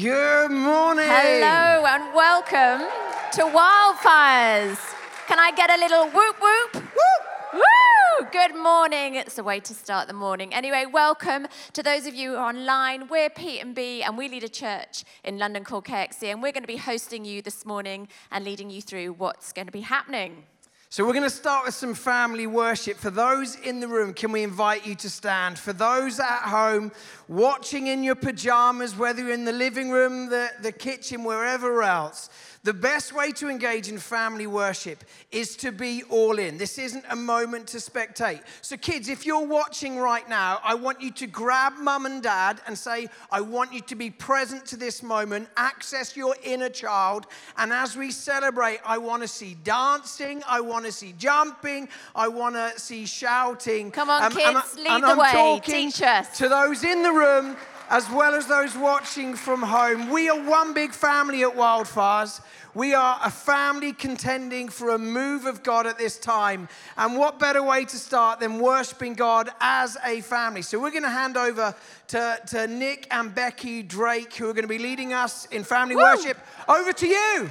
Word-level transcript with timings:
Good 0.00 0.50
morning. 0.50 1.04
Hello 1.06 1.84
and 1.84 2.14
welcome 2.14 2.88
to 3.32 3.42
Wildfires. 3.42 4.78
Can 5.26 5.38
I 5.38 5.52
get 5.54 5.68
a 5.68 5.76
little 5.76 6.04
whoop 6.04 6.36
whoop? 6.40 6.74
Woo! 6.74 7.60
Woo! 7.60 8.26
Good 8.32 8.56
morning. 8.56 9.16
It's 9.16 9.36
a 9.36 9.44
way 9.44 9.60
to 9.60 9.74
start 9.74 10.08
the 10.08 10.14
morning. 10.14 10.54
Anyway, 10.54 10.86
welcome 10.90 11.48
to 11.74 11.82
those 11.82 12.06
of 12.06 12.14
you 12.14 12.30
who 12.30 12.36
are 12.36 12.48
online. 12.48 13.08
We're 13.08 13.28
Pete 13.28 13.60
and 13.60 13.74
B, 13.74 14.02
and 14.02 14.16
we 14.16 14.30
lead 14.30 14.44
a 14.44 14.48
church 14.48 15.04
in 15.22 15.36
London 15.36 15.64
called 15.64 15.84
KXC, 15.84 16.32
and 16.32 16.42
we're 16.42 16.52
going 16.52 16.62
to 16.62 16.66
be 16.66 16.78
hosting 16.78 17.26
you 17.26 17.42
this 17.42 17.66
morning 17.66 18.08
and 18.30 18.42
leading 18.42 18.70
you 18.70 18.80
through 18.80 19.12
what's 19.12 19.52
going 19.52 19.66
to 19.66 19.72
be 19.72 19.82
happening. 19.82 20.44
So, 20.92 21.06
we're 21.06 21.12
going 21.12 21.22
to 21.22 21.30
start 21.30 21.66
with 21.66 21.76
some 21.76 21.94
family 21.94 22.48
worship. 22.48 22.96
For 22.96 23.10
those 23.10 23.54
in 23.54 23.78
the 23.78 23.86
room, 23.86 24.12
can 24.12 24.32
we 24.32 24.42
invite 24.42 24.84
you 24.84 24.96
to 24.96 25.08
stand? 25.08 25.56
For 25.56 25.72
those 25.72 26.18
at 26.18 26.40
home, 26.40 26.90
watching 27.28 27.86
in 27.86 28.02
your 28.02 28.16
pajamas, 28.16 28.96
whether 28.96 29.22
you're 29.22 29.32
in 29.32 29.44
the 29.44 29.52
living 29.52 29.90
room, 29.90 30.30
the, 30.30 30.50
the 30.62 30.72
kitchen, 30.72 31.22
wherever 31.22 31.84
else, 31.84 32.28
the 32.62 32.74
best 32.74 33.14
way 33.14 33.32
to 33.32 33.48
engage 33.48 33.88
in 33.88 33.98
family 33.98 34.46
worship 34.46 35.02
is 35.32 35.56
to 35.56 35.72
be 35.72 36.02
all 36.10 36.38
in. 36.38 36.58
This 36.58 36.78
isn't 36.78 37.04
a 37.08 37.16
moment 37.16 37.66
to 37.68 37.78
spectate. 37.78 38.42
So, 38.60 38.76
kids, 38.76 39.08
if 39.08 39.24
you're 39.24 39.46
watching 39.46 39.98
right 39.98 40.28
now, 40.28 40.60
I 40.62 40.74
want 40.74 41.00
you 41.00 41.10
to 41.12 41.26
grab 41.26 41.72
mum 41.78 42.04
and 42.04 42.22
dad 42.22 42.60
and 42.66 42.76
say, 42.76 43.08
I 43.30 43.40
want 43.40 43.72
you 43.72 43.80
to 43.80 43.94
be 43.94 44.10
present 44.10 44.66
to 44.66 44.76
this 44.76 45.02
moment, 45.02 45.48
access 45.56 46.16
your 46.16 46.36
inner 46.42 46.68
child. 46.68 47.26
And 47.56 47.72
as 47.72 47.96
we 47.96 48.10
celebrate, 48.10 48.80
I 48.84 48.98
want 48.98 49.22
to 49.22 49.28
see 49.28 49.56
dancing, 49.64 50.42
I 50.46 50.60
want 50.60 50.84
to 50.84 50.92
see 50.92 51.14
jumping, 51.16 51.88
I 52.14 52.28
want 52.28 52.56
to 52.56 52.78
see 52.78 53.06
shouting. 53.06 53.90
Come 53.90 54.10
on, 54.10 54.24
Um, 54.24 54.32
kids, 54.32 54.44
and 54.46 54.56
I- 54.58 54.62
lead 54.76 54.86
and 54.96 55.02
the 55.04 55.08
I'm 55.08 55.18
way. 55.54 55.60
Teach 55.64 56.02
us. 56.02 56.36
To 56.38 56.48
those 56.48 56.84
in 56.84 57.02
the 57.02 57.12
room, 57.12 57.56
as 57.90 58.08
well 58.08 58.36
as 58.36 58.46
those 58.46 58.76
watching 58.76 59.34
from 59.34 59.62
home, 59.62 60.10
we 60.10 60.28
are 60.28 60.40
one 60.48 60.72
big 60.72 60.92
family 60.92 61.42
at 61.42 61.56
Wildfires. 61.56 62.40
We 62.72 62.94
are 62.94 63.18
a 63.24 63.30
family 63.30 63.92
contending 63.92 64.68
for 64.68 64.90
a 64.90 64.98
move 64.98 65.44
of 65.44 65.64
God 65.64 65.88
at 65.88 65.98
this 65.98 66.16
time. 66.16 66.68
And 66.96 67.16
what 67.16 67.40
better 67.40 67.64
way 67.64 67.84
to 67.84 67.96
start 67.96 68.38
than 68.38 68.60
worshiping 68.60 69.14
God 69.14 69.50
as 69.60 69.96
a 70.04 70.20
family? 70.20 70.62
So 70.62 70.78
we're 70.78 70.92
going 70.92 71.02
to 71.02 71.10
hand 71.10 71.36
over 71.36 71.74
to, 72.08 72.40
to 72.46 72.68
Nick 72.68 73.08
and 73.10 73.34
Becky 73.34 73.82
Drake, 73.82 74.32
who 74.34 74.48
are 74.48 74.52
going 74.52 74.62
to 74.62 74.68
be 74.68 74.78
leading 74.78 75.12
us 75.12 75.46
in 75.46 75.64
family 75.64 75.96
Woo! 75.96 76.02
worship. 76.02 76.38
Over 76.68 76.92
to 76.92 77.06
you. 77.08 77.50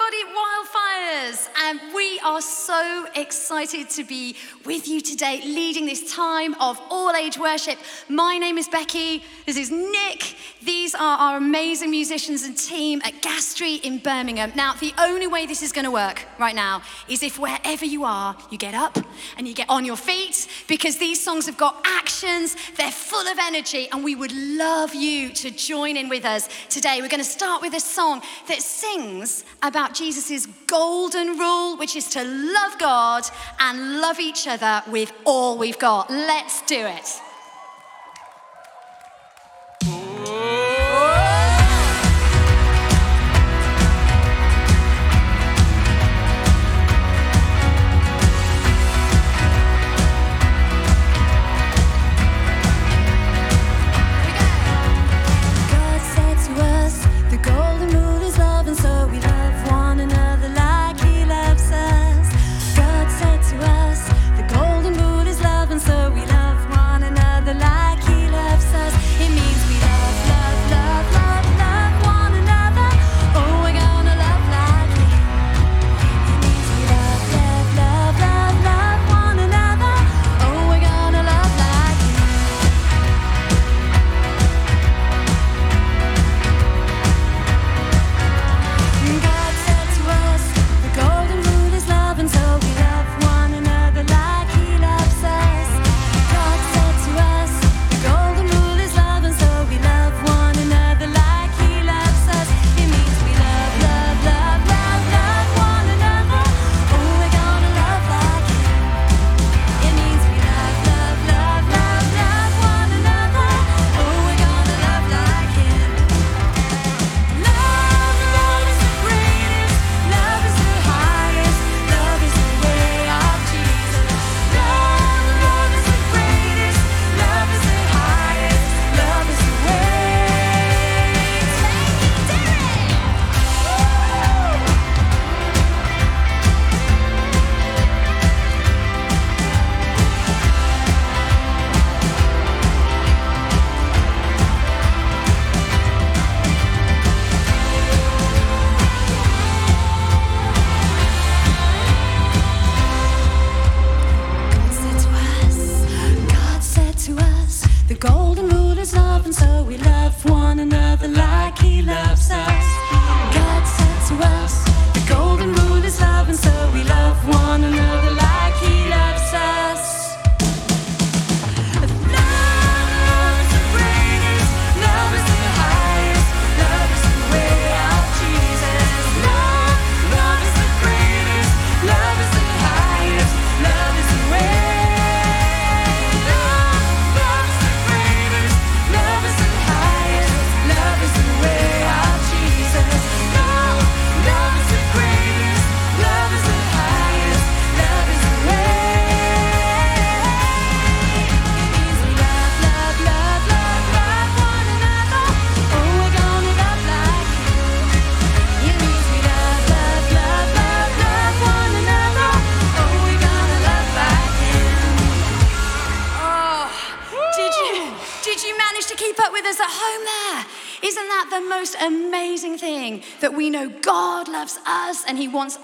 Everybody, 0.00 0.32
Wildfires! 0.34 1.48
And 1.62 1.80
we 1.94 2.20
are 2.20 2.40
so 2.40 3.06
excited 3.14 3.90
to 3.90 4.04
be 4.04 4.36
with 4.64 4.88
you 4.88 5.00
today, 5.00 5.40
leading 5.44 5.86
this 5.86 6.14
time 6.14 6.54
of 6.54 6.80
all 6.90 7.14
age 7.14 7.36
worship. 7.38 7.78
My 8.08 8.38
name 8.38 8.56
is 8.56 8.68
Becky. 8.68 9.22
This 9.46 9.56
is 9.56 9.70
Nick. 9.70 10.36
These 10.62 10.94
are 10.94 11.18
our 11.18 11.36
amazing 11.36 11.90
musicians 11.90 12.44
and 12.44 12.56
team 12.56 13.02
at 13.04 13.20
Gas 13.20 13.46
Street 13.46 13.84
in 13.84 13.98
Birmingham. 13.98 14.52
Now, 14.54 14.74
the 14.74 14.92
only 14.98 15.26
way 15.26 15.46
this 15.46 15.62
is 15.62 15.72
going 15.72 15.84
to 15.84 15.90
work 15.90 16.24
right 16.38 16.54
now 16.54 16.82
is 17.08 17.22
if 17.22 17.38
wherever 17.38 17.84
you 17.84 18.04
are, 18.04 18.36
you 18.50 18.58
get 18.58 18.74
up 18.74 18.98
and 19.36 19.46
you 19.46 19.54
get 19.54 19.68
on 19.68 19.84
your 19.84 19.96
feet 19.96 20.46
because 20.68 20.98
these 20.98 21.22
songs 21.22 21.46
have 21.46 21.56
got 21.56 21.80
actions, 21.84 22.56
they're 22.76 22.90
full 22.90 23.26
of 23.26 23.38
energy, 23.38 23.88
and 23.92 24.04
we 24.04 24.14
would 24.14 24.32
love 24.32 24.94
you 24.94 25.30
to 25.30 25.50
join 25.50 25.96
in 25.96 26.08
with 26.08 26.24
us 26.24 26.48
today. 26.68 27.00
We're 27.00 27.08
going 27.08 27.24
to 27.24 27.24
start 27.24 27.60
with 27.60 27.74
a 27.74 27.80
song 27.80 28.22
that 28.48 28.62
sings 28.62 29.44
about 29.62 29.89
Jesus' 29.94 30.46
golden 30.66 31.38
rule, 31.38 31.76
which 31.76 31.96
is 31.96 32.08
to 32.10 32.24
love 32.24 32.78
God 32.78 33.24
and 33.58 34.00
love 34.00 34.18
each 34.20 34.46
other 34.46 34.82
with 34.90 35.12
all 35.24 35.58
we've 35.58 35.78
got. 35.78 36.10
Let's 36.10 36.62
do 36.62 36.86
it. 36.86 37.20
Oh. 40.32 40.59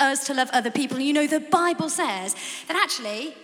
Us 0.06 0.26
to 0.26 0.34
love 0.34 0.50
other 0.52 0.70
people? 0.70 0.98
You 0.98 1.12
know, 1.12 1.26
the 1.26 1.40
Bible 1.40 1.88
says 1.88 2.34
that 2.68 2.76
actually, 2.76 3.34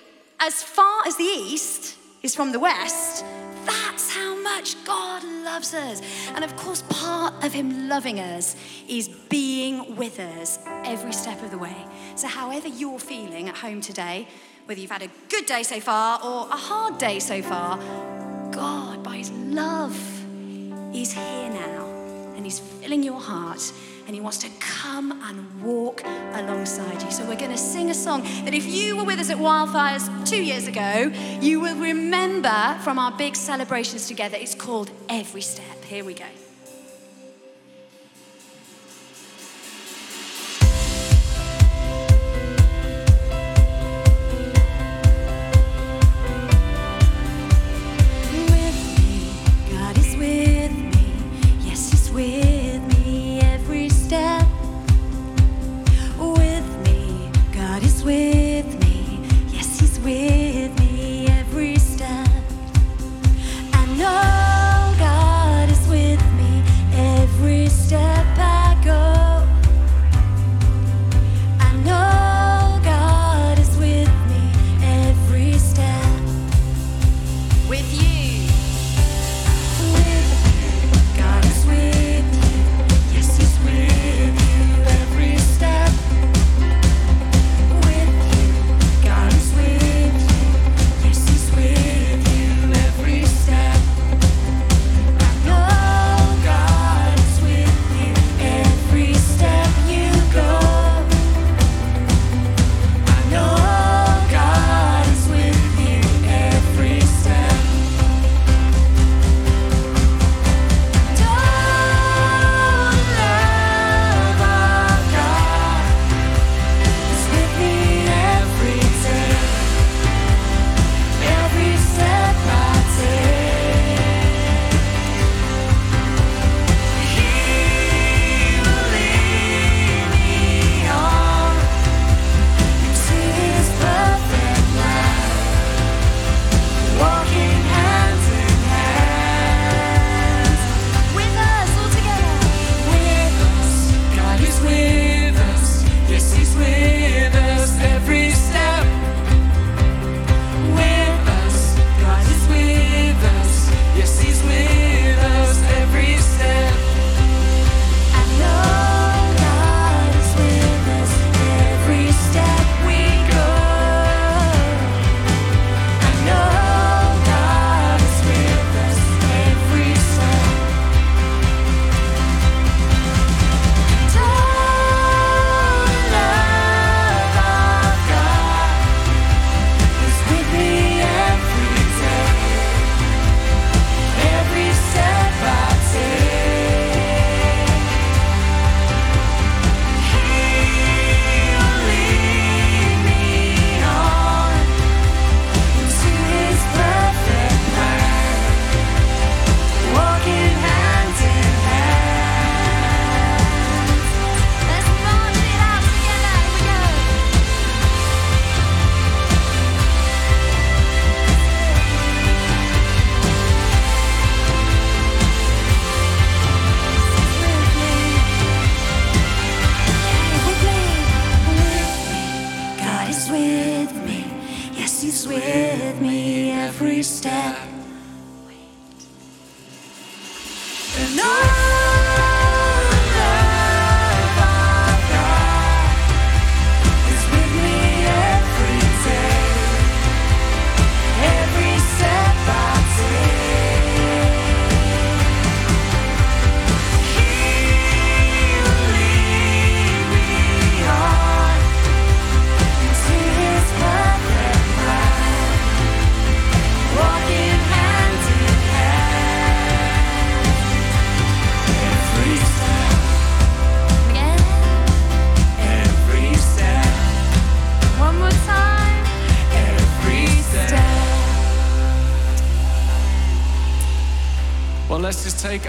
as 0.41 0.63
far 0.63 1.07
as 1.07 1.17
the 1.17 1.25
east 1.25 1.97
is 2.23 2.35
from 2.35 2.53
the 2.53 2.59
west, 2.59 3.25
that's 3.65 4.15
how 4.15 4.35
much 4.43 4.83
God 4.85 5.23
loves 5.25 5.75
us. 5.75 6.03
And 6.35 6.45
of 6.45 6.57
course, 6.57 6.83
part 6.89 7.45
of 7.45 7.53
Him 7.53 7.89
loving 7.89 8.19
us 8.19 8.57
is 8.89 9.09
being 9.09 9.97
with 9.97 10.19
us 10.19 10.59
every 10.85 11.13
step 11.13 11.43
of 11.43 11.51
the 11.51 11.59
way. 11.59 11.77
So, 12.17 12.29
however 12.29 12.69
you're 12.69 12.99
feeling 12.99 13.49
at 13.49 13.57
home 13.57 13.81
today, 13.81 14.27
whether 14.67 14.81
you've 14.81 14.91
had 14.91 15.03
a 15.03 15.11
good 15.29 15.47
day 15.47 15.63
so 15.63 15.81
far 15.81 16.21
or 16.23 16.49
a 16.49 16.57
hard 16.57 16.99
day 16.99 17.19
so 17.19 17.43
far, 17.43 17.77
God, 18.51 19.03
by 19.03 19.17
His 19.17 19.31
love, 19.31 19.97
is 20.95 21.13
here 21.13 21.51
now 21.51 21.87
and 22.37 22.45
He's 22.45 22.59
filling 22.59 23.03
your 23.03 23.21
heart 23.21 23.73
and 24.07 24.15
He 24.15 24.21
wants 24.21 24.39
to 24.39 24.49
come 24.61 25.13
and 25.13 25.63
walk 25.63 26.03
alongside 26.35 27.03
you. 27.03 27.11
So, 27.11 27.25
we're 27.27 27.37
going 27.37 27.51
to 27.51 27.59
sing 27.59 27.91
a 27.91 27.95
song 27.95 28.23
that 28.45 28.55
if 28.55 28.67
you 28.67 28.97
were 28.97 29.05
with 29.05 29.19
us 29.19 29.31
at 29.31 29.37
Wildfires 29.39 30.29
two 30.29 30.43
years 30.43 30.67
ago, 30.67 31.13
you 31.41 31.61
will 31.61 31.77
remember 31.77 32.79
from 32.83 32.99
our 32.99 33.17
big 33.17 33.37
celebrations 33.37 34.09
together. 34.09 34.37
It's 34.37 34.55
called 34.55 34.91
Every 35.09 35.43
Step. 35.43 35.85
Here 35.85 36.05
we 36.05 36.15
go. 36.15 36.42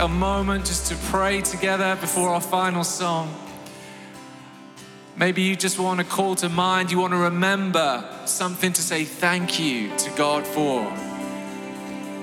A 0.04 0.08
moment 0.10 0.66
just 0.66 0.88
to 0.88 0.98
pray 1.12 1.40
together 1.40 1.96
before 1.96 2.28
our 2.28 2.42
final 2.42 2.84
song. 2.84 3.34
Maybe 5.16 5.44
you 5.44 5.56
just 5.56 5.80
want 5.80 6.02
to 6.02 6.06
call 6.06 6.36
to 6.36 6.50
mind, 6.50 6.92
you 6.92 7.00
want 7.00 7.14
to 7.14 7.20
remember 7.20 8.04
something 8.26 8.74
to 8.74 8.82
say 8.82 9.06
thank 9.06 9.62
you 9.62 9.96
to 9.96 10.10
God 10.18 10.46
for. 10.46 10.84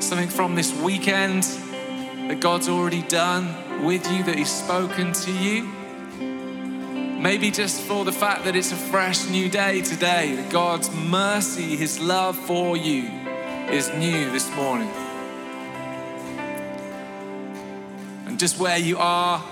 Something 0.03 0.29
from 0.29 0.57
this 0.57 0.79
weekend, 0.83 1.45
that 2.29 2.41
God's 2.41 2.69
already 2.69 3.01
done 3.01 3.83
with 3.83 4.07
you, 4.13 4.25
that 4.25 4.37
He's 4.37 4.53
spoken 4.53 5.15
to 5.15 5.33
you. 5.33 5.63
Maybe 7.19 7.51
just 7.51 7.81
for 7.81 8.05
the 8.05 8.13
fact 8.13 8.45
that 8.45 8.57
it's 8.57 8.73
a 8.73 8.77
fresh 8.77 9.27
new 9.31 9.49
day 9.49 9.81
today, 9.81 10.35
that 10.35 10.53
God's 10.53 10.95
mercy, 10.95 11.77
His 11.77 11.99
love 11.99 12.37
for 12.37 12.77
you 12.77 13.05
is 13.71 13.89
new 13.95 14.31
this 14.33 14.55
morning. 14.55 15.10
Just 18.41 18.59
where 18.59 18.79
you 18.79 18.97
are 18.97 19.45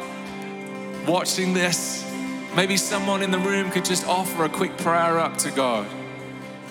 watching 1.06 1.52
this, 1.52 2.10
maybe 2.56 2.78
someone 2.78 3.22
in 3.22 3.30
the 3.30 3.38
room 3.38 3.70
could 3.70 3.84
just 3.84 4.06
offer 4.06 4.44
a 4.44 4.48
quick 4.48 4.74
prayer 4.78 5.18
up 5.18 5.36
to 5.36 5.50
God 5.50 5.86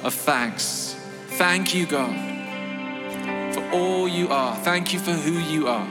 of 0.02 0.16
thanks. 0.16 0.96
Thank 1.28 1.76
you, 1.76 1.86
God, 1.86 3.54
for 3.54 3.64
all 3.70 4.08
you 4.08 4.30
are. 4.30 4.56
Thank 4.56 4.94
you 4.94 5.00
for 5.00 5.12
who 5.12 5.34
you 5.34 5.68
are. 5.68 5.88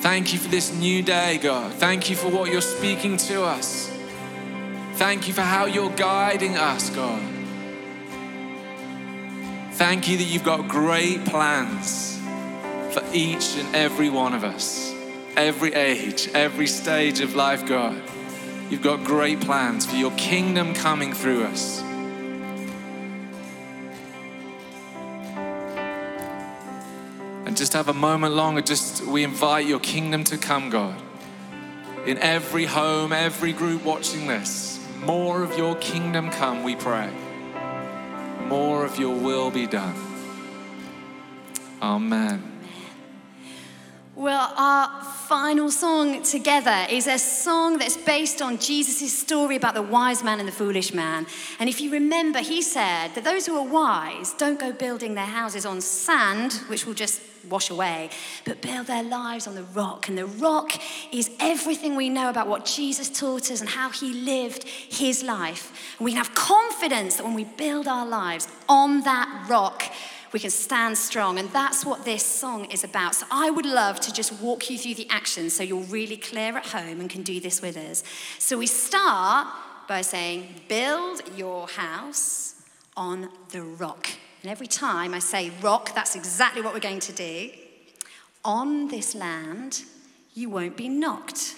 Thank 0.00 0.32
you 0.32 0.40
for 0.40 0.48
this 0.48 0.74
new 0.74 1.00
day, 1.00 1.38
God. 1.38 1.72
Thank 1.74 2.10
you 2.10 2.16
for 2.16 2.28
what 2.28 2.50
you're 2.50 2.60
speaking 2.60 3.16
to 3.28 3.44
us. 3.44 3.88
Thank 4.94 5.28
you 5.28 5.34
for 5.34 5.42
how 5.42 5.66
you're 5.66 5.90
guiding 5.90 6.56
us, 6.56 6.90
God. 6.90 7.22
Thank 9.74 10.08
you 10.08 10.16
that 10.16 10.24
you've 10.24 10.42
got 10.42 10.66
great 10.66 11.24
plans 11.24 12.17
for 12.92 13.02
each 13.12 13.56
and 13.56 13.74
every 13.74 14.10
one 14.10 14.34
of 14.34 14.44
us, 14.44 14.92
every 15.36 15.74
age, 15.74 16.28
every 16.34 16.66
stage 16.66 17.20
of 17.20 17.34
life, 17.34 17.66
God. 17.66 18.00
You've 18.70 18.82
got 18.82 19.04
great 19.04 19.40
plans 19.40 19.86
for 19.86 19.96
your 19.96 20.10
kingdom 20.12 20.74
coming 20.74 21.12
through 21.12 21.44
us. 21.44 21.80
And 27.46 27.56
just 27.56 27.72
have 27.72 27.88
a 27.88 27.94
moment 27.94 28.34
longer, 28.34 28.60
just 28.60 29.06
we 29.06 29.24
invite 29.24 29.66
your 29.66 29.80
kingdom 29.80 30.24
to 30.24 30.36
come, 30.36 30.68
God. 30.68 31.00
In 32.06 32.18
every 32.18 32.66
home, 32.66 33.12
every 33.12 33.52
group 33.52 33.84
watching 33.84 34.26
this, 34.26 34.86
more 35.00 35.42
of 35.42 35.56
your 35.56 35.74
kingdom 35.76 36.30
come, 36.30 36.62
we 36.62 36.76
pray. 36.76 37.10
More 38.46 38.84
of 38.84 38.98
your 38.98 39.14
will 39.14 39.50
be 39.50 39.66
done. 39.66 39.94
Amen. 41.80 42.57
Well, 44.18 44.52
our 44.56 45.00
final 45.28 45.70
song 45.70 46.24
together 46.24 46.86
is 46.90 47.06
a 47.06 47.20
song 47.20 47.78
that's 47.78 47.96
based 47.96 48.42
on 48.42 48.58
Jesus' 48.58 49.16
story 49.16 49.54
about 49.54 49.74
the 49.74 49.82
wise 49.82 50.24
man 50.24 50.40
and 50.40 50.48
the 50.48 50.52
foolish 50.52 50.92
man. 50.92 51.24
And 51.60 51.68
if 51.68 51.80
you 51.80 51.92
remember, 51.92 52.40
he 52.40 52.60
said 52.60 53.14
that 53.14 53.22
those 53.22 53.46
who 53.46 53.56
are 53.56 53.64
wise 53.64 54.32
don't 54.32 54.58
go 54.58 54.72
building 54.72 55.14
their 55.14 55.24
houses 55.24 55.64
on 55.64 55.80
sand, 55.80 56.54
which 56.66 56.84
will 56.84 56.94
just 56.94 57.22
wash 57.48 57.70
away, 57.70 58.10
but 58.44 58.60
build 58.60 58.88
their 58.88 59.04
lives 59.04 59.46
on 59.46 59.54
the 59.54 59.62
rock. 59.62 60.08
And 60.08 60.18
the 60.18 60.26
rock 60.26 60.72
is 61.12 61.30
everything 61.38 61.94
we 61.94 62.08
know 62.08 62.28
about 62.28 62.48
what 62.48 62.64
Jesus 62.64 63.08
taught 63.08 63.52
us 63.52 63.60
and 63.60 63.70
how 63.70 63.90
he 63.90 64.12
lived 64.12 64.64
his 64.64 65.22
life. 65.22 65.94
And 66.00 66.04
we 66.04 66.10
can 66.10 66.18
have 66.18 66.34
confidence 66.34 67.18
that 67.18 67.24
when 67.24 67.34
we 67.34 67.44
build 67.44 67.86
our 67.86 68.04
lives 68.04 68.48
on 68.68 69.02
that 69.02 69.46
rock, 69.48 69.84
we 70.32 70.40
can 70.40 70.50
stand 70.50 70.96
strong. 70.98 71.38
And 71.38 71.50
that's 71.50 71.84
what 71.84 72.04
this 72.04 72.24
song 72.24 72.66
is 72.66 72.84
about. 72.84 73.14
So 73.14 73.26
I 73.30 73.50
would 73.50 73.66
love 73.66 74.00
to 74.00 74.12
just 74.12 74.32
walk 74.40 74.70
you 74.70 74.78
through 74.78 74.94
the 74.94 75.08
actions 75.10 75.54
so 75.54 75.62
you're 75.62 75.82
really 75.84 76.16
clear 76.16 76.56
at 76.56 76.66
home 76.66 77.00
and 77.00 77.08
can 77.08 77.22
do 77.22 77.40
this 77.40 77.62
with 77.62 77.76
us. 77.76 78.02
So 78.38 78.58
we 78.58 78.66
start 78.66 79.48
by 79.88 80.02
saying, 80.02 80.62
Build 80.68 81.22
your 81.36 81.66
house 81.68 82.54
on 82.96 83.30
the 83.50 83.62
rock. 83.62 84.08
And 84.42 84.50
every 84.50 84.66
time 84.66 85.14
I 85.14 85.18
say 85.18 85.50
rock, 85.62 85.94
that's 85.94 86.14
exactly 86.14 86.62
what 86.62 86.74
we're 86.74 86.80
going 86.80 87.00
to 87.00 87.12
do. 87.12 87.50
On 88.44 88.88
this 88.88 89.14
land, 89.14 89.82
you 90.34 90.50
won't 90.50 90.76
be 90.76 90.88
knocked. 90.88 91.56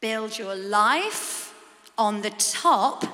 Build 0.00 0.38
your 0.38 0.54
life 0.54 1.54
on 1.98 2.22
the 2.22 2.30
top. 2.30 3.04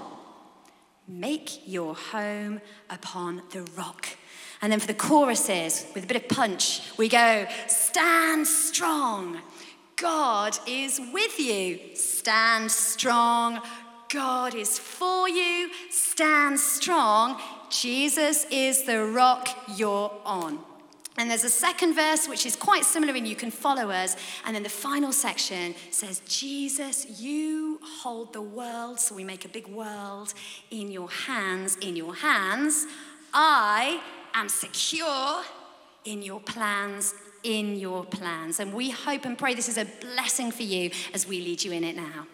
Make 1.09 1.67
your 1.67 1.95
home 1.95 2.61
upon 2.91 3.43
the 3.53 3.63
rock. 3.77 4.09
And 4.67 4.73
then 4.73 4.81
for 4.81 4.89
the 4.89 4.95
choruses, 4.95 5.87
with 5.95 6.03
a 6.03 6.07
bit 6.09 6.17
of 6.17 6.29
punch, 6.29 6.81
we 6.97 7.09
go, 7.09 7.47
Stand 7.69 8.49
strong. 8.49 9.39
God 9.95 10.59
is 10.67 11.01
with 11.13 11.39
you. 11.39 11.79
Stand 11.95 12.73
strong. 12.73 13.61
God 14.09 14.57
is 14.57 14.77
for 14.77 15.29
you. 15.29 15.71
Stand 15.89 16.59
strong. 16.59 17.41
Jesus 17.71 18.45
is 18.51 18.83
the 18.83 19.05
rock 19.05 19.49
you're 19.77 20.13
on. 20.25 20.59
And 21.17 21.31
there's 21.31 21.45
a 21.45 21.49
second 21.49 21.95
verse 21.95 22.29
which 22.29 22.45
is 22.45 22.57
quite 22.57 22.85
similar, 22.85 23.15
and 23.15 23.29
you 23.29 23.37
can 23.37 23.53
follow 23.53 23.89
us. 23.93 24.17
And 24.47 24.57
then 24.57 24.65
the 24.65 24.69
final 24.69 25.13
section 25.13 25.77
says, 25.93 26.23
Jesus, 26.27 27.21
you 27.21 27.79
hold 28.01 28.33
the 28.33 28.43
world. 28.43 28.99
So 28.99 29.15
we 29.15 29.23
make 29.23 29.45
a 29.45 29.49
big 29.49 29.69
world 29.69 30.35
in 30.73 30.91
your 30.91 31.09
hands. 31.09 31.77
In 31.77 31.95
your 31.95 32.17
hands, 32.17 32.89
I 33.33 34.01
secure 34.49 35.43
in 36.05 36.23
your 36.23 36.41
plans. 36.41 37.15
In 37.43 37.77
your 37.77 38.05
plans. 38.05 38.61
And 38.61 38.73
we 38.73 38.91
hope 38.91 39.25
and 39.25 39.37
pray 39.39 39.55
this 39.55 39.69
is 39.69 39.79
a 39.79 39.87
blessing 40.01 40.51
for 40.51 40.63
you 40.63 40.91
as 41.15 41.27
we 41.27 41.41
lead 41.41 41.63
you 41.63 41.73
in 41.73 41.85
it 41.85 41.97
now. 41.97 42.27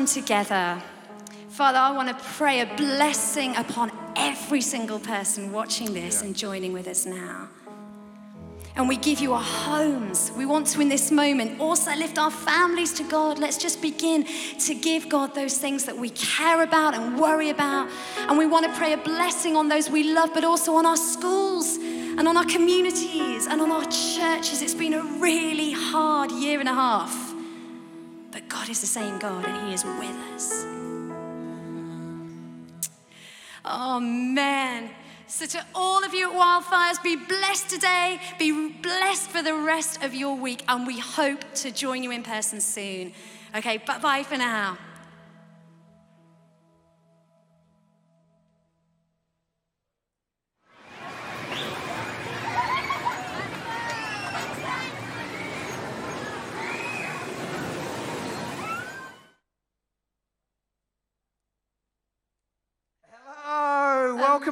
Time 0.00 0.06
together, 0.06 0.82
Father, 1.50 1.78
I 1.78 1.90
want 1.90 2.08
to 2.08 2.24
pray 2.36 2.60
a 2.60 2.76
blessing 2.76 3.54
upon 3.56 3.92
every 4.16 4.62
single 4.62 4.98
person 4.98 5.52
watching 5.52 5.92
this 5.92 6.22
and 6.22 6.34
joining 6.34 6.72
with 6.72 6.88
us 6.88 7.04
now. 7.04 7.48
And 8.76 8.88
we 8.88 8.96
give 8.96 9.20
you 9.20 9.34
our 9.34 9.42
homes. 9.42 10.32
We 10.36 10.46
want 10.46 10.68
to, 10.68 10.80
in 10.80 10.88
this 10.88 11.10
moment, 11.10 11.60
also 11.60 11.94
lift 11.96 12.18
our 12.18 12.30
families 12.30 12.94
to 12.94 13.02
God. 13.02 13.38
Let's 13.38 13.58
just 13.58 13.82
begin 13.82 14.26
to 14.60 14.74
give 14.74 15.08
God 15.10 15.34
those 15.34 15.58
things 15.58 15.84
that 15.84 15.98
we 15.98 16.10
care 16.10 16.62
about 16.62 16.94
and 16.94 17.20
worry 17.20 17.50
about. 17.50 17.90
And 18.20 18.38
we 18.38 18.46
want 18.46 18.64
to 18.66 18.72
pray 18.78 18.94
a 18.94 18.96
blessing 18.96 19.54
on 19.54 19.68
those 19.68 19.90
we 19.90 20.14
love, 20.14 20.30
but 20.32 20.44
also 20.44 20.76
on 20.76 20.86
our 20.86 20.96
schools 20.96 21.76
and 21.76 22.26
on 22.26 22.38
our 22.38 22.46
communities 22.46 23.46
and 23.46 23.60
on 23.60 23.70
our 23.70 23.84
churches. 23.84 24.62
It's 24.62 24.74
been 24.74 24.94
a 24.94 25.02
really 25.18 25.72
hard 25.72 26.30
year 26.30 26.58
and 26.60 26.68
a 26.68 26.74
half. 26.74 27.29
But 28.40 28.48
God 28.48 28.68
is 28.70 28.80
the 28.80 28.86
same 28.86 29.18
God, 29.18 29.44
and 29.44 29.68
He 29.68 29.74
is 29.74 29.84
with 29.84 30.16
us. 30.34 30.64
Oh, 33.64 34.00
man. 34.00 34.90
So, 35.26 35.46
to 35.46 35.64
all 35.74 36.02
of 36.04 36.14
you 36.14 36.32
at 36.32 36.36
Wildfires, 36.36 37.02
be 37.02 37.16
blessed 37.16 37.68
today, 37.68 38.18
be 38.38 38.70
blessed 38.82 39.28
for 39.28 39.42
the 39.42 39.54
rest 39.54 40.02
of 40.02 40.14
your 40.14 40.34
week, 40.36 40.64
and 40.68 40.86
we 40.86 40.98
hope 40.98 41.40
to 41.56 41.70
join 41.70 42.02
you 42.02 42.10
in 42.12 42.22
person 42.22 42.60
soon. 42.60 43.12
Okay, 43.54 43.76
bye 43.78 43.98
bye 43.98 44.22
for 44.22 44.36
now. 44.36 44.78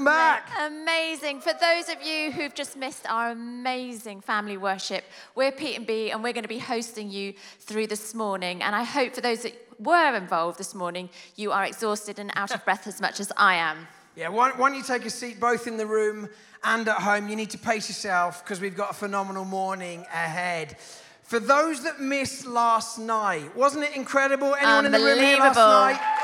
Welcome 0.05 0.47
back. 0.57 0.71
Amazing. 0.71 1.41
For 1.41 1.53
those 1.61 1.89
of 1.89 2.03
you 2.03 2.31
who've 2.31 2.55
just 2.55 2.77
missed 2.77 3.07
our 3.09 3.31
amazing 3.31 4.21
family 4.21 4.57
worship, 4.57 5.05
we're 5.35 5.53
Pete 5.53 5.77
and 5.77 5.87
B, 5.87 6.11
and 6.11 6.23
we're 6.23 6.33
going 6.33 6.43
to 6.45 6.49
be 6.49 6.59
hosting 6.59 7.11
you 7.11 7.35
through 7.61 7.87
this 7.89 8.15
morning. 8.15 8.63
And 8.63 8.75
I 8.75 8.85
hope 8.85 9.15
for 9.15 9.21
those 9.21 9.43
that 9.43 9.55
were 9.79 10.15
involved 10.15 10.59
this 10.59 10.75
morning, 10.75 11.09
you 11.37 11.53
are 11.53 11.65
exhausted 11.65 12.19
and 12.19 12.31
out 12.35 12.53
of 12.53 12.65
breath 12.65 12.87
as 12.87 13.01
much 13.01 13.21
as 13.21 13.33
I 13.37 13.55
am. 13.55 13.87
Yeah, 14.17 14.29
why, 14.29 14.51
why 14.51 14.69
don't 14.71 14.79
you 14.79 14.85
take 14.85 15.05
a 15.05 15.11
seat 15.11 15.39
both 15.39 15.67
in 15.67 15.77
the 15.77 15.87
room 15.87 16.29
and 16.65 16.89
at 16.89 16.97
home? 16.99 17.29
You 17.29 17.37
need 17.37 17.51
to 17.51 17.59
pace 17.59 17.89
yourself 17.89 18.43
because 18.45 18.61
we've 18.61 18.77
got 18.77 18.91
a 18.91 18.95
phenomenal 18.95 19.45
morning 19.45 20.01
ahead. 20.13 20.77
For 21.23 21.39
those 21.39 21.85
that 21.85 22.01
missed 22.01 22.47
last 22.47 22.99
night, 22.99 23.55
wasn't 23.55 23.85
it 23.85 23.95
incredible? 23.95 24.55
Anyone 24.55 24.87
in 24.87 24.93
the 24.93 24.99
room 24.99 25.19
here 25.19 25.39
last 25.39 25.57
Unbelievable. 25.59 26.01
night? 26.01 26.15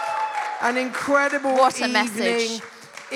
An 0.62 0.76
incredible 0.78 1.52
What 1.52 1.74
a 1.80 1.86
evening. 1.86 1.92
message. 1.92 2.62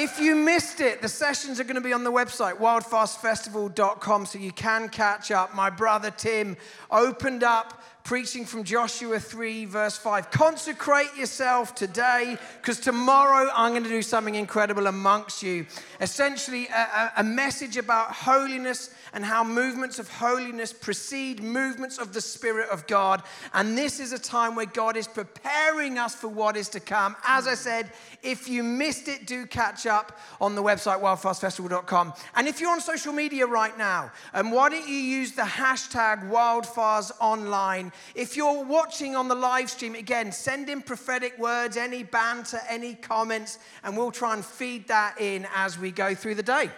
If 0.01 0.21
you 0.21 0.37
missed 0.37 0.81
it, 0.81 1.03
the 1.03 1.09
sessions 1.09 1.59
are 1.59 1.65
going 1.65 1.75
to 1.75 1.81
be 1.81 1.93
on 1.93 2.05
the 2.05 2.13
website, 2.13 2.59
wildfiresfestival.com, 2.59 4.27
so 4.27 4.39
you 4.39 4.53
can 4.53 4.89
catch 4.91 5.33
up. 5.33 5.57
My 5.57 5.71
brother 5.71 6.13
Tim 6.13 6.57
opened 6.89 7.43
up 7.43 7.83
preaching 8.05 8.45
from 8.45 8.63
Joshua 8.63 9.19
3, 9.19 9.65
verse 9.65 9.99
5. 9.99 10.31
Consecrate 10.31 11.17
yourself 11.17 11.75
today, 11.75 12.39
because 12.63 12.79
tomorrow 12.79 13.51
I'm 13.53 13.73
going 13.73 13.83
to 13.83 13.89
do 13.89 14.01
something 14.01 14.37
incredible 14.37 14.87
amongst 14.87 15.43
you. 15.43 15.67
Essentially, 16.01 16.69
a, 16.69 16.79
a- 16.79 17.13
a 17.17 17.25
message 17.25 17.77
about 17.77 18.13
holiness 18.13 18.95
and 19.19 19.25
how 19.25 19.43
movements 19.43 19.99
of 19.99 20.09
holiness 20.09 20.73
precede 20.73 21.43
movements 21.43 21.99
of 21.99 22.13
the 22.13 22.21
Spirit 22.21 22.69
of 22.69 22.87
God. 22.87 23.21
And 23.53 23.77
this 23.77 23.99
is 23.99 24.13
a 24.13 24.19
time 24.19 24.55
where 24.55 24.65
God 24.65 24.97
is 24.97 25.09
preparing 25.09 25.99
us 25.99 26.15
for 26.15 26.29
what 26.29 26.57
is 26.57 26.69
to 26.69 26.79
come. 26.79 27.17
As 27.27 27.49
I 27.49 27.55
said, 27.55 27.91
if 28.23 28.49
you 28.49 28.63
missed 28.63 29.09
it, 29.09 29.27
do 29.27 29.45
catch 29.45 29.87
up 29.87 30.21
on 30.41 30.55
the 30.55 30.63
website, 30.63 31.01
wildfiresfestival.com. 31.01 32.13
And 32.37 32.47
if 32.47 32.61
you're 32.61 32.71
on 32.71 32.81
social 32.81 33.13
media 33.13 33.45
right 33.45 33.77
now, 33.77 34.13
um, 34.35 34.53
why 34.53 34.69
don't 34.69 34.89
you 34.89 34.95
use 34.95 35.33
the 35.33 35.43
hashtag 35.43 36.31
wildfires 36.31 37.11
online? 37.21 37.91
If 38.15 38.37
you're 38.37 38.65
watching 38.65 39.17
on 39.17 39.27
the 39.27 39.35
live 39.35 39.69
stream, 39.69 39.97
again, 39.97 40.31
send 40.31 40.69
in 40.69 40.81
prophetic 40.81 41.37
words, 41.41 41.77
any 41.77 42.05
banter, 42.05 42.61
any 42.69 42.95
comments, 42.95 43.59
and 43.83 43.97
we'll 43.97 44.13
try 44.13 44.35
and 44.35 44.45
feed 44.45 44.87
that 44.87 45.21
in 45.21 45.45
as 45.57 45.77
we 45.77 45.91
go 45.91 46.15
through 46.15 46.37
the 46.37 46.45
day. 46.45 46.71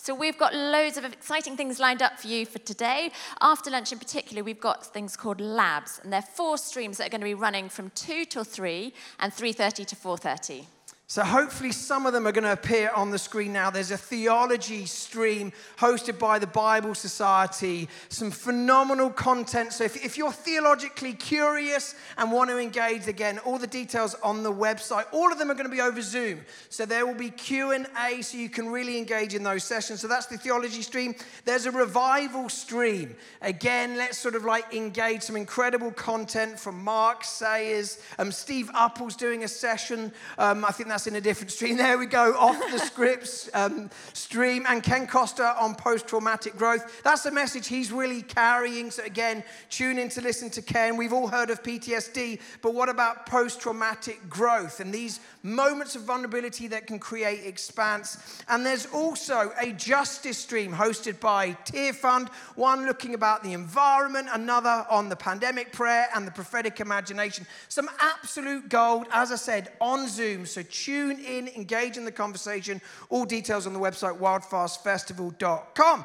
So 0.00 0.14
we've 0.14 0.38
got 0.38 0.54
loads 0.54 0.96
of 0.96 1.04
exciting 1.04 1.56
things 1.56 1.80
lined 1.80 2.02
up 2.02 2.20
for 2.20 2.28
you 2.28 2.46
for 2.46 2.60
today. 2.60 3.10
After 3.40 3.68
lunch 3.68 3.90
in 3.92 3.98
particular, 3.98 4.44
we've 4.44 4.60
got 4.60 4.86
things 4.86 5.16
called 5.16 5.40
labs, 5.40 6.00
and 6.02 6.12
they're 6.12 6.22
four 6.22 6.56
streams 6.56 6.98
that 6.98 7.08
are 7.08 7.10
going 7.10 7.20
to 7.20 7.24
be 7.24 7.34
running 7.34 7.68
from 7.68 7.90
2 7.96 8.24
till 8.24 8.44
3 8.44 8.94
and 9.18 9.32
3.30 9.32 9.86
to 9.86 9.96
4.30. 9.96 10.66
So, 11.10 11.24
hopefully, 11.24 11.72
some 11.72 12.04
of 12.04 12.12
them 12.12 12.26
are 12.26 12.32
going 12.32 12.44
to 12.44 12.52
appear 12.52 12.90
on 12.94 13.10
the 13.10 13.18
screen 13.18 13.50
now. 13.50 13.70
There's 13.70 13.90
a 13.90 13.96
theology 13.96 14.84
stream 14.84 15.54
hosted 15.78 16.18
by 16.18 16.38
the 16.38 16.46
Bible 16.46 16.94
Society, 16.94 17.88
some 18.10 18.30
phenomenal 18.30 19.08
content. 19.08 19.72
So, 19.72 19.84
if, 19.84 20.04
if 20.04 20.18
you're 20.18 20.30
theologically 20.30 21.14
curious 21.14 21.94
and 22.18 22.30
want 22.30 22.50
to 22.50 22.58
engage, 22.58 23.08
again, 23.08 23.38
all 23.38 23.56
the 23.56 23.66
details 23.66 24.16
on 24.22 24.42
the 24.42 24.52
website. 24.52 25.06
All 25.10 25.32
of 25.32 25.38
them 25.38 25.50
are 25.50 25.54
going 25.54 25.64
to 25.64 25.74
be 25.74 25.80
over 25.80 26.02
Zoom. 26.02 26.42
So, 26.68 26.84
there 26.84 27.06
will 27.06 27.14
be 27.14 27.30
Q&A 27.30 28.20
so 28.20 28.36
you 28.36 28.50
can 28.50 28.68
really 28.68 28.98
engage 28.98 29.34
in 29.34 29.42
those 29.42 29.64
sessions. 29.64 30.02
So, 30.02 30.08
that's 30.08 30.26
the 30.26 30.36
theology 30.36 30.82
stream. 30.82 31.14
There's 31.46 31.64
a 31.64 31.70
revival 31.70 32.50
stream. 32.50 33.16
Again, 33.40 33.96
let's 33.96 34.18
sort 34.18 34.34
of 34.34 34.44
like 34.44 34.74
engage 34.74 35.22
some 35.22 35.36
incredible 35.36 35.90
content 35.90 36.60
from 36.60 36.84
Mark 36.84 37.24
Sayers. 37.24 37.98
Um, 38.18 38.30
Steve 38.30 38.70
Uppal's 38.74 39.16
doing 39.16 39.44
a 39.44 39.48
session. 39.48 40.12
Um, 40.36 40.66
I 40.66 40.70
think 40.70 40.90
that's 40.90 40.97
in 41.06 41.16
a 41.16 41.20
different 41.20 41.50
stream. 41.50 41.76
There 41.76 41.98
we 41.98 42.06
go, 42.06 42.34
off 42.36 42.58
the 42.70 42.78
scripts 42.78 43.48
um, 43.54 43.90
stream. 44.12 44.66
And 44.68 44.82
Ken 44.82 45.06
Costa 45.06 45.54
on 45.58 45.74
post 45.74 46.08
traumatic 46.08 46.56
growth. 46.56 47.02
That's 47.02 47.22
the 47.22 47.30
message 47.30 47.68
he's 47.68 47.92
really 47.92 48.22
carrying. 48.22 48.90
So, 48.90 49.04
again, 49.04 49.44
tune 49.70 49.98
in 49.98 50.08
to 50.10 50.20
listen 50.20 50.50
to 50.50 50.62
Ken. 50.62 50.96
We've 50.96 51.12
all 51.12 51.28
heard 51.28 51.50
of 51.50 51.62
PTSD, 51.62 52.40
but 52.62 52.74
what 52.74 52.88
about 52.88 53.26
post 53.26 53.60
traumatic 53.60 54.28
growth 54.28 54.80
and 54.80 54.92
these 54.92 55.20
moments 55.42 55.96
of 55.96 56.02
vulnerability 56.02 56.68
that 56.68 56.86
can 56.86 56.98
create 56.98 57.46
expanse? 57.46 58.42
And 58.48 58.64
there's 58.64 58.86
also 58.86 59.52
a 59.60 59.72
justice 59.72 60.38
stream 60.38 60.72
hosted 60.72 61.20
by 61.20 61.52
Tearfund, 61.64 62.28
one 62.54 62.86
looking 62.86 63.14
about 63.14 63.42
the 63.42 63.52
environment, 63.52 64.28
another 64.32 64.86
on 64.90 65.08
the 65.08 65.16
pandemic 65.16 65.72
prayer 65.72 66.08
and 66.14 66.26
the 66.26 66.30
prophetic 66.30 66.80
imagination. 66.80 67.46
Some 67.68 67.88
absolute 68.00 68.68
gold, 68.68 69.06
as 69.12 69.32
I 69.32 69.36
said, 69.36 69.72
on 69.80 70.08
Zoom. 70.08 70.46
So 70.46 70.62
tune 70.62 71.18
in, 71.20 71.48
engage 71.48 71.96
in 71.96 72.04
the 72.04 72.12
conversation. 72.12 72.80
All 73.08 73.24
details 73.24 73.66
on 73.66 73.72
the 73.72 73.80
website, 73.80 74.18
wildfiresfestival.com. 74.18 76.04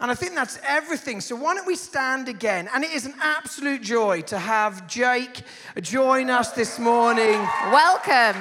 And 0.00 0.12
I 0.12 0.14
think 0.14 0.36
that's 0.36 0.60
everything. 0.64 1.20
So 1.20 1.34
why 1.34 1.56
don't 1.56 1.66
we 1.66 1.74
stand 1.74 2.28
again? 2.28 2.68
And 2.72 2.84
it 2.84 2.92
is 2.92 3.04
an 3.04 3.14
absolute 3.20 3.82
joy 3.82 4.20
to 4.22 4.38
have 4.38 4.86
Jake 4.86 5.42
join 5.80 6.30
us 6.30 6.52
this 6.52 6.78
morning. 6.78 7.40
Welcome. 7.72 8.40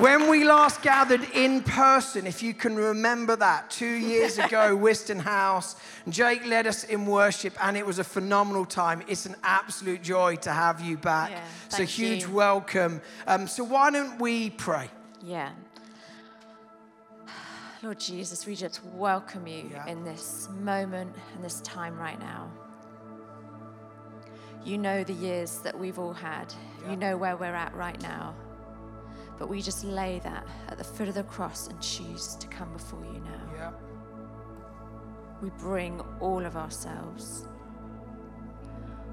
When 0.00 0.30
we 0.30 0.44
last 0.44 0.80
gathered 0.80 1.22
in 1.34 1.62
person, 1.62 2.26
if 2.26 2.42
you 2.42 2.54
can 2.54 2.76
remember 2.76 3.36
that, 3.36 3.70
two 3.70 3.84
years 3.84 4.38
ago, 4.46 4.74
Whiston 4.74 5.18
House, 5.18 5.76
Jake 6.08 6.46
led 6.46 6.66
us 6.66 6.84
in 6.84 7.04
worship, 7.04 7.52
and 7.62 7.76
it 7.76 7.84
was 7.84 7.98
a 7.98 8.04
phenomenal 8.04 8.64
time. 8.64 9.02
It's 9.06 9.26
an 9.26 9.34
absolute 9.42 10.00
joy 10.00 10.36
to 10.36 10.52
have 10.52 10.80
you 10.80 10.96
back. 10.96 11.32
Yeah, 11.32 11.44
so, 11.68 11.82
huge 11.82 12.22
you. 12.22 12.30
welcome. 12.30 13.02
Um, 13.26 13.48
so, 13.48 13.64
why 13.64 13.90
don't 13.90 14.20
we 14.20 14.50
pray? 14.50 14.88
Yeah. 15.22 15.50
Lord 17.82 17.98
Jesus, 17.98 18.46
we 18.46 18.54
just 18.54 18.84
welcome 18.84 19.46
you 19.46 19.70
Yeah. 19.70 19.86
in 19.86 20.04
this 20.04 20.48
moment 20.50 21.16
and 21.34 21.42
this 21.44 21.60
time 21.62 21.98
right 21.98 22.18
now. 22.20 22.50
You 24.62 24.76
know 24.76 25.02
the 25.02 25.14
years 25.14 25.60
that 25.60 25.78
we've 25.78 25.98
all 25.98 26.12
had. 26.12 26.52
Yeah. 26.82 26.90
You 26.90 26.96
know 26.96 27.16
where 27.16 27.36
we're 27.38 27.54
at 27.54 27.74
right 27.74 28.00
now. 28.02 28.34
But 29.38 29.48
we 29.48 29.62
just 29.62 29.84
lay 29.84 30.18
that 30.20 30.46
at 30.68 30.76
the 30.76 30.84
foot 30.84 31.08
of 31.08 31.14
the 31.14 31.22
cross 31.22 31.68
and 31.68 31.80
choose 31.80 32.34
to 32.36 32.46
come 32.48 32.70
before 32.74 33.02
you 33.06 33.20
now. 33.20 33.50
Yeah. 33.54 33.72
We 35.40 35.48
bring 35.50 36.00
all 36.20 36.44
of 36.44 36.56
ourselves. 36.56 37.48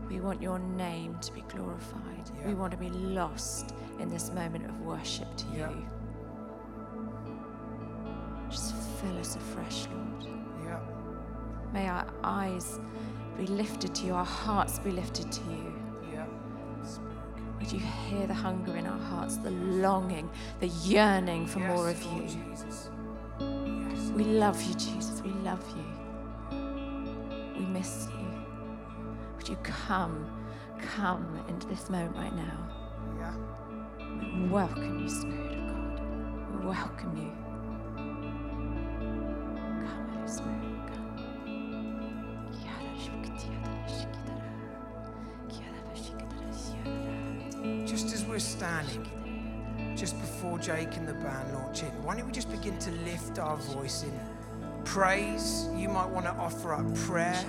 We 0.09 0.19
want 0.19 0.41
your 0.41 0.59
name 0.59 1.17
to 1.21 1.31
be 1.33 1.41
glorified. 1.47 2.29
We 2.45 2.53
want 2.53 2.71
to 2.71 2.77
be 2.77 2.89
lost 2.89 3.73
in 3.99 4.09
this 4.09 4.29
moment 4.31 4.65
of 4.65 4.81
worship 4.81 5.33
to 5.37 5.45
you. 5.47 5.89
Just 8.49 8.75
fill 9.01 9.17
us 9.19 9.35
afresh, 9.35 9.87
Lord. 9.93 10.39
Yeah. 10.63 10.79
May 11.73 11.87
our 11.87 12.07
eyes 12.23 12.79
be 13.37 13.45
lifted 13.47 13.93
to 13.95 14.05
you, 14.05 14.13
our 14.13 14.25
hearts 14.25 14.79
be 14.79 14.91
lifted 14.91 15.31
to 15.31 15.41
you. 15.49 15.73
Yeah. 16.11 16.25
Would 17.59 17.71
you 17.71 17.79
hear 17.79 18.27
the 18.27 18.33
hunger 18.33 18.75
in 18.75 18.85
our 18.85 18.99
hearts, 18.99 19.37
the 19.37 19.51
longing, 19.51 20.29
the 20.59 20.67
yearning 20.67 21.45
for 21.47 21.59
more 21.59 21.89
of 21.89 22.01
you? 22.03 22.21
Jesus. 22.21 22.89
We 24.15 24.23
love 24.23 24.61
you, 24.63 24.73
Jesus. 24.75 25.21
We 25.21 25.31
love 25.43 25.63
you. 25.75 25.83
We 27.59 27.65
miss 27.65 28.07
you. 28.17 28.27
Would 29.35 29.49
you 29.49 29.57
come, 29.57 30.25
come 30.79 31.43
into 31.47 31.67
this 31.67 31.89
moment 31.89 32.15
right 32.15 32.35
now? 32.35 32.69
Yeah. 33.19 33.33
We 34.39 34.47
welcome 34.47 34.99
you, 34.99 35.09
Spirit 35.09 35.53
of 35.53 35.67
God. 35.67 36.01
We 36.59 36.67
welcome 36.67 37.17
you. 37.17 37.36
Just 47.85 48.13
as 48.13 48.25
we're 48.25 48.37
standing, 48.39 49.07
just 49.95 50.19
before 50.19 50.59
Jake 50.59 50.97
and 50.97 51.07
the 51.07 51.13
band 51.13 51.53
launch 51.53 51.83
in, 51.83 51.87
why 52.03 52.17
don't 52.17 52.25
we 52.25 52.33
just 52.33 52.51
begin 52.51 52.77
to 52.79 52.91
lift 53.05 53.39
our 53.39 53.55
voice 53.55 54.03
in 54.03 54.11
praise? 54.83 55.69
You 55.73 55.87
might 55.87 56.09
want 56.09 56.25
to 56.25 56.33
offer 56.33 56.73
up 56.73 56.93
prayer, 56.95 57.41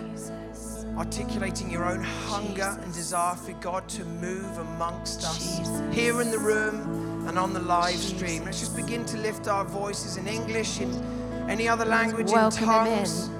articulating 0.97 1.73
your 1.73 1.85
own 1.85 2.05
hunger 2.05 2.79
and 2.81 2.95
desire 2.95 3.35
for 3.35 3.55
God 3.55 3.89
to 3.89 4.05
move 4.05 4.57
amongst 4.59 5.25
us 5.25 5.59
here 5.93 6.21
in 6.21 6.31
the 6.31 6.39
room 6.39 7.27
and 7.27 7.41
on 7.41 7.53
the 7.55 7.61
live 7.61 7.97
stream. 7.97 8.45
Let's 8.45 8.61
just 8.61 8.77
begin 8.77 9.05
to 9.07 9.17
lift 9.17 9.49
our 9.49 9.65
voices 9.65 10.17
in 10.17 10.29
English, 10.29 10.81
in 10.81 11.18
any 11.49 11.69
other 11.69 11.85
language, 11.85 12.29
in 12.29 12.33
Welcome 12.35 12.59
him 12.59 12.67
tongues. 12.69 13.29
in. 13.29 13.35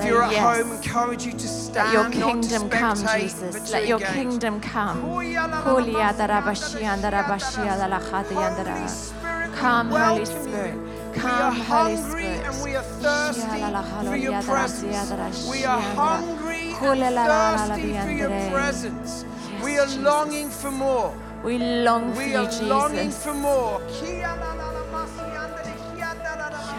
If 0.00 0.06
you're 0.06 0.22
at 0.22 0.32
yes. 0.32 0.62
home, 0.62 0.72
encourage 0.76 1.24
you 1.26 1.32
to 1.32 1.48
stand, 1.48 1.92
Let 1.92 2.14
your 2.14 2.24
kingdom 2.32 2.68
come, 2.70 2.96
Jesus. 3.18 3.70
Let 3.72 3.86
your 3.86 3.98
engage. 4.00 4.14
kingdom 4.14 4.60
come. 4.60 5.00
Holy 5.02 5.34
Holy 5.34 5.92
yadara 5.92 6.44
bashi 6.44 6.78
yandara 6.78 7.26
bashi 7.28 7.60
yadala 7.60 8.00
khati 8.00 8.34
yandara. 8.34 8.88
Spirit, 8.88 9.52
Come, 9.54 9.90
Holy 9.90 10.24
Spirit. 10.24 10.74
Come, 11.14 11.24
we 11.24 11.42
are 11.42 11.52
Holy 11.52 11.94
hungry 11.96 12.22
Spirit. 12.24 12.46
and 12.46 12.64
we 12.64 12.74
are 12.76 12.82
thirsty 12.82 14.10
for 14.10 14.16
your 14.16 14.42
presence. 14.42 15.48
We 15.50 15.64
are 15.64 15.80
hungry 15.80 16.72
and 16.72 17.06
thirsty 17.14 17.92
for 18.00 18.12
your 18.12 18.50
presence. 18.50 19.24
We 19.62 19.78
are 19.78 19.86
longing 19.98 20.50
for 20.50 20.70
more. 20.70 21.14
We 21.44 21.58
long 21.58 22.12
for 22.12 22.18
We 22.18 22.32
you, 22.32 22.38
are 22.38 22.62
longing 22.62 23.06
Jesus. 23.10 23.24
for 23.24 23.34
more. 23.34 23.80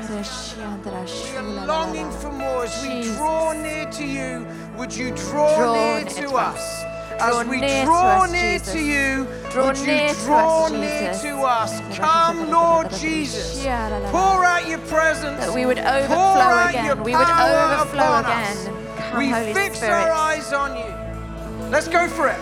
We 0.09 0.13
are 0.15 1.65
longing 1.65 2.09
for 2.11 2.31
more 2.31 2.63
as 2.63 2.81
we 2.81 3.03
draw 3.15 3.51
near 3.51 3.89
to 3.91 4.05
you. 4.05 4.47
Would 4.77 4.95
you 4.95 5.13
draw, 5.13 5.57
Draw 5.57 5.73
near 5.73 6.05
near 6.05 6.13
to 6.29 6.29
us? 6.35 6.57
us. 6.57 7.21
As 7.21 7.45
we 7.47 7.59
draw 7.83 8.25
near 8.25 8.57
to 8.59 8.79
you, 8.79 9.27
Draw 9.51 9.67
would 9.67 9.77
you 9.79 9.85
near 9.87 10.13
to 10.13 10.15
draw 10.23 10.65
us, 10.65 10.71
near 10.71 11.13
to 11.13 11.37
us? 11.41 11.97
Come, 11.97 12.49
Lord 12.49 12.89
Jesus. 12.91 13.61
Pour 13.65 14.45
out 14.45 14.65
your 14.69 14.79
presence. 14.79 15.45
That 15.45 15.53
we 15.53 15.65
would 15.65 15.77
Pour 15.77 15.87
overflow 15.87 16.15
out 16.15 16.69
again. 16.69 16.85
your 16.85 16.95
We 16.95 17.13
would 17.13 17.27
overflow 17.27 18.19
again. 18.19 18.57
Come, 18.97 19.17
we 19.19 19.29
Holy 19.29 19.53
fix 19.53 19.77
Spirit. 19.79 19.91
our 19.91 20.11
eyes 20.11 20.53
on 20.53 20.77
you. 20.77 21.69
Let's 21.69 21.89
go 21.89 22.07
for 22.07 22.29
it. 22.29 22.39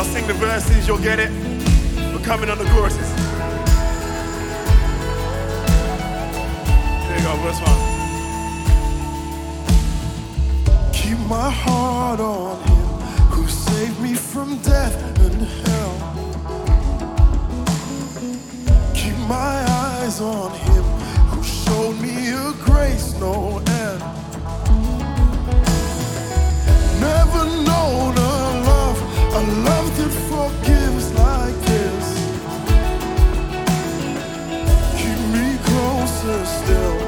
I'll 0.00 0.06
sing 0.06 0.26
the 0.26 0.32
verses, 0.32 0.88
you'll 0.88 0.96
get 0.96 1.18
it. 1.20 1.30
We're 2.14 2.24
coming 2.24 2.48
on 2.48 2.56
the 2.56 2.64
choruses. 2.64 3.06
There 7.04 7.18
you 7.18 7.22
go, 7.22 7.36
verse 7.44 7.60
one. 7.60 7.80
Keep 10.94 11.18
my 11.28 11.50
heart 11.50 12.18
on 12.18 12.62
Him 12.62 12.86
who 13.28 13.46
saved 13.46 14.00
me 14.00 14.14
from 14.14 14.56
death 14.62 14.96
and 15.20 15.42
hell. 15.66 15.94
Keep 18.94 19.18
my 19.28 19.66
eyes 19.68 20.18
on 20.22 20.50
Him 20.60 20.84
who 21.28 21.42
showed 21.44 22.00
me 22.00 22.30
a 22.30 22.54
grace 22.64 23.12
no 23.20 23.58
end. 23.58 24.02
Never 27.02 27.44
known 27.66 28.39
a 29.32 29.42
love 29.42 29.96
that 29.96 30.12
forgives 30.28 31.12
like 31.14 31.54
this. 31.70 32.06
Keep 35.00 35.20
me 35.32 35.58
closer 35.62 36.44
still. 36.46 36.99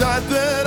He 0.00 0.06
died 0.06 0.59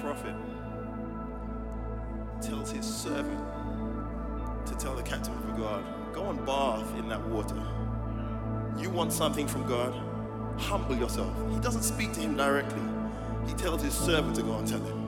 prophet 0.00 0.34
tells 2.40 2.70
his 2.70 2.84
servant 2.84 3.40
to 4.66 4.74
tell 4.76 4.94
the 4.94 5.02
captain 5.02 5.32
of 5.32 5.56
guard, 5.56 5.84
go 6.12 6.30
and 6.30 6.44
bath 6.44 6.94
in 6.98 7.08
that 7.08 7.24
water. 7.28 7.62
You 8.78 8.90
want 8.90 9.12
something 9.12 9.46
from 9.46 9.66
God? 9.66 9.94
Humble 10.58 10.96
yourself. 10.96 11.34
He 11.52 11.58
doesn't 11.60 11.82
speak 11.82 12.12
to 12.12 12.20
him 12.20 12.36
directly. 12.36 12.82
He 13.46 13.54
tells 13.54 13.82
his 13.82 13.94
servant 13.94 14.36
to 14.36 14.42
go 14.42 14.56
and 14.56 14.66
tell 14.66 14.80
him. 14.80 15.02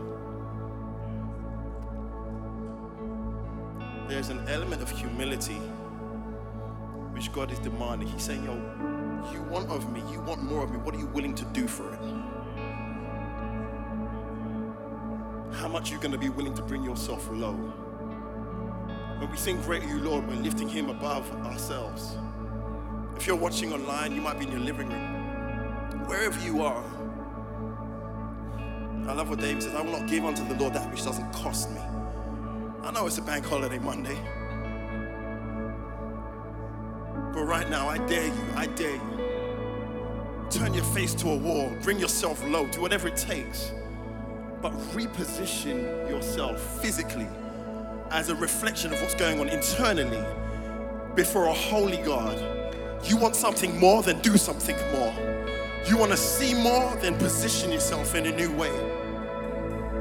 There's 4.08 4.30
an 4.30 4.48
element 4.48 4.80
of 4.80 4.90
humility 4.90 5.60
which 7.12 7.30
God 7.32 7.50
is 7.52 7.58
demanding. 7.58 8.08
He's 8.08 8.22
saying, 8.22 8.44
Yo, 8.44 8.54
you 9.32 9.42
want 9.42 9.68
of 9.70 9.92
me, 9.92 10.02
you 10.10 10.20
want 10.20 10.42
more 10.42 10.64
of 10.64 10.70
me. 10.70 10.78
What 10.78 10.94
are 10.94 10.98
you 10.98 11.06
willing 11.06 11.34
to 11.34 11.44
do 11.46 11.66
for 11.66 11.92
it? 11.92 12.00
How 15.68 15.74
much 15.74 15.92
are 15.92 15.98
going 15.98 16.12
to 16.12 16.18
be 16.18 16.30
willing 16.30 16.54
to 16.54 16.62
bring 16.62 16.82
yourself 16.82 17.28
low? 17.30 17.52
When 17.52 19.30
we 19.30 19.36
sing 19.36 19.60
Great 19.60 19.82
You, 19.82 19.98
Lord, 19.98 20.26
we're 20.26 20.36
lifting 20.36 20.66
Him 20.66 20.88
above 20.88 21.30
ourselves. 21.44 22.16
If 23.18 23.26
you're 23.26 23.36
watching 23.36 23.74
online, 23.74 24.14
you 24.14 24.22
might 24.22 24.38
be 24.38 24.46
in 24.46 24.52
your 24.52 24.62
living 24.62 24.88
room. 24.88 26.06
Wherever 26.06 26.42
you 26.42 26.62
are, 26.62 26.82
I 29.06 29.12
love 29.12 29.28
what 29.28 29.40
David 29.40 29.62
says 29.62 29.74
I 29.74 29.82
will 29.82 29.92
not 29.92 30.08
give 30.08 30.24
unto 30.24 30.42
the 30.48 30.54
Lord 30.54 30.72
that 30.72 30.90
which 30.90 31.04
doesn't 31.04 31.30
cost 31.34 31.70
me. 31.70 31.80
I 32.82 32.90
know 32.90 33.06
it's 33.06 33.18
a 33.18 33.22
bank 33.22 33.44
holiday 33.44 33.78
Monday. 33.78 34.16
But 37.34 37.44
right 37.44 37.68
now, 37.68 37.90
I 37.90 37.98
dare 38.06 38.28
you, 38.28 38.44
I 38.56 38.68
dare 38.68 38.94
you. 38.94 40.46
Turn 40.48 40.72
your 40.72 40.84
face 40.84 41.12
to 41.16 41.28
a 41.28 41.36
wall, 41.36 41.70
bring 41.82 41.98
yourself 41.98 42.42
low, 42.46 42.66
do 42.68 42.80
whatever 42.80 43.08
it 43.08 43.18
takes 43.18 43.70
but 44.60 44.72
reposition 44.92 46.08
yourself 46.08 46.60
physically 46.82 47.28
as 48.10 48.30
a 48.30 48.34
reflection 48.34 48.92
of 48.92 49.00
what's 49.00 49.14
going 49.14 49.38
on 49.40 49.48
internally 49.48 50.24
before 51.14 51.46
a 51.46 51.52
holy 51.52 51.98
God. 51.98 52.42
You 53.04 53.16
want 53.16 53.36
something 53.36 53.78
more, 53.78 54.02
then 54.02 54.20
do 54.20 54.36
something 54.36 54.76
more. 54.92 55.14
You 55.86 55.96
want 55.96 56.10
to 56.10 56.16
see 56.16 56.54
more, 56.54 56.96
then 56.96 57.16
position 57.18 57.70
yourself 57.70 58.14
in 58.14 58.26
a 58.26 58.32
new 58.32 58.50
way. 58.56 58.72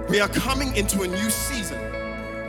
We 0.10 0.20
are 0.20 0.30
coming 0.30 0.76
into 0.76 1.02
a 1.02 1.08
new 1.08 1.30
season. 1.30 1.80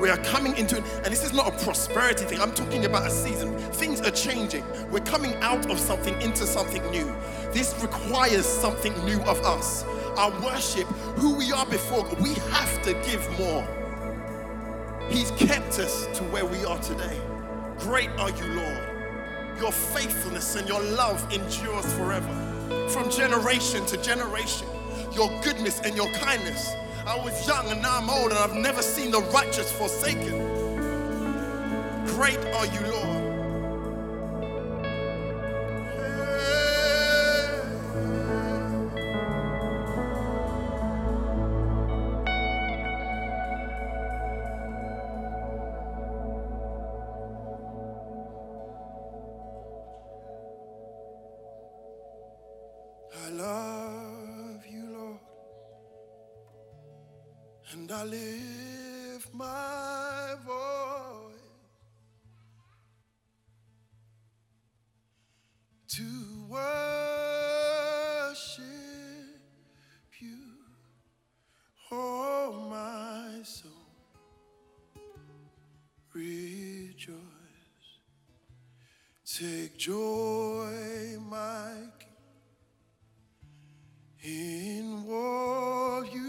We 0.01 0.11
are 0.11 0.17
coming 0.19 0.57
into, 0.57 0.77
and 0.77 1.07
this 1.07 1.25
is 1.25 1.33
not 1.33 1.49
a 1.49 1.65
prosperity 1.65 2.25
thing. 2.25 2.41
I'm 2.41 2.53
talking 2.53 2.85
about 2.85 3.07
a 3.07 3.11
season. 3.11 3.59
Things 3.73 4.01
are 4.01 4.13
changing. 4.13 4.65
We're 4.91 5.01
coming 5.01 5.35
out 5.37 5.69
of 5.69 5.79
something 5.79 6.21
into 6.23 6.47
something 6.47 6.89
new. 6.91 7.13
This 7.53 7.75
requires 7.83 8.47
something 8.47 8.93
new 9.05 9.21
of 9.23 9.41
us. 9.45 9.85
Our 10.19 10.33
worship, 10.43 10.89
who 11.19 11.37
we 11.37 11.53
are 11.53 11.65
before 11.65 12.03
God, 12.03 12.21
we 12.21 12.35
have 12.35 12.83
to 12.83 12.93
give 13.09 13.25
more. 13.39 13.65
He's 15.09 15.31
kept 15.31 15.79
us 15.79 16.09
to 16.19 16.25
where 16.25 16.45
we 16.45 16.65
are 16.65 16.79
today. 16.81 17.21
Great 17.79 18.11
are 18.19 18.31
you, 18.31 18.45
Lord. 18.47 18.81
Your 19.61 19.71
faithfulness 19.71 20.57
and 20.57 20.67
your 20.69 20.83
love 20.83 21.25
endures 21.33 21.93
forever. 21.95 22.89
From 22.89 23.09
generation 23.13 23.87
to 23.87 23.97
generation, 24.03 24.67
your 25.13 25.31
goodness 25.41 25.79
and 25.85 25.95
your 25.95 26.11
kindness. 26.15 26.73
I 27.07 27.15
was 27.15 27.47
young 27.47 27.69
and 27.69 27.81
now 27.81 27.99
I'm 27.99 28.11
old 28.11 28.33
and 28.33 28.41
I've 28.41 28.57
never 28.57 28.83
seen 28.83 29.13
the 29.13 29.21
righteous 29.21 29.71
forsaken. 29.71 30.35
Great 32.07 32.45
are 32.55 32.67
you, 32.67 32.81
Lord. 32.91 33.18
And 57.89 57.97
I 57.97 58.05
lift 58.05 59.33
my 59.33 60.35
voice 60.45 61.41
to 65.89 66.05
worship 66.51 66.61
you, 70.21 70.37
oh 71.91 72.69
my 72.69 73.43
soul. 73.43 73.71
Rejoice, 76.13 77.15
take 79.25 79.79
joy, 79.79 81.17
my 81.31 81.73
King, 84.23 84.83
in 84.83 85.07
what 85.07 86.13
you. 86.13 86.28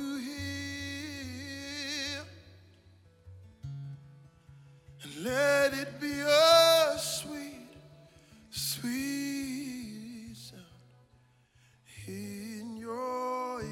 Let 5.21 5.73
it 5.73 5.99
be 5.99 6.21
a 6.21 6.97
sweet, 6.97 7.67
sweet 8.49 10.33
sound 10.33 10.63
in 12.07 12.77
your 12.77 13.61
ear. 13.61 13.67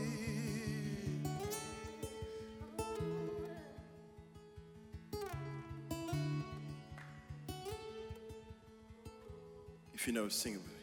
If 9.94 10.06
you 10.06 10.14
know, 10.14 10.28
sing 10.28 10.56
it 10.56 10.58
with 10.58 10.68
me. 10.68 10.74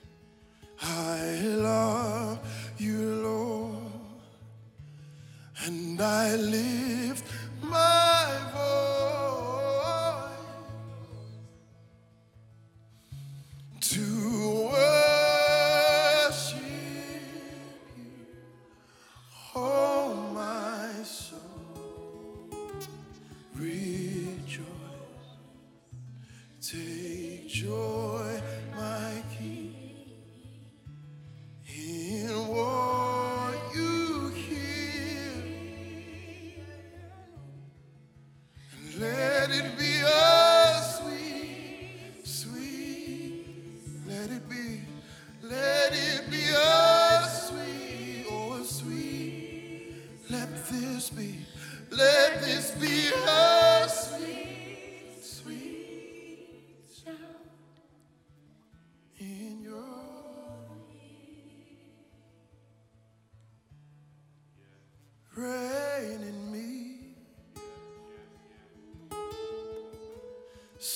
I 0.81 1.41
love 1.59 2.39
you, 2.79 3.17
Lord, 3.17 3.77
and 5.67 6.01
I 6.01 6.37
lift 6.37 7.31
my 7.61 8.14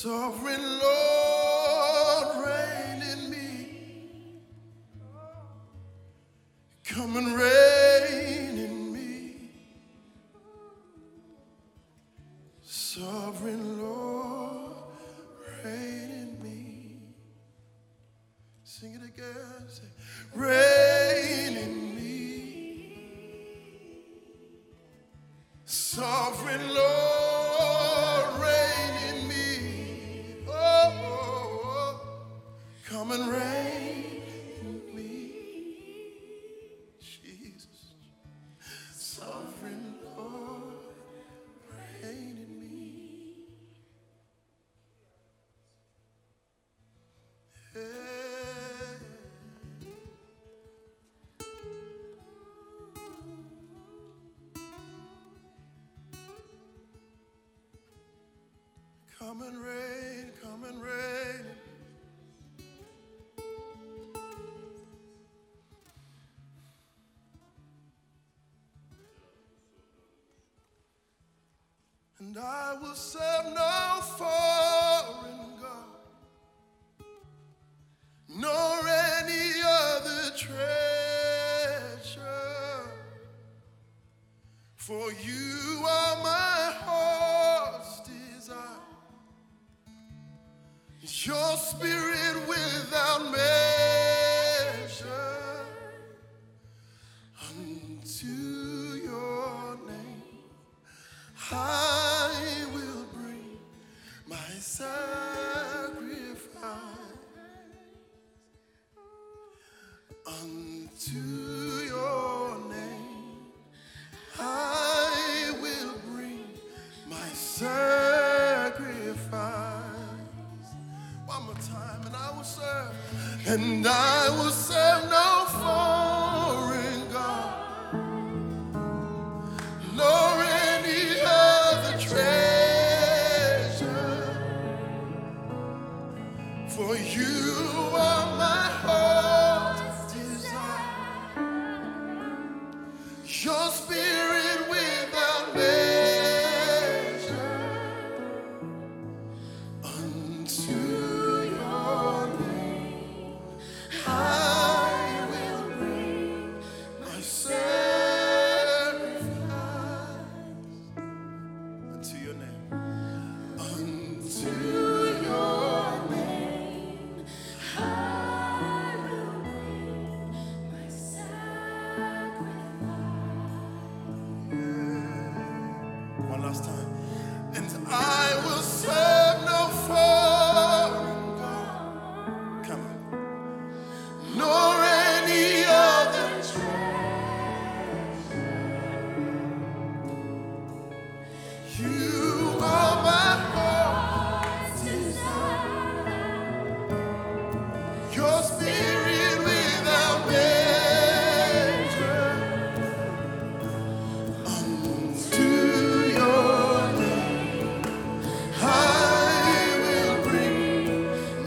Sovereign 0.00 0.78
Lord. 0.78 1.17
Come 59.38 59.46
and 59.46 59.64
rain, 59.64 60.32
come 60.42 60.64
and 60.64 60.82
rain. 60.82 61.44
And 72.18 72.36
I 72.36 72.76
will 72.82 72.94
say, 72.94 73.27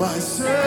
by 0.02 0.18
sin. 0.18 0.61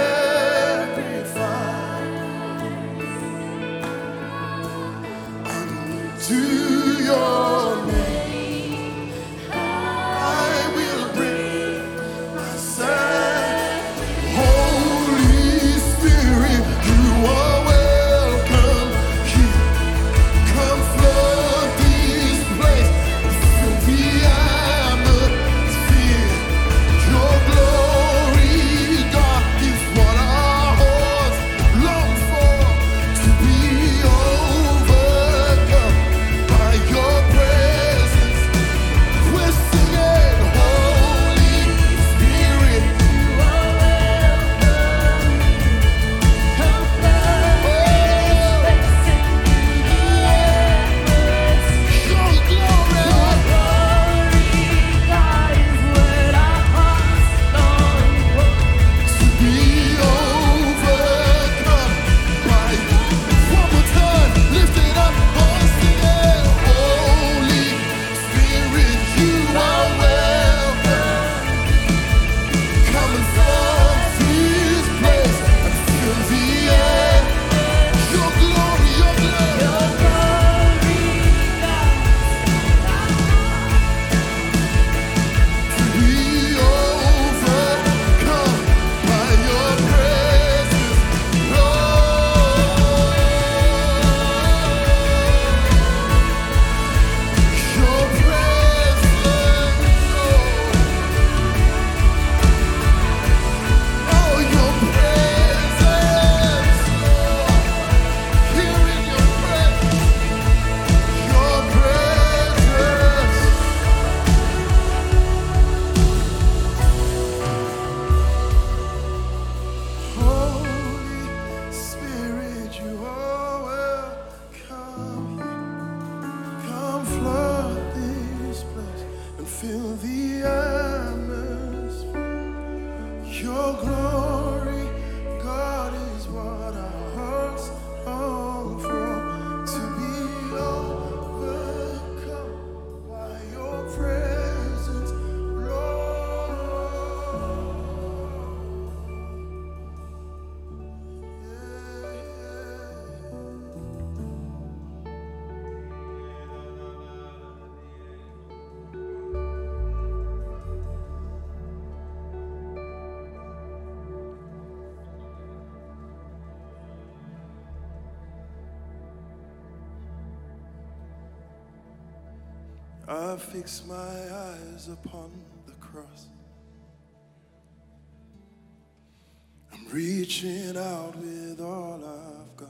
Reaching 180.75 180.77
out 180.77 181.17
with 181.17 181.61
all 181.61 182.01
I've 182.05 182.57
got. 182.57 182.69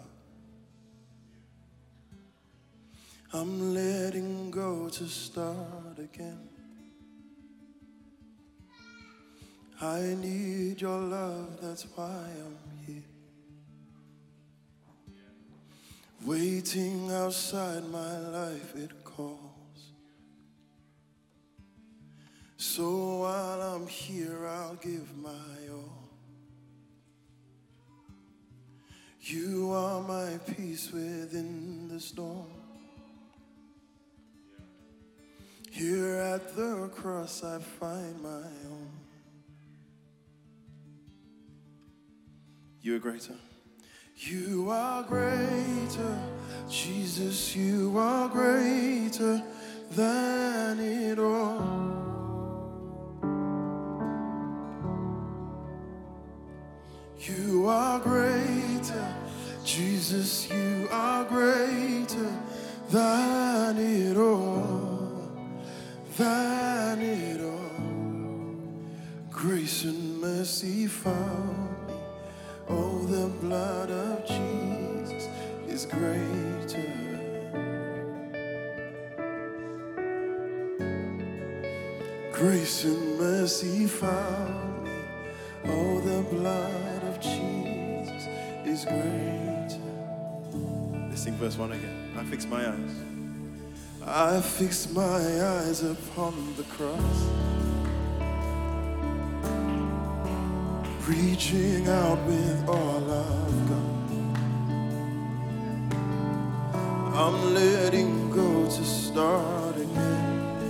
I'm 3.33 3.75
letting 3.75 4.51
go 4.51 4.89
to 4.89 5.07
start 5.07 5.99
again. 5.99 6.49
I 9.81 10.17
need 10.21 10.81
your 10.81 10.99
love, 10.99 11.59
that's 11.61 11.87
why 11.95 12.07
I'm 12.07 12.59
here. 12.87 13.03
Waiting 16.25 17.11
outside 17.11 17.85
my 17.91 18.19
life, 18.19 18.75
it 18.77 19.05
calls. 19.05 19.41
So 22.57 23.19
while 23.19 23.61
I'm 23.61 23.87
here, 23.87 24.47
I'll 24.47 24.77
give 24.77 25.15
my 25.19 25.64
You 29.27 29.73
are 29.73 30.03
my 30.03 30.39
peace 30.55 30.93
within 30.93 31.89
the 31.89 31.99
storm. 31.99 32.45
Here 35.71 36.17
at 36.17 36.55
the 36.55 36.91
cross, 36.95 37.43
I 37.43 37.59
find 37.59 38.23
my 38.23 38.29
own. 38.29 38.91
You 42.83 42.97
are 42.97 42.99
greater. 42.99 43.33
You 44.15 44.69
are 44.71 45.03
greater, 45.03 46.19
Jesus, 46.69 47.57
you 47.57 47.97
are 47.97 48.29
greater 48.29 49.43
than 49.93 50.81
it 50.81 51.19
all. 51.19 52.14
Jesus, 60.05 60.51
you 60.51 60.87
are 60.91 61.25
greater 61.25 62.31
than 62.91 63.79
it 63.79 64.19
all, 64.19 65.33
than 66.19 67.01
it 67.01 67.41
all. 67.41 68.69
Grace 69.31 69.85
and 69.85 70.21
mercy 70.21 70.89
found 70.89 71.89
me. 71.89 71.95
Oh, 72.69 72.99
the 73.07 73.29
blood 73.41 73.91
of 73.91 74.27
Jesus 74.27 75.27
is 75.69 75.87
greater. 75.87 76.93
Grace 82.31 82.85
and 82.85 83.19
mercy 83.19 83.87
found 83.87 84.85
me. 84.85 84.91
Oh, 85.65 86.01
the 86.01 86.21
blood 86.29 87.05
of 87.05 87.19
Jesus 87.21 88.29
is 88.67 88.85
greater. 88.85 89.54
Sing 91.25 91.37
verse 91.37 91.57
1 91.57 91.73
again. 91.73 92.13
I 92.19 92.25
fix 92.25 92.45
my 92.45 92.69
eyes. 92.69 92.95
I 94.05 94.43
fix 94.43 94.91
my 94.91 95.03
eyes 95.03 95.83
upon 95.83 96.55
the 96.59 96.65
cross. 96.65 97.19
Reaching 101.09 101.89
out 101.89 102.23
with 102.27 102.69
all 102.69 103.11
I've 103.11 103.69
got. 103.71 104.05
I'm 107.25 107.55
letting 107.55 108.31
go 108.31 108.67
to 108.67 108.85
start 108.85 109.77
again. 109.79 110.61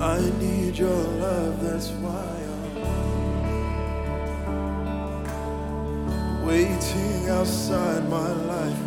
I 0.00 0.18
need 0.40 0.76
your 0.76 0.90
love, 0.90 1.62
that's 1.62 1.90
why 1.90 2.41
waiting 6.52 7.28
outside 7.30 8.02
my 8.10 8.30
life. 8.52 8.80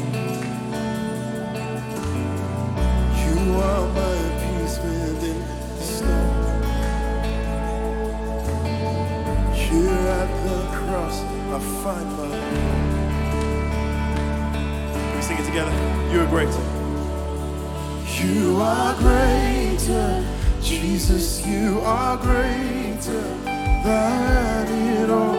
You 3.23 3.39
are 3.69 3.87
my 3.99 4.19
peace 4.41 4.77
within 4.85 5.41
the 5.77 5.85
storm. 5.93 6.63
Here 9.65 10.05
at 10.21 10.31
the 10.47 10.59
cross, 10.79 11.17
I 11.55 11.59
find 11.83 12.09
my 12.17 12.29
we 15.15 15.21
sing 15.23 15.37
it 15.39 15.45
together. 15.45 15.75
You 16.11 16.19
are 16.23 16.31
greater. 16.35 16.65
You 18.19 18.41
are 18.63 18.95
greater. 19.85 20.25
Jesus, 20.63 21.47
you 21.47 21.81
are 21.81 22.17
greater 22.17 23.23
than 23.85 24.69
it 24.69 25.11
all. 25.11 25.35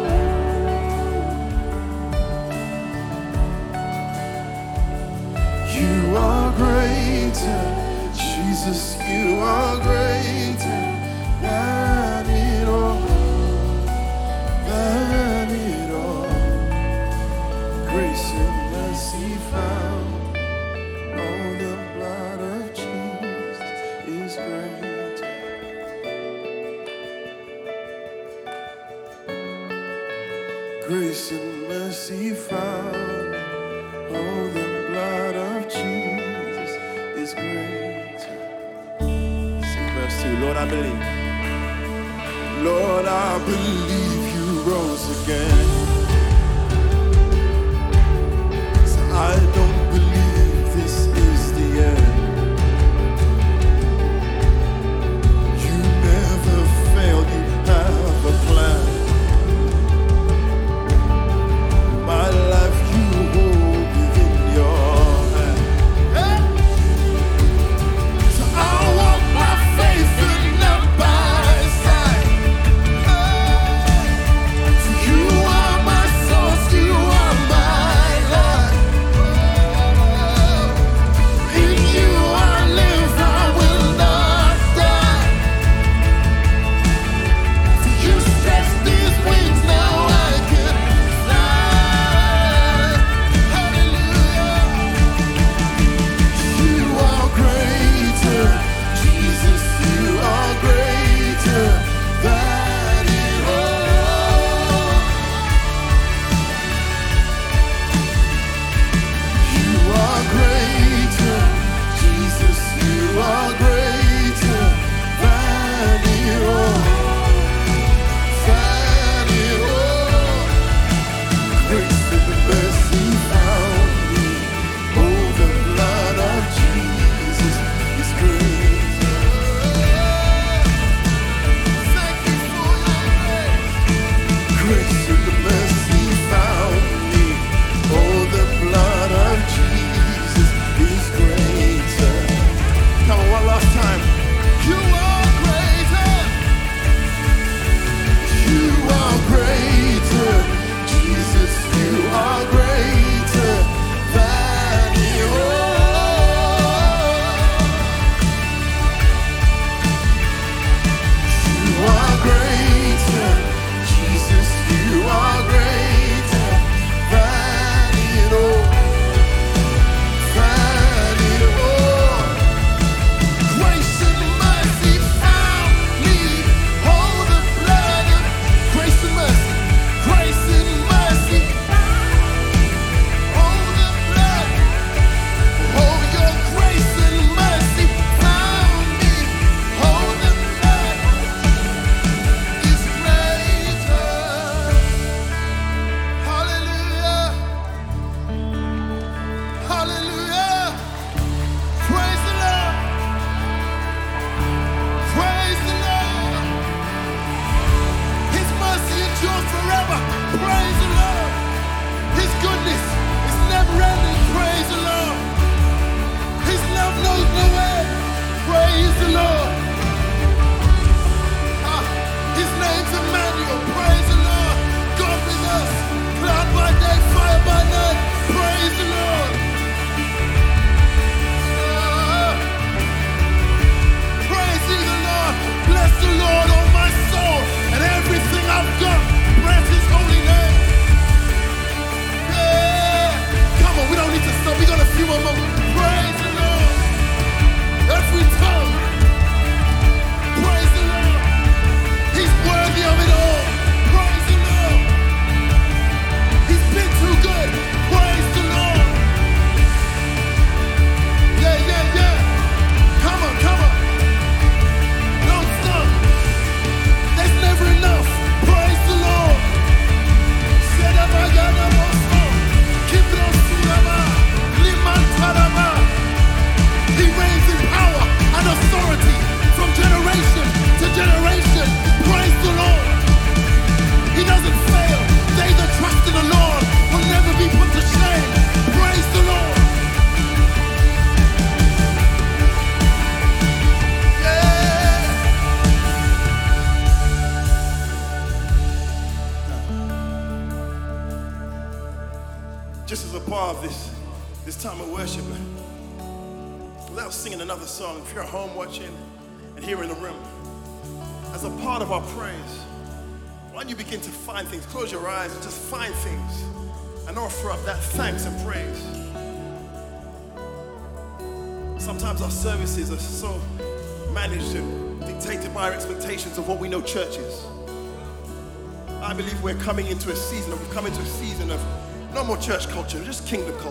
You 5.73 6.15
are 6.17 6.51
greater. 6.57 8.11
Jesus, 8.13 8.97
you 9.07 9.39
are 9.39 9.77
greater 9.77 10.81
than 11.41 11.84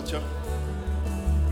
culture. 0.05 0.25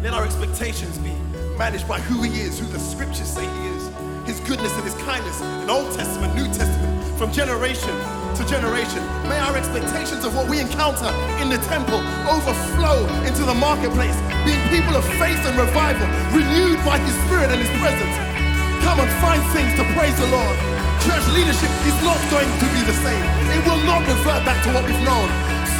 Let 0.02 0.12
our 0.12 0.24
expectations 0.24 0.98
be 0.98 1.16
managed 1.56 1.88
by 1.88 2.00
who 2.00 2.20
He 2.20 2.44
is, 2.44 2.60
who 2.60 2.66
the 2.68 2.78
scriptures 2.78 3.32
say 3.32 3.48
He 3.48 3.62
is, 3.72 3.82
His 4.28 4.40
goodness 4.44 4.76
and 4.76 4.84
His 4.84 4.92
kindness 5.08 5.40
in 5.40 5.70
Old 5.70 5.88
Testament, 5.96 6.36
New 6.36 6.44
Testament, 6.52 6.92
from 7.16 7.32
generation 7.32 7.96
to 8.36 8.42
generation. 8.44 9.00
May 9.24 9.40
our 9.40 9.56
expectations 9.56 10.28
of 10.28 10.36
what 10.36 10.52
we 10.52 10.60
encounter 10.60 11.08
in 11.40 11.48
the 11.48 11.56
temple 11.72 11.96
overflow 12.28 13.08
into 13.24 13.40
the 13.48 13.56
marketplace, 13.56 14.16
being 14.44 14.60
people 14.68 15.00
of 15.00 15.04
faith 15.16 15.40
and 15.48 15.56
revival, 15.56 16.04
renewed 16.36 16.76
by 16.84 17.00
His 17.00 17.16
Spirit 17.24 17.48
and 17.56 17.60
His 17.62 17.72
presence. 17.80 18.16
Come 18.84 19.00
and 19.00 19.08
find 19.24 19.40
things 19.56 19.72
to 19.80 19.84
praise 19.96 20.16
the 20.20 20.28
Lord. 20.28 20.56
Church 21.08 21.24
leadership 21.32 21.72
is 21.88 21.96
not 22.04 22.20
going 22.28 22.50
to 22.52 22.66
be 22.76 22.84
the 22.84 22.96
same. 23.00 23.24
It 23.56 23.64
will 23.64 23.80
not 23.88 24.04
revert 24.04 24.44
back 24.44 24.60
to 24.68 24.76
what 24.76 24.84
we've 24.84 25.06
known. 25.08 25.28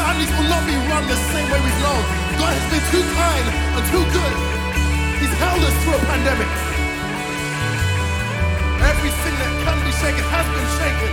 Families 0.01 0.33
will 0.41 0.49
not 0.49 0.65
be 0.65 0.73
run 0.89 1.05
the 1.05 1.21
same 1.37 1.47
way 1.53 1.61
we've 1.61 1.83
known. 1.85 2.22
God 2.43 2.59
has 2.59 2.67
been 2.75 2.87
too 2.91 3.07
kind 3.15 3.47
and 3.55 3.85
too 3.95 4.03
good. 4.19 4.35
He's 5.23 5.35
held 5.39 5.63
us 5.63 5.77
through 5.87 5.95
a 5.95 6.03
pandemic. 6.11 6.51
Everything 8.83 9.35
that 9.39 9.53
can 9.63 9.79
be 9.87 9.93
shaken 10.03 10.27
has 10.27 10.47
been 10.51 10.71
shaken. 10.83 11.13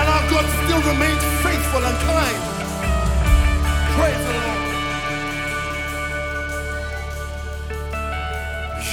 And 0.00 0.06
our 0.08 0.24
God 0.32 0.46
still 0.64 0.80
remains 0.88 1.20
faithful 1.44 1.84
and 1.84 1.98
kind. 2.08 2.40
Praise 3.96 4.22
the 4.28 4.32
Lord. 4.40 4.64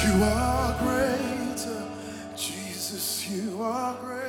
You 0.03 0.13
are 0.27 0.69
greater, 0.83 1.79
Jesus, 2.35 3.05
you 3.29 3.63
are 3.63 3.95
greater 4.03 4.26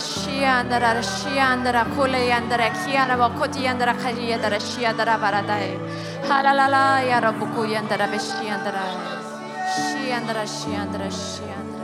shiandara 0.00 1.02
shiandara 1.02 1.84
kulayandara 1.94 2.68
kiara 2.80 3.16
wakotiyandara 3.22 3.94
kajiyandara 4.02 4.58
shiandara 4.60 5.14
baradai. 5.22 5.78
Halalala 6.28 7.02
yara 7.10 7.32
bukuyandara 7.32 8.06
beshiandara. 8.12 8.84
Shiandara 9.76 10.44
shiandara 10.56 11.08
shiandara. 11.10 11.79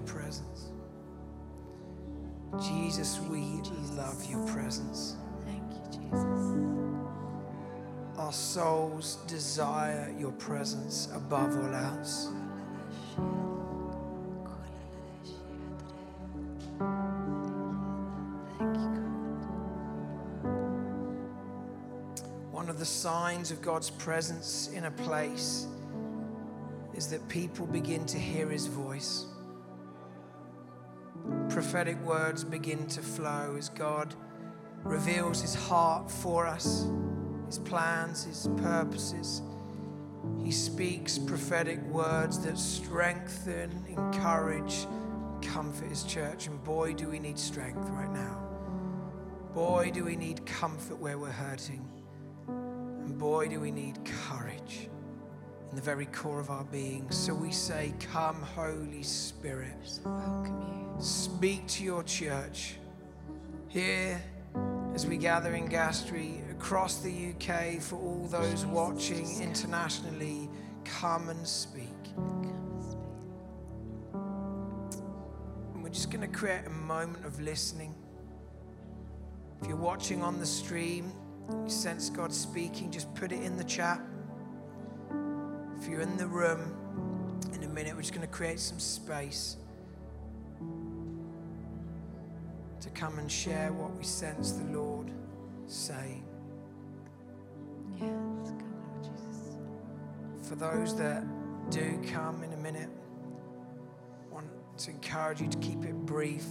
Your 0.00 0.14
presence. 0.14 0.70
Jesus, 2.60 3.20
we 3.28 3.60
love 3.96 4.24
your 4.28 4.46
presence. 4.48 5.16
Thank 5.44 5.62
you, 5.72 5.80
Jesus. 5.90 6.56
Our 8.16 8.32
souls 8.32 9.18
desire 9.26 10.14
your 10.18 10.32
presence 10.32 11.08
above 11.14 11.56
all 11.56 11.74
else. 11.74 12.28
You. 13.16 13.22
One 22.50 22.68
of 22.68 22.78
the 22.78 22.84
signs 22.84 23.50
of 23.50 23.62
God's 23.62 23.90
presence 23.90 24.70
in 24.74 24.84
a 24.84 24.90
place 24.90 25.66
is 26.94 27.08
that 27.08 27.26
people 27.28 27.66
begin 27.66 28.04
to 28.06 28.18
hear 28.18 28.48
his 28.48 28.66
voice. 28.66 29.26
Prophetic 31.60 32.02
words 32.06 32.42
begin 32.42 32.86
to 32.86 33.02
flow 33.02 33.54
as 33.58 33.68
God 33.68 34.14
reveals 34.82 35.42
his 35.42 35.54
heart 35.54 36.10
for 36.10 36.46
us, 36.46 36.86
his 37.44 37.58
plans, 37.58 38.24
his 38.24 38.48
purposes. 38.56 39.42
He 40.42 40.52
speaks 40.52 41.18
prophetic 41.18 41.78
words 41.88 42.38
that 42.46 42.56
strengthen, 42.56 43.84
encourage, 43.88 44.86
comfort 45.42 45.90
his 45.90 46.04
church. 46.04 46.46
And 46.46 46.64
boy, 46.64 46.94
do 46.94 47.10
we 47.10 47.18
need 47.18 47.38
strength 47.38 47.90
right 47.90 48.10
now. 48.10 48.38
Boy, 49.52 49.90
do 49.92 50.02
we 50.02 50.16
need 50.16 50.46
comfort 50.46 50.96
where 50.96 51.18
we're 51.18 51.28
hurting. 51.28 51.86
And 52.48 53.18
boy, 53.18 53.48
do 53.48 53.60
we 53.60 53.70
need 53.70 54.02
in 55.70 55.76
the 55.76 55.82
very 55.82 56.06
core 56.06 56.40
of 56.40 56.50
our 56.50 56.64
being. 56.64 57.08
So 57.10 57.32
we 57.32 57.52
say, 57.52 57.94
Come, 58.12 58.42
Holy 58.42 59.04
Spirit. 59.04 60.00
Welcome 60.04 60.62
you. 60.62 61.02
Speak 61.02 61.66
to 61.68 61.84
your 61.84 62.02
church 62.02 62.74
here 63.68 64.20
as 64.94 65.06
we 65.06 65.16
gather 65.16 65.54
in 65.54 65.68
Gastry, 65.68 66.50
across 66.50 66.98
the 66.98 67.32
UK, 67.32 67.80
for 67.80 67.96
all 67.96 68.26
those 68.28 68.66
watching 68.66 69.40
internationally. 69.40 70.50
Come 70.84 71.28
and 71.28 71.46
speak. 71.46 71.86
And 75.72 75.82
we're 75.82 75.90
just 75.90 76.10
going 76.10 76.28
to 76.28 76.36
create 76.36 76.66
a 76.66 76.70
moment 76.70 77.24
of 77.24 77.40
listening. 77.40 77.94
If 79.62 79.68
you're 79.68 79.76
watching 79.76 80.22
on 80.22 80.40
the 80.40 80.46
stream, 80.46 81.12
you 81.48 81.70
sense 81.70 82.10
God 82.10 82.32
speaking, 82.32 82.90
just 82.90 83.14
put 83.14 83.30
it 83.30 83.42
in 83.42 83.56
the 83.56 83.64
chat. 83.64 84.00
If 85.80 85.88
you're 85.88 86.02
in 86.02 86.18
the 86.18 86.26
room, 86.26 86.74
in 87.54 87.62
a 87.62 87.68
minute, 87.68 87.94
we're 87.94 88.02
just 88.02 88.12
going 88.12 88.26
to 88.26 88.32
create 88.32 88.60
some 88.60 88.78
space 88.78 89.56
to 92.80 92.90
come 92.90 93.18
and 93.18 93.32
share 93.32 93.72
what 93.72 93.96
we 93.96 94.04
sense 94.04 94.52
the 94.52 94.64
Lord 94.64 95.10
saying. 95.66 96.22
Yes, 97.94 98.02
come, 98.02 98.74
Lord 98.92 99.04
Jesus. 99.04 99.56
For 100.42 100.54
those 100.54 100.94
that 100.98 101.24
do 101.70 101.98
come 102.12 102.42
in 102.42 102.52
a 102.52 102.58
minute, 102.58 102.90
I 104.30 104.34
want 104.34 104.48
to 104.78 104.90
encourage 104.90 105.40
you 105.40 105.48
to 105.48 105.58
keep 105.58 105.82
it 105.84 105.94
brief. 105.94 106.44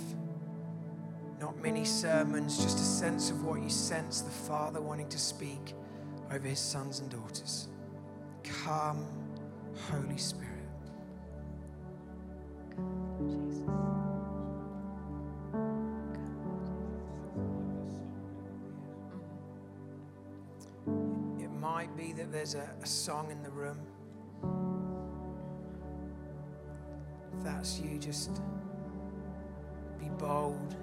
Not 1.40 1.56
many 1.62 1.86
sermons, 1.86 2.58
just 2.64 2.80
a 2.80 2.84
sense 2.84 3.30
of 3.30 3.44
what 3.44 3.62
you 3.62 3.70
sense 3.70 4.22
the 4.22 4.32
Father 4.32 4.82
wanting 4.82 5.10
to 5.10 5.20
speak 5.20 5.76
over 6.32 6.48
his 6.48 6.60
sons 6.60 7.00
and 7.00 7.12
daughters. 7.12 7.68
Come, 8.44 9.06
Holy 9.92 10.18
Spirit. 10.18 10.50
It 21.40 21.52
might 21.60 21.96
be 21.96 22.14
that 22.14 22.32
there's 22.32 22.56
a, 22.56 22.70
a 22.82 22.86
song 22.86 23.32
in 23.32 23.42
the 23.44 23.50
room. 23.50 23.80
If 27.38 27.44
that's 27.44 27.80
you, 27.80 27.98
just 28.00 28.42
be 30.00 30.10
bold. 30.18 30.76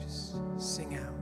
Just 0.00 0.36
sing 0.58 0.96
out. 0.96 1.21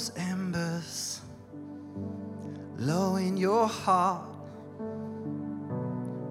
Those 0.00 0.12
embers 0.16 1.20
low 2.78 3.16
in 3.16 3.36
your 3.36 3.68
heart. 3.68 4.24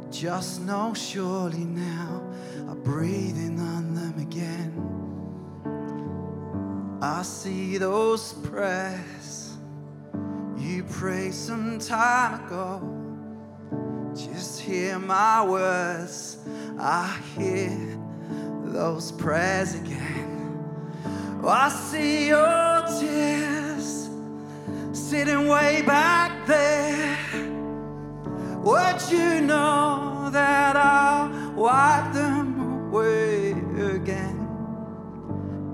Just 0.09 0.61
know 0.61 0.91
surely 0.95 1.65
now 1.65 2.24
I'm 2.67 2.82
breathing 2.82 3.59
on 3.59 3.93
them 3.93 4.17
again. 4.17 4.74
I 6.99 7.22
see 7.22 7.78
those 7.78 8.34
prayers 8.34 9.57
you 10.57 10.84
prayed 10.86 11.36
some 11.36 11.78
time 11.78 12.45
ago. 12.45 12.82
Just 14.15 14.61
hear 14.61 14.97
my 14.97 15.45
words. 15.45 16.39
I 16.80 17.20
hear 17.38 17.99
those 18.63 19.11
prayers 19.11 19.76
again. 19.76 20.30
Oh, 21.41 21.47
I 21.47 21.70
see 21.70 22.28
your 22.28 22.84
tears 22.99 23.59
sitting 25.10 25.47
way 25.47 25.82
back 25.82 26.45
there. 26.45 27.18
Would 28.62 29.01
you 29.10 29.41
know 29.41 30.30
that 30.32 30.76
I'll 30.76 31.53
wipe 31.53 32.14
them 32.14 32.89
away 32.89 33.53
again? 33.95 34.38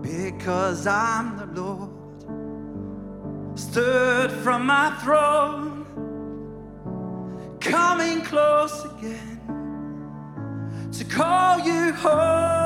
Because 0.01 0.87
I'm 0.87 1.35
the 1.35 1.47
Lord, 1.61 1.89
stood 3.59 4.31
from 4.31 4.65
my 4.65 4.91
throne, 5.03 5.85
coming 7.59 8.21
close 8.21 8.85
again 8.85 9.41
to 10.93 11.03
call 11.03 11.59
you 11.59 11.91
home. 11.91 12.64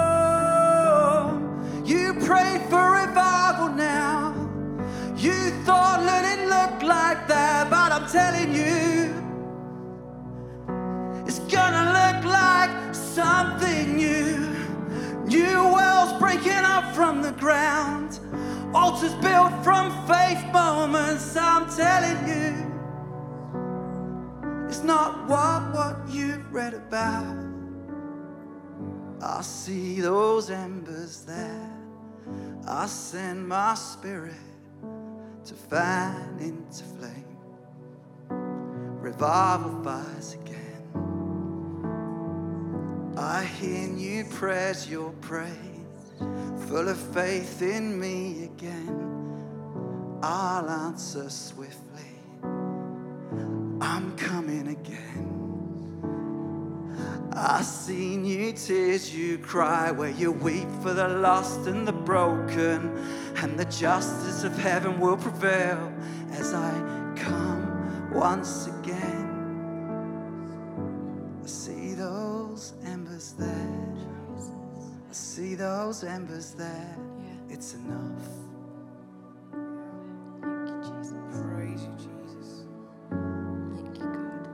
Telling 8.12 8.54
you, 8.56 9.14
it's 11.28 11.40
gonna 11.40 11.86
look 12.00 12.26
like 12.26 12.96
something 12.96 13.96
new. 13.96 14.48
New 15.26 15.64
wells 15.64 16.20
breaking 16.20 16.52
up 16.52 16.96
from 16.96 17.22
the 17.22 17.32
ground, 17.34 18.20
altars 18.74 19.14
built 19.16 19.52
from 19.64 19.92
faith 20.08 20.44
moments. 20.52 21.36
I'm 21.36 21.70
telling 21.70 22.28
you, 22.28 22.66
it's 24.68 24.84
not 24.84 25.28
what 25.28 25.72
what 25.76 26.10
you've 26.10 26.52
read 26.52 26.74
about. 26.74 27.38
I 29.22 29.42
see 29.42 30.02
those 30.02 30.50
embers 30.50 31.26
there. 31.26 31.70
I 32.68 32.88
send 32.88 33.48
my 33.48 33.76
spirit 33.76 34.34
to 35.46 35.54
fan 35.54 36.38
into 36.40 36.84
flame. 36.84 37.29
Revival 39.10 39.84
fires 39.84 40.36
again. 40.36 40.84
I 43.18 43.44
hear 43.44 43.88
new 43.88 44.24
prayers, 44.26 44.88
your 44.88 45.10
praise, 45.14 45.50
full 46.68 46.88
of 46.88 46.98
faith 47.12 47.64
in 47.64 48.00
me 48.00 48.44
again. 48.44 50.20
I'll 50.22 50.70
answer 50.70 51.28
swiftly. 51.28 52.20
I'm 53.82 54.16
coming 54.16 54.68
again. 54.68 55.26
I 57.34 57.64
see 57.64 58.16
new 58.16 58.54
tears 58.54 59.12
you 59.16 59.40
cry 59.40 59.90
where 59.90 60.12
you 60.12 60.32
weep 60.32 60.70
for 60.84 60.94
the 60.94 61.08
lost 61.08 61.66
and 61.66 61.88
the 61.88 61.94
broken, 61.94 62.96
and 63.38 63.58
the 63.58 63.66
justice 63.66 64.44
of 64.44 64.56
heaven 64.56 65.00
will 65.00 65.18
prevail 65.18 65.92
as 66.34 66.54
I 66.54 66.72
come 67.16 67.70
once 68.12 68.68
again. 68.68 68.99
Those 75.60 76.06
embers 76.06 76.52
there. 76.52 76.96
It's 77.50 77.74
enough. 77.74 78.24
Thank 80.42 80.70
you, 80.70 80.82
Jesus. 80.90 81.18
Praise 81.34 81.82
you, 81.84 81.94
Jesus. 81.98 82.64
Thank 83.76 83.98
you, 83.98 84.06
God. 84.06 84.48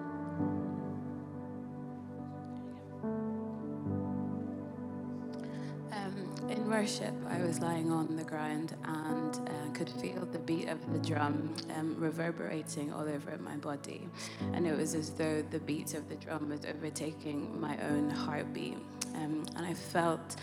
Um, 5.92 6.50
in 6.50 6.68
worship, 6.72 7.14
I 7.30 7.40
was 7.44 7.60
lying 7.60 7.92
on 7.92 8.16
the 8.16 8.24
ground 8.24 8.76
and 8.84 9.36
uh, 9.36 9.70
could 9.76 9.90
feel 9.90 10.26
the 10.32 10.40
beat 10.40 10.70
of 10.70 10.92
the 10.92 10.98
drum 11.08 11.54
um, 11.78 11.96
reverberating 12.00 12.92
all 12.92 13.08
over 13.08 13.38
my 13.38 13.58
body. 13.58 14.10
And 14.54 14.66
it 14.66 14.76
was 14.76 14.96
as 14.96 15.12
though 15.12 15.44
the 15.52 15.60
beat 15.60 15.94
of 15.94 16.10
the 16.10 16.16
drum 16.16 16.50
was 16.50 16.66
overtaking 16.66 17.62
my 17.62 17.78
own 17.90 18.10
heartbeat. 18.10 18.80
Um, 19.14 19.46
and 19.56 19.68
I 19.68 19.76
felt 19.76 20.36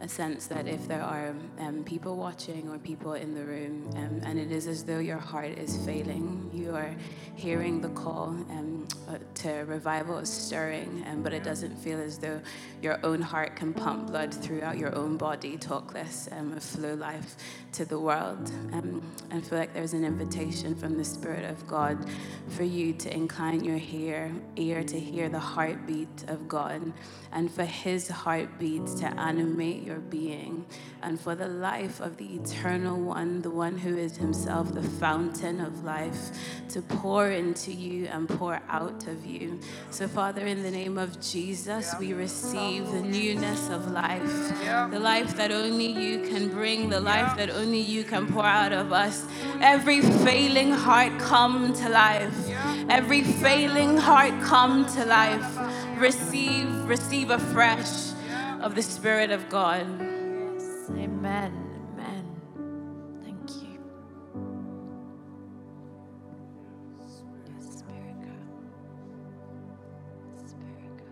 a 0.00 0.08
sense 0.08 0.46
that 0.46 0.68
if 0.68 0.86
there 0.86 1.02
are 1.02 1.34
um, 1.58 1.82
people 1.84 2.16
watching 2.16 2.68
or 2.68 2.78
people 2.78 3.14
in 3.14 3.34
the 3.34 3.44
room, 3.44 3.90
um, 3.96 4.20
and 4.24 4.38
it 4.38 4.52
is 4.52 4.66
as 4.66 4.84
though 4.84 4.98
your 4.98 5.18
heart 5.18 5.58
is 5.58 5.76
failing, 5.86 6.50
you 6.52 6.74
are 6.74 6.94
hearing 7.34 7.80
the 7.80 7.88
call 7.90 8.28
um, 8.50 8.86
to 9.34 9.50
revival 9.66 10.18
is 10.18 10.28
stirring, 10.28 11.04
um, 11.08 11.22
but 11.22 11.32
it 11.32 11.42
doesn't 11.42 11.76
feel 11.76 12.00
as 12.00 12.18
though 12.18 12.40
your 12.82 12.98
own 13.04 13.22
heart 13.22 13.56
can 13.56 13.72
pump 13.72 14.08
blood 14.08 14.34
throughout 14.34 14.76
your 14.76 14.94
own 14.94 15.16
body, 15.16 15.56
talk 15.56 15.94
less 15.94 16.28
um, 16.32 16.58
flow 16.60 16.94
life 16.94 17.36
to 17.72 17.84
the 17.84 17.98
world. 17.98 18.50
Um, 18.72 19.02
I 19.30 19.40
feel 19.40 19.58
like 19.58 19.72
there's 19.72 19.94
an 19.94 20.04
invitation 20.04 20.74
from 20.74 20.96
the 20.96 21.04
Spirit 21.04 21.44
of 21.44 21.66
God 21.66 21.98
for 22.48 22.64
you 22.64 22.92
to 22.94 23.14
incline 23.14 23.64
your 23.64 23.80
ear, 23.90 24.32
ear 24.56 24.82
to 24.84 24.98
hear 24.98 25.28
the 25.28 25.38
heartbeat 25.38 26.24
of 26.28 26.48
God 26.48 26.92
and 27.32 27.50
for 27.50 27.64
His 27.64 28.08
heartbeat 28.08 28.86
to 28.98 29.06
animate 29.20 29.85
your 29.86 30.00
being 30.00 30.66
and 31.02 31.20
for 31.20 31.34
the 31.36 31.46
life 31.46 32.00
of 32.00 32.16
the 32.16 32.34
eternal 32.34 33.00
one, 33.00 33.40
the 33.42 33.50
one 33.50 33.78
who 33.78 33.96
is 33.96 34.16
Himself 34.16 34.74
the 34.74 34.82
fountain 34.82 35.60
of 35.60 35.84
life, 35.84 36.30
to 36.70 36.82
pour 36.82 37.30
into 37.30 37.72
you 37.72 38.06
and 38.06 38.28
pour 38.28 38.60
out 38.68 39.06
of 39.06 39.24
you. 39.24 39.60
So, 39.90 40.08
Father, 40.08 40.46
in 40.46 40.62
the 40.62 40.70
name 40.70 40.98
of 40.98 41.20
Jesus, 41.20 41.94
we 42.00 42.12
receive 42.12 42.90
the 42.90 43.02
newness 43.02 43.68
of 43.70 43.92
life, 43.92 44.90
the 44.90 44.98
life 44.98 45.36
that 45.36 45.52
only 45.52 45.86
you 45.86 46.28
can 46.28 46.48
bring, 46.48 46.88
the 46.88 47.00
life 47.00 47.36
that 47.36 47.50
only 47.50 47.80
you 47.80 48.02
can 48.02 48.26
pour 48.26 48.44
out 48.44 48.72
of 48.72 48.92
us. 48.92 49.24
Every 49.60 50.00
failing 50.00 50.72
heart 50.72 51.18
come 51.20 51.72
to 51.74 51.88
life. 51.88 52.50
Every 52.88 53.22
failing 53.22 53.96
heart 53.96 54.34
come 54.42 54.86
to 54.94 55.04
life. 55.04 55.56
Receive, 55.98 56.68
receive 56.88 57.30
afresh 57.30 58.15
of 58.66 58.74
the 58.74 58.82
Spirit 58.82 59.30
of 59.30 59.48
God. 59.48 59.82
Amen. 60.90 61.52
Amen. 61.94 62.24
Thank 63.22 63.62
you. 63.62 63.78
Spirit 67.60 68.16
God. 68.22 68.48
Spirit 70.48 70.96
God. 70.98 71.06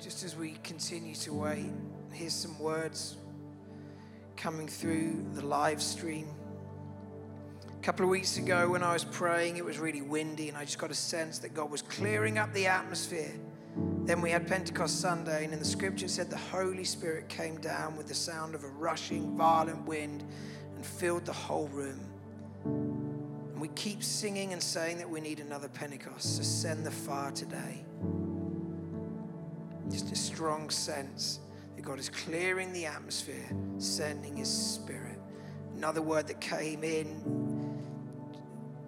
Just 0.00 0.24
as 0.24 0.34
we 0.34 0.56
continue 0.64 1.14
to 1.14 1.32
wait, 1.32 1.70
here's 2.10 2.34
some 2.34 2.58
words 2.58 3.18
coming 4.36 4.66
through 4.66 5.24
the 5.34 5.46
live 5.46 5.80
stream. 5.80 6.26
Couple 7.86 8.04
of 8.04 8.10
weeks 8.10 8.36
ago, 8.36 8.68
when 8.68 8.82
I 8.82 8.92
was 8.92 9.04
praying, 9.04 9.58
it 9.58 9.64
was 9.64 9.78
really 9.78 10.02
windy, 10.02 10.48
and 10.48 10.58
I 10.58 10.64
just 10.64 10.76
got 10.76 10.90
a 10.90 10.94
sense 10.94 11.38
that 11.38 11.54
God 11.54 11.70
was 11.70 11.82
clearing 11.82 12.36
up 12.36 12.52
the 12.52 12.66
atmosphere. 12.66 13.32
Then 14.02 14.20
we 14.20 14.28
had 14.28 14.48
Pentecost 14.48 15.00
Sunday, 15.00 15.44
and 15.44 15.52
in 15.52 15.60
the 15.60 15.64
scripture 15.64 16.06
it 16.06 16.08
said 16.08 16.28
the 16.28 16.36
Holy 16.36 16.82
Spirit 16.82 17.28
came 17.28 17.60
down 17.60 17.96
with 17.96 18.08
the 18.08 18.14
sound 18.14 18.56
of 18.56 18.64
a 18.64 18.66
rushing, 18.66 19.36
violent 19.36 19.86
wind 19.86 20.24
and 20.74 20.84
filled 20.84 21.26
the 21.26 21.32
whole 21.32 21.68
room. 21.68 22.00
And 22.64 23.60
we 23.60 23.68
keep 23.68 24.02
singing 24.02 24.52
and 24.52 24.60
saying 24.60 24.98
that 24.98 25.08
we 25.08 25.20
need 25.20 25.38
another 25.38 25.68
Pentecost. 25.68 26.38
So 26.38 26.42
send 26.42 26.84
the 26.84 26.90
fire 26.90 27.30
today. 27.30 27.84
Just 29.88 30.10
a 30.10 30.16
strong 30.16 30.70
sense 30.70 31.38
that 31.76 31.82
God 31.82 32.00
is 32.00 32.08
clearing 32.08 32.72
the 32.72 32.86
atmosphere, 32.86 33.48
sending 33.78 34.36
His 34.38 34.52
Spirit. 34.52 35.20
Another 35.76 36.02
word 36.02 36.26
that 36.26 36.40
came 36.40 36.82
in 36.82 37.35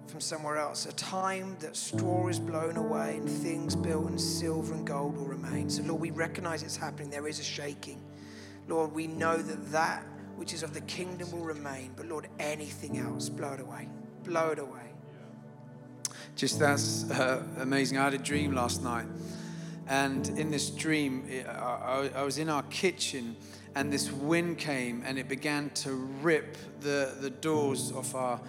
from 0.08 0.20
somewhere 0.20 0.56
else 0.56 0.86
a 0.86 0.92
time 0.92 1.56
that 1.60 1.76
straw 1.76 2.28
is 2.28 2.38
blown 2.38 2.76
away 2.76 3.16
and 3.16 3.28
things 3.28 3.76
built 3.76 4.08
in 4.08 4.18
silver 4.18 4.74
and 4.74 4.86
gold 4.86 5.16
will 5.16 5.26
remain. 5.26 5.68
So, 5.68 5.82
Lord, 5.82 6.00
we 6.00 6.10
recognize 6.10 6.62
it's 6.62 6.76
happening. 6.76 7.10
There 7.10 7.28
is 7.28 7.40
a 7.40 7.44
shaking. 7.44 8.02
Lord, 8.68 8.92
we 8.92 9.06
know 9.06 9.36
that 9.36 9.72
that 9.72 10.04
which 10.36 10.54
is 10.54 10.62
of 10.62 10.72
the 10.72 10.80
kingdom 10.82 11.30
will 11.32 11.44
remain. 11.44 11.92
But, 11.96 12.06
Lord, 12.06 12.28
anything 12.38 12.98
else, 12.98 13.28
blow 13.28 13.52
it 13.52 13.60
away. 13.60 13.88
Blow 14.24 14.50
it 14.50 14.58
away. 14.58 14.92
Just 16.36 16.60
that's 16.60 17.10
uh, 17.10 17.42
amazing. 17.58 17.98
I 17.98 18.04
had 18.04 18.14
a 18.14 18.18
dream 18.18 18.52
last 18.52 18.84
night, 18.84 19.06
and 19.88 20.28
in 20.38 20.52
this 20.52 20.70
dream, 20.70 21.28
I, 21.48 22.22
was 22.22 22.38
in 22.38 22.48
our 22.48 22.62
kitchen, 22.64 23.34
and 23.74 23.92
this 23.92 24.12
wind 24.12 24.58
came, 24.58 25.02
and 25.04 25.18
it 25.18 25.28
began 25.28 25.70
to 25.70 25.94
rip 26.22 26.56
the, 26.80 27.16
the 27.20 27.30
doors 27.30 27.90
off 27.90 28.14
our 28.14 28.40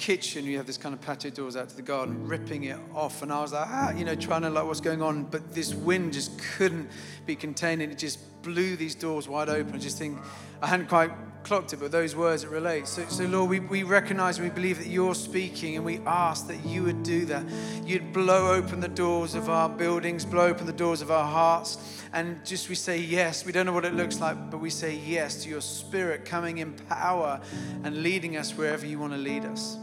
kitchen. 0.00 0.46
you 0.46 0.56
have 0.56 0.66
this 0.66 0.78
kind 0.78 0.94
of 0.94 1.00
patio 1.00 1.30
doors 1.30 1.56
out 1.56 1.68
to 1.68 1.76
the 1.76 1.82
garden, 1.82 2.26
ripping 2.26 2.64
it 2.64 2.78
off, 2.94 3.22
and 3.22 3.30
I 3.30 3.40
was 3.42 3.52
like, 3.52 3.68
ah, 3.68 3.90
you 3.90 4.04
know, 4.04 4.14
trying 4.14 4.42
to 4.42 4.50
like, 4.50 4.64
what's 4.64 4.80
going 4.80 5.02
on? 5.02 5.24
But 5.24 5.54
this 5.54 5.74
wind 5.74 6.14
just 6.14 6.36
couldn't 6.38 6.88
be 7.26 7.36
contained, 7.36 7.82
and 7.82 7.92
it 7.92 7.98
just 7.98 8.18
blew 8.42 8.76
these 8.76 8.94
doors 8.94 9.28
wide 9.28 9.50
open. 9.50 9.74
I 9.74 9.78
just 9.78 9.98
think 9.98 10.18
I 10.62 10.66
hadn't 10.66 10.88
quite 10.88 11.10
clocked 11.42 11.74
it, 11.74 11.80
but 11.80 11.92
those 11.92 12.16
words 12.16 12.44
it 12.44 12.50
relates. 12.50 12.90
So, 12.90 13.06
so 13.08 13.24
Lord, 13.26 13.50
we, 13.50 13.60
we 13.60 13.82
recognize 13.82 14.38
and 14.38 14.48
we 14.48 14.54
believe 14.54 14.78
that 14.78 14.86
you're 14.86 15.14
speaking, 15.14 15.76
and 15.76 15.84
we 15.84 15.98
ask 16.06 16.48
that 16.48 16.64
you 16.64 16.82
would 16.84 17.02
do 17.02 17.26
that. 17.26 17.44
You'd 17.84 18.10
blow 18.14 18.54
open 18.54 18.80
the 18.80 18.88
doors 18.88 19.34
of 19.34 19.50
our 19.50 19.68
buildings, 19.68 20.24
blow 20.24 20.46
open 20.46 20.66
the 20.66 20.72
doors 20.72 21.02
of 21.02 21.10
our 21.10 21.30
hearts, 21.30 21.76
and 22.14 22.44
just 22.46 22.70
we 22.70 22.74
say 22.74 22.98
yes. 22.98 23.44
We 23.44 23.52
don't 23.52 23.66
know 23.66 23.74
what 23.74 23.84
it 23.84 23.94
looks 23.94 24.18
like, 24.18 24.50
but 24.50 24.60
we 24.60 24.70
say 24.70 24.96
yes 24.96 25.42
to 25.44 25.50
your 25.50 25.60
spirit 25.60 26.24
coming 26.24 26.56
in 26.56 26.72
power 26.72 27.38
and 27.84 28.02
leading 28.02 28.38
us 28.38 28.56
wherever 28.56 28.86
you 28.86 28.98
want 28.98 29.12
to 29.12 29.18
lead 29.18 29.44
us. 29.44 29.76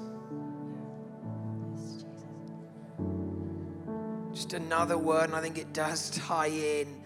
Just 4.37 4.53
another 4.53 4.99
word, 4.99 5.23
and 5.23 5.35
I 5.35 5.41
think 5.41 5.57
it 5.57 5.73
does 5.73 6.11
tie 6.11 6.45
in 6.45 7.01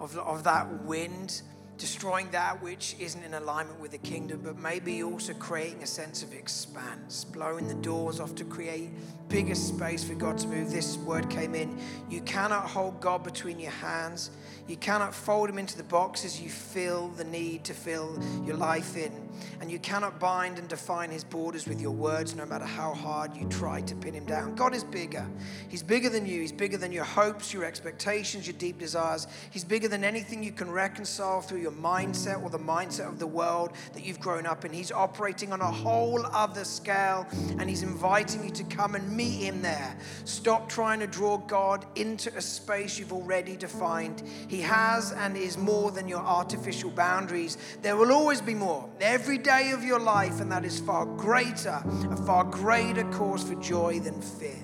of, 0.00 0.16
of 0.16 0.44
that 0.44 0.84
wind, 0.84 1.42
destroying 1.76 2.30
that 2.30 2.62
which 2.62 2.96
isn't 2.98 3.22
in 3.22 3.34
alignment 3.34 3.78
with 3.80 3.90
the 3.90 3.98
kingdom, 3.98 4.40
but 4.42 4.56
maybe 4.56 5.02
also 5.02 5.34
creating 5.34 5.82
a 5.82 5.86
sense 5.86 6.22
of 6.22 6.32
expanse, 6.32 7.24
blowing 7.24 7.68
the 7.68 7.74
doors 7.74 8.18
off 8.18 8.34
to 8.36 8.44
create 8.44 8.88
bigger 9.28 9.54
space 9.54 10.02
for 10.02 10.14
God 10.14 10.38
to 10.38 10.48
move. 10.48 10.70
This 10.70 10.96
word 10.96 11.28
came 11.28 11.54
in. 11.54 11.78
You 12.08 12.22
cannot 12.22 12.64
hold 12.64 12.98
God 12.98 13.24
between 13.24 13.60
your 13.60 13.72
hands. 13.72 14.30
You 14.68 14.76
cannot 14.76 15.14
fold 15.14 15.48
him 15.48 15.58
into 15.58 15.76
the 15.76 15.84
boxes 15.84 16.40
you 16.40 16.48
feel 16.48 17.08
the 17.08 17.24
need 17.24 17.64
to 17.64 17.74
fill 17.74 18.18
your 18.44 18.56
life 18.56 18.96
in. 18.96 19.28
And 19.60 19.70
you 19.70 19.78
cannot 19.78 20.20
bind 20.20 20.58
and 20.58 20.68
define 20.68 21.10
his 21.10 21.24
borders 21.24 21.66
with 21.66 21.80
your 21.80 21.92
words, 21.92 22.34
no 22.34 22.44
matter 22.44 22.64
how 22.64 22.92
hard 22.92 23.36
you 23.36 23.48
try 23.48 23.80
to 23.82 23.94
pin 23.94 24.14
him 24.14 24.26
down. 24.26 24.54
God 24.54 24.74
is 24.74 24.84
bigger. 24.84 25.26
He's 25.68 25.82
bigger 25.82 26.08
than 26.08 26.26
you. 26.26 26.40
He's 26.40 26.52
bigger 26.52 26.76
than 26.76 26.92
your 26.92 27.04
hopes, 27.04 27.52
your 27.52 27.64
expectations, 27.64 28.46
your 28.46 28.56
deep 28.58 28.78
desires. 28.78 29.26
He's 29.50 29.64
bigger 29.64 29.88
than 29.88 30.04
anything 30.04 30.42
you 30.42 30.52
can 30.52 30.70
reconcile 30.70 31.40
through 31.40 31.60
your 31.60 31.72
mindset 31.72 32.42
or 32.42 32.50
the 32.50 32.58
mindset 32.58 33.08
of 33.08 33.18
the 33.18 33.26
world 33.26 33.72
that 33.94 34.04
you've 34.04 34.20
grown 34.20 34.46
up 34.46 34.64
in. 34.64 34.72
He's 34.72 34.92
operating 34.92 35.52
on 35.52 35.60
a 35.60 35.70
whole 35.70 36.24
other 36.26 36.64
scale, 36.64 37.26
and 37.58 37.68
he's 37.68 37.82
inviting 37.82 38.44
you 38.44 38.50
to 38.50 38.64
come 38.64 38.94
and 38.94 39.16
meet 39.16 39.42
him 39.42 39.62
there. 39.62 39.96
Stop 40.24 40.68
trying 40.68 41.00
to 41.00 41.06
draw 41.06 41.38
God 41.38 41.86
into 41.96 42.34
a 42.36 42.42
space 42.42 42.98
you've 42.98 43.12
already 43.12 43.56
defined. 43.56 44.22
He 44.50 44.62
has 44.62 45.12
and 45.12 45.36
is 45.36 45.56
more 45.56 45.92
than 45.92 46.08
your 46.08 46.18
artificial 46.18 46.90
boundaries. 46.90 47.56
There 47.82 47.96
will 47.96 48.10
always 48.10 48.40
be 48.40 48.52
more 48.52 48.90
every 49.00 49.38
day 49.38 49.70
of 49.70 49.84
your 49.84 50.00
life, 50.00 50.40
and 50.40 50.50
that 50.50 50.64
is 50.64 50.80
far 50.80 51.06
greater, 51.06 51.80
a 52.10 52.16
far 52.16 52.42
greater 52.42 53.04
cause 53.12 53.44
for 53.44 53.54
joy 53.54 54.00
than 54.00 54.20
fear. 54.20 54.58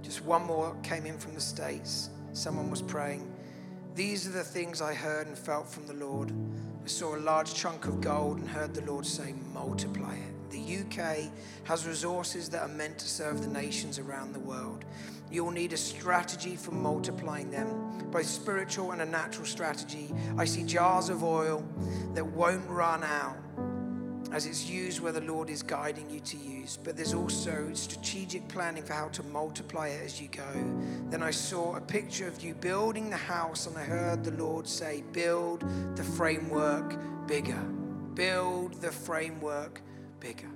Just 0.00 0.24
one 0.24 0.46
more 0.46 0.74
came 0.82 1.04
in 1.04 1.18
from 1.18 1.34
the 1.34 1.42
States. 1.42 2.08
Someone 2.32 2.70
was 2.70 2.80
praying. 2.80 3.30
These 3.94 4.26
are 4.26 4.32
the 4.32 4.44
things 4.44 4.80
I 4.80 4.94
heard 4.94 5.26
and 5.26 5.36
felt 5.36 5.68
from 5.68 5.86
the 5.86 5.92
Lord. 5.92 6.32
I 6.82 6.88
saw 6.88 7.16
a 7.16 7.20
large 7.20 7.52
chunk 7.52 7.84
of 7.84 8.00
gold 8.00 8.38
and 8.38 8.48
heard 8.48 8.72
the 8.72 8.80
Lord 8.90 9.04
say, 9.04 9.34
multiply 9.52 10.14
it. 10.14 10.50
The 10.50 10.78
UK 10.78 11.30
has 11.64 11.86
resources 11.86 12.48
that 12.48 12.62
are 12.62 12.68
meant 12.68 12.98
to 13.00 13.06
serve 13.06 13.42
the 13.42 13.48
nations 13.48 13.98
around 13.98 14.32
the 14.32 14.40
world. 14.40 14.86
You'll 15.30 15.50
need 15.50 15.72
a 15.72 15.76
strategy 15.76 16.56
for 16.56 16.72
multiplying 16.72 17.50
them, 17.50 18.08
both 18.10 18.26
spiritual 18.26 18.92
and 18.92 19.02
a 19.02 19.06
natural 19.06 19.46
strategy. 19.46 20.12
I 20.36 20.44
see 20.44 20.62
jars 20.62 21.08
of 21.08 21.22
oil 21.22 21.64
that 22.14 22.24
won't 22.24 22.68
run 22.68 23.02
out 23.02 23.36
as 24.32 24.46
it's 24.46 24.68
used 24.68 25.00
where 25.00 25.12
the 25.12 25.20
Lord 25.22 25.48
is 25.48 25.62
guiding 25.62 26.10
you 26.10 26.20
to 26.20 26.36
use. 26.36 26.78
But 26.82 26.96
there's 26.96 27.14
also 27.14 27.70
strategic 27.72 28.46
planning 28.48 28.82
for 28.82 28.92
how 28.92 29.08
to 29.08 29.22
multiply 29.24 29.88
it 29.88 30.04
as 30.04 30.20
you 30.20 30.28
go. 30.28 30.44
Then 31.08 31.22
I 31.22 31.30
saw 31.30 31.76
a 31.76 31.80
picture 31.80 32.26
of 32.26 32.42
you 32.42 32.54
building 32.54 33.10
the 33.10 33.16
house, 33.16 33.66
and 33.66 33.76
I 33.76 33.84
heard 33.84 34.24
the 34.24 34.32
Lord 34.32 34.66
say, 34.66 35.02
Build 35.12 35.64
the 35.96 36.04
framework 36.04 36.98
bigger. 37.26 37.62
Build 38.14 38.74
the 38.74 38.90
framework 38.90 39.80
bigger. 40.20 40.50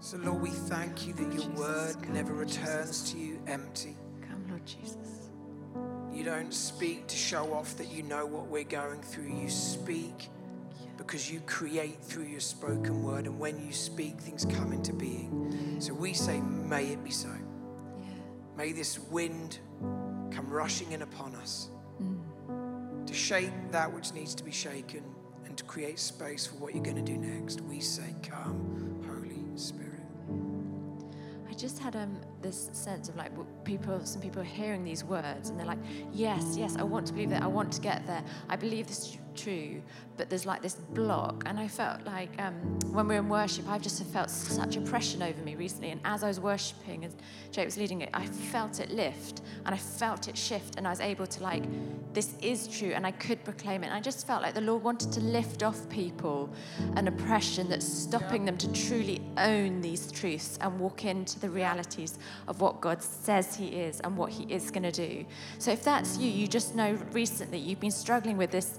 So, 0.00 0.16
Lord, 0.18 0.40
we 0.40 0.50
thank 0.50 1.06
you 1.06 1.12
that 1.14 1.32
your 1.34 1.48
word 1.50 1.96
never 2.10 2.32
returns 2.32 3.10
to 3.12 3.18
you 3.18 3.40
empty. 3.48 3.96
Come, 4.22 4.46
Lord 4.48 4.64
Jesus. 4.64 5.28
You 6.12 6.24
don't 6.24 6.54
speak 6.54 7.06
to 7.08 7.16
show 7.16 7.52
off 7.52 7.76
that 7.76 7.92
you 7.92 8.04
know 8.04 8.24
what 8.24 8.46
we're 8.46 8.64
going 8.64 9.02
through. 9.02 9.28
You 9.28 9.48
speak 9.48 10.28
because 10.96 11.30
you 11.30 11.40
create 11.46 12.00
through 12.02 12.24
your 12.24 12.40
spoken 12.40 13.02
word. 13.02 13.26
And 13.26 13.38
when 13.38 13.64
you 13.64 13.72
speak, 13.72 14.18
things 14.20 14.44
come 14.44 14.72
into 14.72 14.92
being. 14.92 15.76
So 15.80 15.94
we 15.94 16.12
say, 16.12 16.40
May 16.40 16.88
it 16.88 17.02
be 17.02 17.10
so. 17.10 17.30
May 18.56 18.72
this 18.72 18.98
wind 18.98 19.58
come 20.30 20.48
rushing 20.48 20.92
in 20.92 21.02
upon 21.02 21.34
us 21.36 21.70
mm. 22.02 23.06
to 23.06 23.14
shake 23.14 23.52
that 23.72 23.92
which 23.92 24.12
needs 24.12 24.34
to 24.34 24.44
be 24.44 24.52
shaken 24.52 25.02
and 25.44 25.56
to 25.56 25.64
create 25.64 25.98
space 25.98 26.46
for 26.46 26.56
what 26.56 26.74
you're 26.74 26.84
going 26.84 26.96
to 26.96 27.02
do 27.02 27.16
next. 27.16 27.60
We 27.62 27.80
say, 27.80 28.14
Come, 28.22 29.02
Holy 29.06 29.56
Spirit. 29.56 29.87
Just 31.58 31.80
had 31.80 31.96
um, 31.96 32.20
this 32.40 32.70
sense 32.72 33.08
of 33.08 33.16
like 33.16 33.32
people, 33.64 34.00
some 34.04 34.22
people 34.22 34.42
hearing 34.42 34.84
these 34.84 35.02
words 35.02 35.50
and 35.50 35.58
they're 35.58 35.66
like, 35.66 35.78
yes, 36.12 36.56
yes, 36.56 36.76
I 36.76 36.84
want 36.84 37.06
to 37.08 37.12
believe 37.12 37.30
that. 37.30 37.42
I 37.42 37.48
want 37.48 37.72
to 37.72 37.80
get 37.80 38.06
there. 38.06 38.22
I 38.48 38.54
believe 38.54 38.86
this 38.86 38.98
is 39.00 39.18
true. 39.42 39.82
But 40.16 40.28
there's 40.30 40.46
like 40.46 40.62
this 40.62 40.74
block. 40.74 41.44
And 41.46 41.58
I 41.58 41.68
felt 41.68 42.04
like 42.04 42.30
um, 42.40 42.54
when 42.92 43.06
we 43.06 43.14
were 43.14 43.20
in 43.20 43.28
worship, 43.28 43.68
I've 43.68 43.82
just 43.82 44.02
felt 44.06 44.30
such 44.30 44.76
oppression 44.76 45.22
over 45.22 45.40
me 45.42 45.54
recently. 45.54 45.90
And 45.90 46.00
as 46.04 46.24
I 46.24 46.28
was 46.28 46.40
worshiping 46.40 47.04
and 47.04 47.14
Jake 47.52 47.66
was 47.66 47.76
leading 47.76 48.00
it, 48.00 48.10
I 48.12 48.26
felt 48.26 48.80
it 48.80 48.90
lift 48.90 49.42
and 49.64 49.74
I 49.74 49.78
felt 49.78 50.28
it 50.28 50.36
shift. 50.36 50.76
And 50.76 50.86
I 50.86 50.90
was 50.90 51.00
able 51.00 51.26
to 51.26 51.42
like, 51.42 51.62
this 52.14 52.34
is 52.42 52.66
true. 52.66 52.90
And 52.90 53.06
I 53.06 53.12
could 53.12 53.44
proclaim 53.44 53.84
it. 53.84 53.86
And 53.86 53.94
I 53.94 54.00
just 54.00 54.26
felt 54.26 54.42
like 54.42 54.54
the 54.54 54.60
Lord 54.60 54.82
wanted 54.82 55.12
to 55.12 55.20
lift 55.20 55.62
off 55.62 55.88
people 55.88 56.50
an 56.96 57.06
oppression 57.06 57.68
that's 57.68 57.86
stopping 57.86 58.44
them 58.44 58.56
to 58.58 58.72
truly 58.72 59.20
own 59.36 59.80
these 59.80 60.10
truths 60.10 60.58
and 60.60 60.80
walk 60.80 61.04
into 61.04 61.38
the 61.38 61.48
realities 61.48 62.18
of 62.48 62.60
what 62.60 62.80
God 62.80 63.02
says 63.02 63.54
He 63.54 63.68
is 63.68 64.00
and 64.00 64.16
what 64.16 64.32
He 64.32 64.44
is 64.52 64.70
going 64.70 64.82
to 64.82 64.92
do. 64.92 65.24
So 65.58 65.70
if 65.70 65.84
that's 65.84 66.18
you, 66.18 66.28
you 66.30 66.48
just 66.48 66.74
know 66.74 66.98
recently 67.12 67.58
you've 67.58 67.80
been 67.80 67.90
struggling 67.90 68.36
with 68.36 68.50
this. 68.50 68.78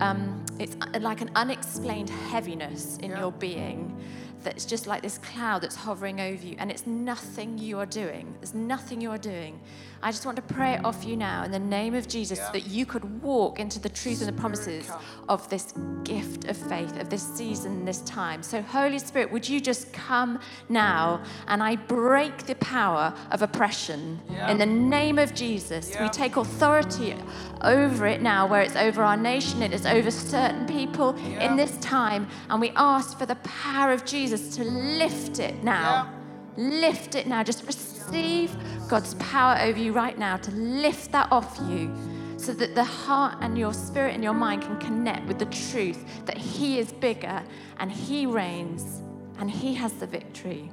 Um, 0.00 0.44
it's 0.58 0.76
like 1.00 1.20
an 1.20 1.30
unexplained 1.34 2.10
heaviness 2.10 2.96
in 2.98 3.10
your 3.10 3.32
being 3.32 3.98
that's 4.42 4.64
just 4.64 4.86
like 4.86 5.02
this 5.02 5.18
cloud 5.18 5.62
that's 5.62 5.76
hovering 5.76 6.20
over 6.20 6.46
you, 6.46 6.56
and 6.58 6.70
it's 6.70 6.86
nothing 6.86 7.58
you 7.58 7.78
are 7.78 7.86
doing. 7.86 8.34
There's 8.40 8.54
nothing 8.54 9.00
you 9.00 9.10
are 9.10 9.18
doing. 9.18 9.60
I 10.02 10.10
just 10.10 10.24
want 10.24 10.36
to 10.36 10.54
pray 10.54 10.74
it 10.74 10.84
off 10.84 11.04
you 11.04 11.14
now 11.14 11.44
in 11.44 11.50
the 11.50 11.58
name 11.58 11.94
of 11.94 12.08
Jesus 12.08 12.38
so 12.38 12.50
that 12.52 12.66
you 12.66 12.86
could 12.86 13.22
walk 13.22 13.60
into 13.60 13.78
the 13.78 13.90
truth 13.90 14.20
and 14.20 14.28
the 14.28 14.40
promises 14.40 14.90
of 15.28 15.46
this 15.50 15.74
gift 16.04 16.46
of 16.46 16.56
faith, 16.56 16.98
of 16.98 17.10
this 17.10 17.22
season, 17.22 17.84
this 17.84 18.00
time. 18.00 18.42
So, 18.42 18.62
Holy 18.62 18.98
Spirit, 18.98 19.30
would 19.30 19.46
you 19.46 19.60
just 19.60 19.92
come 19.92 20.40
now 20.70 21.22
and 21.48 21.62
I 21.62 21.76
break 21.76 22.46
the 22.46 22.54
power 22.56 23.12
of 23.30 23.42
oppression 23.42 24.20
in 24.48 24.56
the 24.56 24.64
name 24.64 25.18
of 25.18 25.34
Jesus? 25.34 25.94
We 26.00 26.08
take 26.08 26.36
authority 26.36 27.14
over 27.60 28.06
it 28.06 28.22
now, 28.22 28.46
where 28.46 28.62
it's 28.62 28.76
over 28.76 29.02
our 29.02 29.18
nation, 29.18 29.62
it 29.62 29.74
is 29.74 29.84
over 29.84 30.10
certain 30.10 30.66
people 30.66 31.14
in 31.38 31.56
this 31.56 31.76
time, 31.78 32.26
and 32.48 32.58
we 32.58 32.70
ask 32.74 33.18
for 33.18 33.26
the 33.26 33.36
power 33.36 33.92
of 33.92 34.06
Jesus 34.06 34.29
to 34.38 34.64
lift 34.64 35.38
it 35.38 35.62
now. 35.62 36.12
Lift 36.56 37.14
it 37.14 37.26
now. 37.26 37.42
Just 37.42 37.66
receive 37.66 38.54
God's 38.88 39.14
power 39.14 39.58
over 39.60 39.78
you 39.78 39.92
right 39.92 40.18
now 40.18 40.36
to 40.36 40.50
lift 40.50 41.12
that 41.12 41.30
off 41.30 41.58
you 41.68 41.94
so 42.36 42.52
that 42.54 42.74
the 42.74 42.84
heart 42.84 43.38
and 43.40 43.58
your 43.58 43.74
spirit 43.74 44.14
and 44.14 44.24
your 44.24 44.32
mind 44.32 44.62
can 44.62 44.78
connect 44.78 45.26
with 45.26 45.38
the 45.38 45.46
truth 45.46 46.04
that 46.26 46.38
He 46.38 46.78
is 46.78 46.92
bigger 46.92 47.42
and 47.78 47.90
He 47.92 48.26
reigns 48.26 49.02
and 49.38 49.50
He 49.50 49.74
has 49.74 49.92
the 49.94 50.06
victory. 50.06 50.70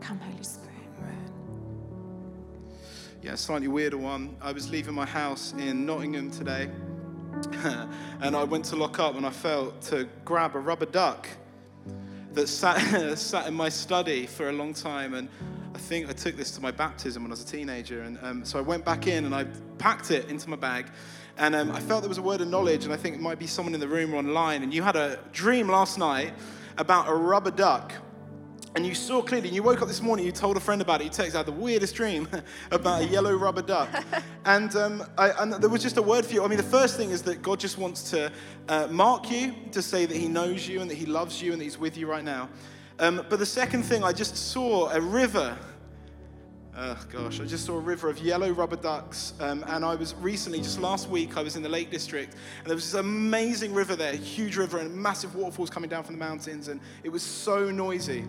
Come, 0.00 0.18
Holy 0.18 0.42
Spirit. 0.42 0.66
Yeah, 3.22 3.34
slightly 3.34 3.66
weirder 3.66 3.98
one. 3.98 4.36
I 4.40 4.52
was 4.52 4.70
leaving 4.70 4.94
my 4.94 5.04
house 5.04 5.52
in 5.58 5.84
Nottingham 5.84 6.30
today, 6.30 6.70
and 8.20 8.36
I 8.36 8.44
went 8.44 8.64
to 8.66 8.76
lock 8.76 9.00
up, 9.00 9.16
and 9.16 9.26
I 9.26 9.30
felt 9.30 9.80
to 9.82 10.08
grab 10.24 10.54
a 10.54 10.60
rubber 10.60 10.86
duck 10.86 11.26
that 12.36 12.48
sat, 12.48 13.18
sat 13.18 13.46
in 13.46 13.54
my 13.54 13.68
study 13.68 14.26
for 14.26 14.50
a 14.50 14.52
long 14.52 14.74
time. 14.74 15.14
And 15.14 15.28
I 15.74 15.78
think 15.78 16.08
I 16.08 16.12
took 16.12 16.36
this 16.36 16.50
to 16.52 16.60
my 16.60 16.70
baptism 16.70 17.22
when 17.22 17.32
I 17.32 17.34
was 17.34 17.42
a 17.42 17.46
teenager. 17.46 18.02
And 18.02 18.18
um, 18.22 18.44
so 18.44 18.58
I 18.58 18.62
went 18.62 18.84
back 18.84 19.06
in 19.06 19.24
and 19.24 19.34
I 19.34 19.44
packed 19.78 20.10
it 20.10 20.28
into 20.28 20.48
my 20.48 20.56
bag. 20.56 20.86
And 21.38 21.54
um, 21.54 21.72
I 21.72 21.80
felt 21.80 22.02
there 22.02 22.08
was 22.08 22.18
a 22.18 22.22
word 22.22 22.40
of 22.40 22.48
knowledge, 22.48 22.84
and 22.84 22.94
I 22.94 22.96
think 22.96 23.14
it 23.14 23.20
might 23.20 23.38
be 23.38 23.46
someone 23.46 23.74
in 23.74 23.80
the 23.80 23.88
room 23.88 24.14
or 24.14 24.18
online. 24.18 24.62
And 24.62 24.72
you 24.72 24.82
had 24.82 24.96
a 24.96 25.18
dream 25.32 25.68
last 25.68 25.98
night 25.98 26.32
about 26.78 27.08
a 27.08 27.14
rubber 27.14 27.50
duck. 27.50 27.92
And 28.76 28.84
you 28.84 28.94
saw 28.94 29.22
clearly, 29.22 29.48
and 29.48 29.56
you 29.56 29.62
woke 29.62 29.80
up 29.80 29.88
this 29.88 30.02
morning, 30.02 30.26
you 30.26 30.32
told 30.32 30.58
a 30.58 30.60
friend 30.60 30.82
about 30.82 31.00
it. 31.00 31.04
You 31.04 31.10
texted, 31.10 31.34
I 31.34 31.38
had 31.38 31.46
the 31.46 31.52
weirdest 31.52 31.94
dream 31.94 32.28
about 32.70 33.00
a 33.00 33.06
yellow 33.06 33.34
rubber 33.34 33.62
duck. 33.62 33.88
and, 34.44 34.76
um, 34.76 35.02
I, 35.16 35.30
and 35.30 35.54
there 35.54 35.70
was 35.70 35.82
just 35.82 35.96
a 35.96 36.02
word 36.02 36.26
for 36.26 36.34
you. 36.34 36.44
I 36.44 36.46
mean, 36.46 36.58
the 36.58 36.62
first 36.62 36.98
thing 36.98 37.08
is 37.08 37.22
that 37.22 37.40
God 37.40 37.58
just 37.58 37.78
wants 37.78 38.10
to 38.10 38.30
uh, 38.68 38.86
mark 38.88 39.30
you, 39.30 39.54
to 39.72 39.80
say 39.80 40.04
that 40.04 40.14
He 40.14 40.28
knows 40.28 40.68
you 40.68 40.82
and 40.82 40.90
that 40.90 40.96
He 40.96 41.06
loves 41.06 41.40
you 41.40 41.52
and 41.52 41.60
that 41.60 41.64
He's 41.64 41.78
with 41.78 41.96
you 41.96 42.06
right 42.06 42.22
now. 42.22 42.50
Um, 42.98 43.24
but 43.30 43.38
the 43.38 43.46
second 43.46 43.84
thing, 43.84 44.04
I 44.04 44.12
just 44.12 44.36
saw 44.36 44.90
a 44.90 45.00
river. 45.00 45.56
Oh 46.76 47.02
gosh, 47.10 47.40
I 47.40 47.46
just 47.46 47.64
saw 47.64 47.76
a 47.76 47.80
river 47.80 48.10
of 48.10 48.18
yellow 48.18 48.50
rubber 48.50 48.76
ducks. 48.76 49.32
Um, 49.40 49.64
and 49.68 49.86
I 49.86 49.94
was 49.94 50.14
recently, 50.16 50.58
just 50.58 50.78
last 50.78 51.08
week, 51.08 51.38
I 51.38 51.42
was 51.42 51.56
in 51.56 51.62
the 51.62 51.70
Lake 51.70 51.90
District, 51.90 52.34
and 52.58 52.66
there 52.66 52.74
was 52.74 52.92
this 52.92 53.00
amazing 53.00 53.72
river 53.72 53.96
there, 53.96 54.12
huge 54.12 54.58
river, 54.58 54.76
and 54.76 54.94
massive 54.94 55.34
waterfalls 55.34 55.70
coming 55.70 55.88
down 55.88 56.04
from 56.04 56.14
the 56.14 56.20
mountains, 56.22 56.68
and 56.68 56.78
it 57.04 57.08
was 57.08 57.22
so 57.22 57.70
noisy. 57.70 58.26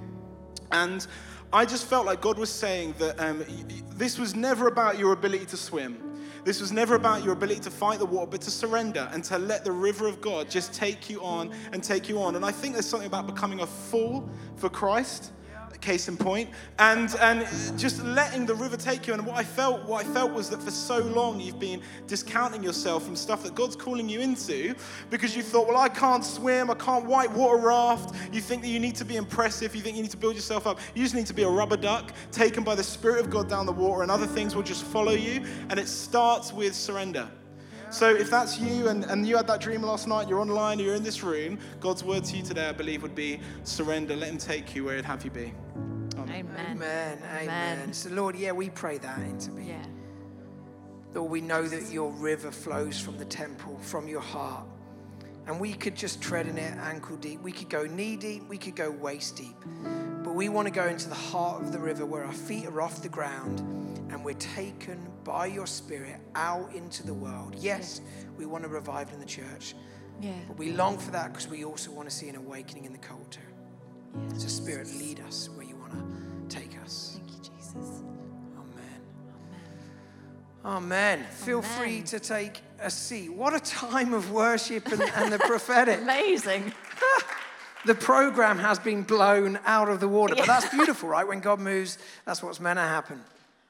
And 0.72 1.06
I 1.54 1.66
just 1.66 1.86
felt 1.86 2.06
like 2.06 2.22
God 2.22 2.38
was 2.38 2.52
saying 2.52 2.96
that 3.00 3.20
um, 3.20 3.46
this 3.92 4.20
was 4.20 4.36
never 4.36 4.68
about 4.68 5.00
your 5.00 5.14
ability 5.14 5.46
to 5.48 5.58
swim. 5.58 6.04
This 6.44 6.62
was 6.62 6.72
never 6.72 6.96
about 6.96 7.24
your 7.24 7.34
ability 7.34 7.60
to 7.62 7.72
fight 7.72 8.00
the 8.00 8.06
water, 8.06 8.32
but 8.32 8.42
to 8.42 8.52
surrender 8.52 9.10
and 9.12 9.24
to 9.26 9.38
let 9.38 9.66
the 9.66 9.72
river 9.72 10.08
of 10.08 10.22
God 10.22 10.50
just 10.50 10.74
take 10.74 11.10
you 11.10 11.22
on 11.22 11.54
and 11.74 11.84
take 11.84 12.08
you 12.08 12.22
on. 12.22 12.36
And 12.36 12.46
I 12.46 12.52
think 12.52 12.74
there's 12.74 12.86
something 12.86 13.08
about 13.08 13.28
becoming 13.28 13.62
a 13.62 13.68
fool 13.68 14.30
for 14.56 14.70
Christ 14.70 15.34
case 15.82 16.08
in 16.08 16.18
point, 16.18 16.50
and 16.80 17.16
and 17.22 17.48
just 17.78 18.04
letting 18.04 18.46
the 18.46 18.56
river 18.56 18.78
take 18.78 19.08
you. 19.08 19.14
And 19.14 19.26
what 19.26 19.38
I 19.38 19.44
felt, 19.44 19.86
what 19.86 20.06
I 20.06 20.10
felt 20.10 20.32
was 20.32 20.50
that 20.50 20.62
for 20.62 20.72
so 20.72 21.00
long 21.00 21.40
you've 21.40 21.60
been 21.60 21.82
discounting 22.08 22.64
yourself 22.64 23.06
from 23.06 23.16
stuff 23.16 23.44
that 23.44 23.56
God's 23.56 23.76
calling 23.76 24.10
you 24.10 24.20
into 24.20 24.76
because 25.10 25.36
you 25.36 25.44
thought, 25.44 25.68
well, 25.68 25.78
I 25.78 25.90
can't 25.90 26.24
swim, 26.24 26.70
I 26.70 26.76
can't 26.76 27.06
white 27.06 27.32
water 27.32 27.58
raft. 27.58 28.16
You 28.34 28.42
think 28.42 28.62
that 28.64 28.70
you 28.70 28.80
need 28.80 28.96
to 28.96 29.06
be 29.06 29.16
impressive, 29.16 29.76
you 29.76 29.82
think 29.82 29.96
you 29.96 30.04
need 30.04 30.12
to 30.12 30.18
build 30.18 30.36
yourself 30.36 30.68
up. 30.68 30.80
You 30.96 31.04
just 31.04 31.16
need 31.16 31.28
to 31.28 31.34
be 31.34 31.44
a 31.44 31.50
rubber 31.50 31.78
duck 31.78 32.12
taken 32.32 32.64
by 32.64 32.76
the 32.76 32.84
Spirit 32.84 33.20
of 33.20 33.30
God 33.30 33.50
down 33.50 33.66
the 33.66 33.72
water, 33.72 34.02
and 34.02 34.12
other 34.12 34.28
things 34.28 34.56
will 34.56 34.64
just 34.64 34.84
follow 34.84 35.14
you. 35.14 35.46
And 35.70 35.80
it 35.80 35.88
starts 35.88 36.54
with 36.54 36.76
surrender. 36.76 37.30
So 37.90 38.14
if 38.14 38.30
that's 38.30 38.60
you 38.60 38.90
and, 38.90 39.06
and 39.06 39.26
you 39.26 39.38
had 39.38 39.48
that 39.48 39.62
dream 39.62 39.82
last 39.82 40.08
night, 40.08 40.28
you're 40.28 40.42
online, 40.42 40.78
you're 40.78 40.96
in 40.96 41.04
this 41.04 41.24
room, 41.24 41.58
God's 41.80 42.04
word 42.04 42.26
to 42.26 42.38
you 42.38 42.44
today, 42.44 42.68
I 42.68 42.74
believe, 42.74 43.02
would 43.02 43.16
be 43.16 43.40
surrender. 43.64 44.16
Let 44.16 44.30
him 44.30 44.38
take 44.38 44.76
you 44.76 44.84
where 44.84 44.98
he'd 44.98 45.06
have 45.06 45.24
you 45.24 45.32
be. 45.32 45.54
Amen. 46.18 46.68
Amen. 46.72 47.20
Amen. 47.36 47.94
So, 47.94 48.10
Lord, 48.10 48.36
yeah, 48.36 48.52
we 48.52 48.70
pray 48.70 48.98
that 48.98 49.20
into 49.20 49.52
being. 49.52 49.70
Yeah. 49.70 49.86
Lord, 51.14 51.32
we 51.32 51.42
know 51.42 51.64
that 51.68 51.92
your 51.92 52.12
river 52.12 52.52
flows 52.52 53.00
from 53.00 53.18
the 53.18 53.26
temple, 53.26 53.78
from 53.80 54.08
your 54.08 54.22
heart. 54.22 54.66
And 55.48 55.60
we 55.60 55.72
could 55.74 55.96
just 55.96 56.22
tread 56.22 56.48
in 56.48 56.58
it 56.58 56.78
ankle 56.78 57.16
deep. 57.16 57.42
We 57.42 57.54
could 57.54 57.70
go 57.70 57.86
knee 57.86 58.18
deep. 58.18 58.48
We 58.50 58.58
could 58.58 58.76
go 58.76 58.92
waist 58.92 59.38
deep. 59.38 59.56
But 60.28 60.36
we 60.36 60.50
want 60.50 60.68
to 60.68 60.74
go 60.74 60.88
into 60.88 61.08
the 61.08 61.16
heart 61.16 61.62
of 61.62 61.72
the 61.72 61.80
river 61.80 62.06
where 62.06 62.26
our 62.26 62.34
feet 62.34 62.66
are 62.66 62.82
off 62.82 63.02
the 63.02 63.08
ground 63.08 63.62
and 64.12 64.26
we're 64.26 64.34
taken 64.34 65.08
by 65.24 65.46
your 65.46 65.66
spirit 65.66 66.20
out 66.36 66.70
into 66.76 67.08
the 67.08 67.14
world. 67.14 67.56
Yes, 67.58 68.02
we 68.38 68.46
want 68.46 68.66
to 68.66 68.70
revive 68.70 69.10
in 69.14 69.22
the 69.22 69.26
church. 69.26 69.74
Yeah. 70.20 70.34
But 70.46 70.58
we 70.58 70.74
long 70.74 70.98
for 70.98 71.12
that 71.12 71.32
because 71.32 71.48
we 71.48 71.64
also 71.64 71.92
want 71.92 72.10
to 72.10 72.14
see 72.14 72.28
an 72.28 72.36
awakening 72.36 72.84
in 72.84 72.92
the 72.92 72.98
culture. 72.98 73.40
So, 74.36 74.50
Spirit, 74.50 74.90
lead 74.98 75.22
us 75.22 75.50
where 75.56 75.66
you 75.66 75.78
want 75.78 75.94
to 75.94 76.54
take 76.54 76.78
us. 76.84 77.18
Thank 77.18 77.32
you, 77.32 77.56
Jesus. 77.56 78.04
Amen. 78.58 79.00
Amen. 80.66 81.22
Amen. 81.22 81.26
Feel 81.32 81.62
free 81.62 82.02
to 82.02 82.20
take 82.20 82.60
a 82.82 82.92
seat. 82.92 83.30
What 83.30 83.56
a 83.56 83.62
time 83.62 84.14
of 84.14 84.30
worship 84.32 84.92
and, 84.92 85.02
and 85.02 85.32
the 85.32 85.40
prophetic. 85.40 86.02
Amazing. 86.02 86.74
The 87.88 87.96
program 87.96 88.60
has 88.60 88.80
been 88.80 89.04
blown 89.04 89.58
out 89.66 89.88
of 89.88 90.02
the 90.02 90.10
water, 90.10 90.36
but 90.36 90.46
that's 90.46 90.68
beautiful, 90.70 91.08
right? 91.08 91.26
When 91.26 91.40
God 91.40 91.62
moves, 91.62 91.98
that's 92.26 92.44
what's 92.44 92.60
meant 92.60 92.78
to 92.78 92.84
happen. 92.84 93.24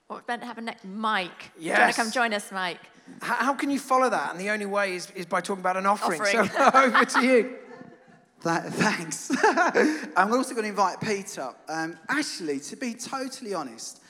What's 0.08 0.28
meant 0.28 0.42
to 0.42 0.48
happen 0.48 0.66
next? 0.66 0.86
Mike. 0.86 1.52
Do 1.56 1.64
you 1.64 1.70
want 1.72 1.82
Yes. 1.82 1.96
to 1.96 2.02
come 2.02 2.12
join 2.12 2.34
us, 2.34 2.52
Mike? 2.52 2.80
How, 3.22 3.36
how 3.36 3.54
can 3.54 3.70
you 3.70 3.78
follow 3.78 4.10
that? 4.10 4.32
And 4.32 4.40
the 4.40 4.50
only 4.50 4.66
way 4.66 4.96
is, 4.96 5.12
is 5.12 5.28
by 5.28 5.42
talking 5.42 5.62
about 5.62 5.78
an 5.78 5.86
offering. 5.86 6.20
Offering. 6.20 6.50
So 6.50 6.72
over 6.74 7.06
to 7.06 7.26
you. 7.26 7.56
That, 8.42 8.74
thanks. 8.74 9.30
I'm 10.18 10.34
also 10.34 10.56
going 10.56 10.64
to 10.64 10.70
invite 10.70 11.00
Peter. 11.00 11.50
Um, 11.70 12.00
actually, 12.10 12.60
to 12.62 12.76
be 12.76 12.96
totally 12.96 13.54
honest, 13.54 14.02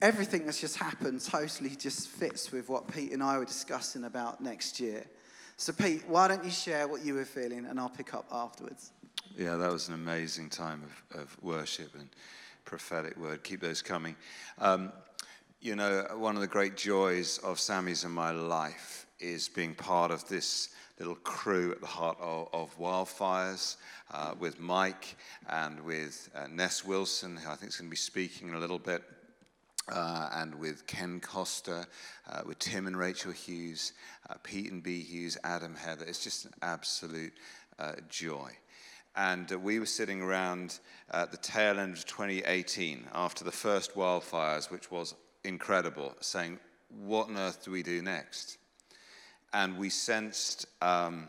everything 0.00 0.46
that's 0.46 0.62
just 0.62 0.78
happened 0.78 1.20
totally 1.20 1.76
just 1.76 2.08
fits 2.08 2.52
with 2.52 2.70
what 2.70 2.88
Pete 2.88 3.12
and 3.12 3.22
I 3.22 3.36
were 3.36 3.44
discussing 3.44 4.04
about 4.04 4.40
next 4.40 4.80
year. 4.80 5.04
So, 5.56 5.72
Pete, 5.72 6.02
why 6.08 6.28
don't 6.28 6.44
you 6.44 6.50
share 6.50 6.88
what 6.88 7.04
you 7.04 7.14
were 7.14 7.24
feeling, 7.24 7.66
and 7.66 7.78
I'll 7.78 7.88
pick 7.88 8.12
up 8.14 8.26
afterwards. 8.32 8.92
Yeah, 9.36 9.56
that 9.56 9.70
was 9.70 9.88
an 9.88 9.94
amazing 9.94 10.50
time 10.50 10.82
of, 11.12 11.20
of 11.22 11.42
worship 11.42 11.94
and 11.94 12.08
prophetic 12.64 13.16
word. 13.16 13.42
Keep 13.44 13.60
those 13.60 13.82
coming. 13.82 14.16
Um, 14.58 14.92
You 15.60 15.76
know, 15.76 16.06
one 16.18 16.34
of 16.34 16.42
the 16.42 16.46
great 16.58 16.76
joys 16.76 17.38
of 17.38 17.58
Sammy's 17.58 18.04
in 18.04 18.10
my 18.10 18.32
life 18.32 19.06
is 19.18 19.48
being 19.48 19.74
part 19.74 20.10
of 20.10 20.28
this 20.28 20.68
little 20.98 21.14
crew 21.14 21.72
at 21.72 21.80
the 21.80 21.86
heart 21.86 22.18
of, 22.20 22.48
of 22.52 22.78
wildfires 22.78 23.76
uh, 24.12 24.34
with 24.38 24.60
Mike 24.60 25.16
and 25.48 25.80
with 25.80 26.28
uh, 26.34 26.48
Ness 26.48 26.84
Wilson, 26.84 27.36
who 27.38 27.50
I 27.50 27.56
think 27.56 27.70
is 27.70 27.78
going 27.78 27.88
to 27.88 27.90
be 27.90 27.96
speaking 27.96 28.48
in 28.48 28.54
a 28.54 28.58
little 28.58 28.78
bit, 28.78 29.02
uh, 29.92 30.28
and 30.32 30.54
with 30.54 30.86
Ken 30.86 31.20
Costa, 31.20 31.86
uh, 32.30 32.42
with 32.46 32.58
Tim 32.58 32.86
and 32.86 32.96
Rachel 32.96 33.32
Hughes, 33.32 33.92
uh, 34.28 34.34
Pete 34.42 34.70
and 34.70 34.82
B 34.82 35.02
Hughes, 35.02 35.36
Adam 35.44 35.74
Heather. 35.74 36.04
It's 36.04 36.22
just 36.22 36.46
an 36.46 36.52
absolute 36.62 37.32
uh, 37.78 37.92
joy. 38.08 38.50
And 39.16 39.52
uh, 39.52 39.58
we 39.58 39.78
were 39.78 39.86
sitting 39.86 40.22
around 40.22 40.80
at 41.12 41.30
the 41.30 41.36
tail 41.36 41.78
end 41.78 41.96
of 41.96 42.04
2018 42.06 43.06
after 43.14 43.44
the 43.44 43.52
first 43.52 43.94
wildfires, 43.94 44.70
which 44.70 44.90
was 44.90 45.14
incredible, 45.44 46.14
saying, 46.20 46.58
What 46.88 47.28
on 47.28 47.36
earth 47.36 47.64
do 47.64 47.70
we 47.70 47.82
do 47.82 48.02
next? 48.02 48.58
And 49.52 49.78
we 49.78 49.90
sensed 49.90 50.66
um, 50.82 51.28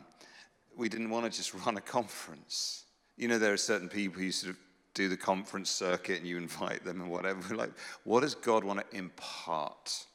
we 0.75 0.89
didn't 0.89 1.09
want 1.09 1.31
to 1.31 1.35
just 1.35 1.53
run 1.65 1.77
a 1.77 1.81
conference. 1.81 2.83
You 3.17 3.27
know, 3.27 3.39
there 3.39 3.53
are 3.53 3.57
certain 3.57 3.89
people 3.89 4.21
who 4.21 4.31
sort 4.31 4.51
of 4.51 4.57
do 4.95 5.07
the 5.07 5.17
conference 5.17 5.69
circuit 5.69 6.17
and 6.17 6.27
you 6.27 6.37
invite 6.37 6.83
them 6.83 7.01
and 7.01 7.11
whatever. 7.11 7.55
Like, 7.55 7.71
what 8.03 8.21
does 8.21 8.33
God 8.33 8.63
want 8.63 8.79
to 8.79 8.97
impart 8.97 10.05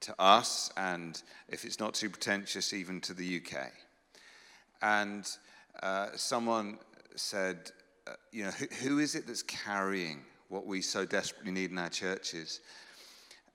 to 0.00 0.14
us? 0.18 0.72
And 0.76 1.22
if 1.48 1.64
it's 1.64 1.78
not 1.78 1.94
too 1.94 2.10
pretentious, 2.10 2.72
even 2.72 3.00
to 3.02 3.14
the 3.14 3.40
UK. 3.40 3.70
And 4.82 5.28
uh, 5.82 6.08
someone 6.16 6.78
said, 7.14 7.70
uh, 8.06 8.12
you 8.32 8.44
know, 8.44 8.50
who, 8.50 8.66
who 8.82 8.98
is 8.98 9.14
it 9.14 9.26
that's 9.26 9.42
carrying 9.42 10.24
what 10.48 10.66
we 10.66 10.80
so 10.80 11.04
desperately 11.04 11.52
need 11.52 11.70
in 11.70 11.78
our 11.78 11.90
churches? 11.90 12.60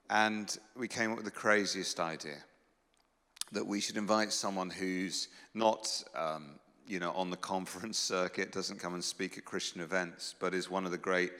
And 0.09 0.55
we 0.77 0.87
came 0.87 1.11
up 1.11 1.17
with 1.17 1.25
the 1.25 1.31
craziest 1.31 1.99
idea 1.99 2.37
that 3.51 3.65
we 3.65 3.79
should 3.79 3.97
invite 3.97 4.33
someone 4.33 4.69
who's 4.69 5.27
not, 5.53 6.03
um, 6.15 6.59
you 6.87 6.99
know, 6.99 7.11
on 7.11 7.29
the 7.29 7.37
conference 7.37 7.97
circuit, 7.97 8.51
doesn't 8.51 8.79
come 8.79 8.93
and 8.93 9.03
speak 9.03 9.37
at 9.37 9.45
Christian 9.45 9.81
events, 9.81 10.35
but 10.39 10.53
is 10.53 10.69
one 10.69 10.85
of 10.85 10.91
the 10.91 10.97
great 10.97 11.31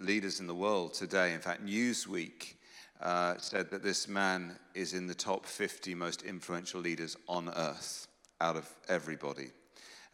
leaders 0.00 0.40
in 0.40 0.46
the 0.46 0.54
world 0.54 0.94
today. 0.94 1.32
In 1.32 1.40
fact, 1.40 1.64
Newsweek 1.64 2.54
uh, 3.00 3.36
said 3.38 3.70
that 3.70 3.82
this 3.82 4.08
man 4.08 4.58
is 4.74 4.94
in 4.94 5.06
the 5.06 5.14
top 5.14 5.46
50 5.46 5.94
most 5.94 6.22
influential 6.22 6.80
leaders 6.80 7.16
on 7.28 7.48
earth 7.56 8.08
out 8.40 8.56
of 8.56 8.68
everybody. 8.88 9.50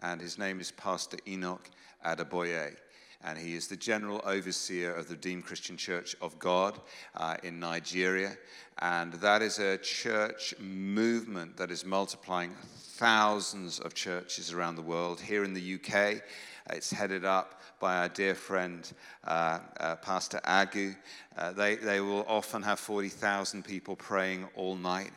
And 0.01 0.21
his 0.21 0.39
name 0.39 0.61
is 0.61 0.71
Pastor 0.73 1.19
Enoch 1.27 1.71
Adeboye 2.05 2.77
and 3.25 3.39
he 3.39 3.55
is 3.55 3.69
the 3.69 3.77
general 3.77 4.21
overseer 4.25 4.95
of 4.95 5.09
the 5.09 5.15
Redeemed 5.15 5.45
Christian 5.45 5.77
Church 5.77 6.17
of 6.21 6.39
God 6.39 6.81
uh, 7.17 7.37
in 7.43 7.61
Nigeria. 7.61 8.37
And 8.81 9.13
that 9.15 9.43
is 9.43 9.59
a 9.59 9.79
church 9.79 10.55
movement 10.59 11.57
that 11.57 11.71
is 11.71 11.85
multiplying 11.85 12.53
thousands 12.97 13.79
of 13.79 13.95
churches 13.95 14.53
around 14.53 14.77
the 14.77 14.83
world. 14.83 15.21
Here 15.21 15.45
in 15.45 15.55
the 15.55 15.75
UK, 15.75 16.23
it's 16.71 16.91
headed 16.91 17.25
up 17.25 17.61
by 17.81 17.99
our 17.99 18.09
dear 18.09 18.35
friend, 18.35 18.91
uh, 19.25 19.59
uh, 19.79 19.97
Pastor 19.97 20.41
Agu. 20.45 20.95
Uh, 21.37 21.53
they, 21.53 21.77
they 21.77 22.01
will 22.01 22.25
often 22.29 22.63
have 22.63 22.79
40,000 22.79 23.65
people 23.65 23.97
praying 23.97 24.49
all 24.55 24.77
night. 24.77 25.11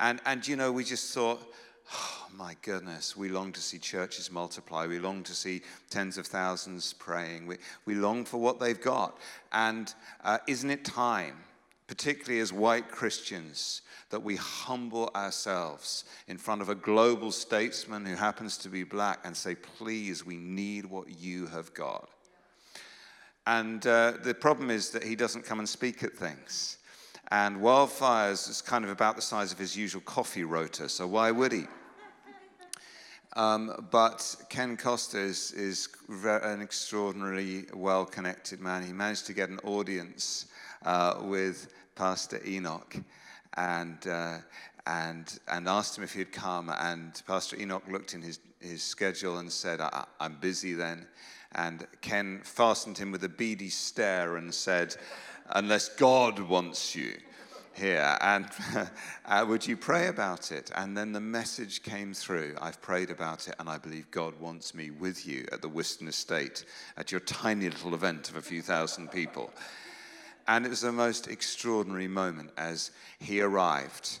And, 0.00 0.20
and 0.26 0.46
you 0.46 0.56
know, 0.56 0.72
we 0.72 0.84
just 0.84 1.14
thought, 1.14 1.40
Oh, 1.92 2.26
my 2.36 2.56
goodness, 2.62 3.16
we 3.16 3.28
long 3.28 3.52
to 3.52 3.60
see 3.60 3.78
churches 3.78 4.30
multiply. 4.30 4.86
We 4.86 4.98
long 4.98 5.22
to 5.24 5.34
see 5.34 5.62
tens 5.90 6.18
of 6.18 6.26
thousands 6.26 6.92
praying. 6.92 7.46
We, 7.46 7.56
we 7.84 7.94
long 7.94 8.24
for 8.24 8.38
what 8.38 8.60
they've 8.60 8.80
got. 8.80 9.18
And 9.52 9.92
uh, 10.24 10.38
isn't 10.46 10.70
it 10.70 10.84
time, 10.84 11.36
particularly 11.86 12.40
as 12.40 12.52
white 12.52 12.88
Christians, 12.88 13.82
that 14.10 14.22
we 14.22 14.36
humble 14.36 15.10
ourselves 15.14 16.04
in 16.28 16.38
front 16.38 16.62
of 16.62 16.68
a 16.68 16.74
global 16.74 17.32
statesman 17.32 18.06
who 18.06 18.14
happens 18.14 18.56
to 18.58 18.68
be 18.68 18.84
black 18.84 19.20
and 19.24 19.36
say, 19.36 19.54
please, 19.54 20.24
we 20.24 20.36
need 20.36 20.86
what 20.86 21.20
you 21.20 21.46
have 21.46 21.72
got? 21.74 22.08
And 23.46 23.84
uh, 23.86 24.14
the 24.22 24.34
problem 24.34 24.70
is 24.70 24.90
that 24.90 25.02
he 25.02 25.16
doesn't 25.16 25.44
come 25.44 25.58
and 25.58 25.68
speak 25.68 26.02
at 26.02 26.12
things. 26.12 26.78
And 27.32 27.58
wildfires 27.58 28.48
is 28.48 28.60
kind 28.60 28.84
of 28.84 28.90
about 28.90 29.16
the 29.16 29.22
size 29.22 29.52
of 29.52 29.58
his 29.58 29.76
usual 29.76 30.02
coffee 30.02 30.44
rota, 30.44 30.88
so 30.88 31.06
why 31.06 31.30
would 31.30 31.52
he? 31.52 31.66
Um, 33.34 33.88
but 33.90 34.36
Ken 34.48 34.76
Costa 34.76 35.18
is, 35.18 35.88
an 36.08 36.60
extraordinarily 36.60 37.66
well 37.74 38.04
connected 38.04 38.60
man. 38.60 38.84
He 38.84 38.92
managed 38.92 39.26
to 39.26 39.32
get 39.32 39.48
an 39.48 39.60
audience 39.60 40.46
uh, 40.84 41.20
with 41.22 41.72
Pastor 41.94 42.40
Enoch 42.44 42.96
and, 43.56 44.04
uh, 44.06 44.38
and, 44.86 45.38
and 45.46 45.68
asked 45.68 45.96
him 45.96 46.02
if 46.02 46.12
he'd 46.12 46.32
come. 46.32 46.72
And 46.76 47.22
Pastor 47.26 47.56
Enoch 47.60 47.84
looked 47.88 48.14
in 48.14 48.22
his, 48.22 48.40
his 48.58 48.82
schedule 48.82 49.38
and 49.38 49.52
said, 49.52 49.80
I, 49.80 50.04
I'm 50.18 50.36
busy 50.40 50.74
then. 50.74 51.06
And 51.52 51.86
Ken 52.00 52.40
fastened 52.42 52.98
him 52.98 53.12
with 53.12 53.22
a 53.22 53.28
beady 53.28 53.70
stare 53.70 54.36
and 54.36 54.52
said, 54.52 54.96
Unless 55.50 55.90
God 55.90 56.40
wants 56.40 56.96
you 56.96 57.12
here 57.72 58.16
and 58.20 58.46
uh, 59.26 59.44
would 59.48 59.66
you 59.66 59.76
pray 59.76 60.08
about 60.08 60.52
it? 60.52 60.70
And 60.74 60.96
then 60.96 61.12
the 61.12 61.20
message 61.20 61.82
came 61.82 62.14
through. 62.14 62.56
I've 62.60 62.80
prayed 62.80 63.10
about 63.10 63.48
it 63.48 63.54
and 63.58 63.68
i 63.68 63.78
believe 63.78 64.10
god 64.10 64.38
wants 64.40 64.74
me 64.74 64.90
with 64.90 65.26
you 65.26 65.46
at 65.52 65.62
the 65.62 65.68
Wiston 65.68 66.08
estate 66.08 66.64
at 66.96 67.10
your 67.10 67.20
tiny 67.20 67.68
little 67.68 67.94
event 67.94 68.30
of 68.30 68.36
a 68.36 68.42
few 68.42 68.62
thousand 68.62 69.10
people. 69.10 69.50
And 70.48 70.66
it 70.66 70.68
was 70.68 70.80
the 70.80 70.92
most 70.92 71.28
extraordinary 71.28 72.08
moment 72.08 72.50
as 72.56 72.90
he 73.18 73.40
arrived 73.40 74.18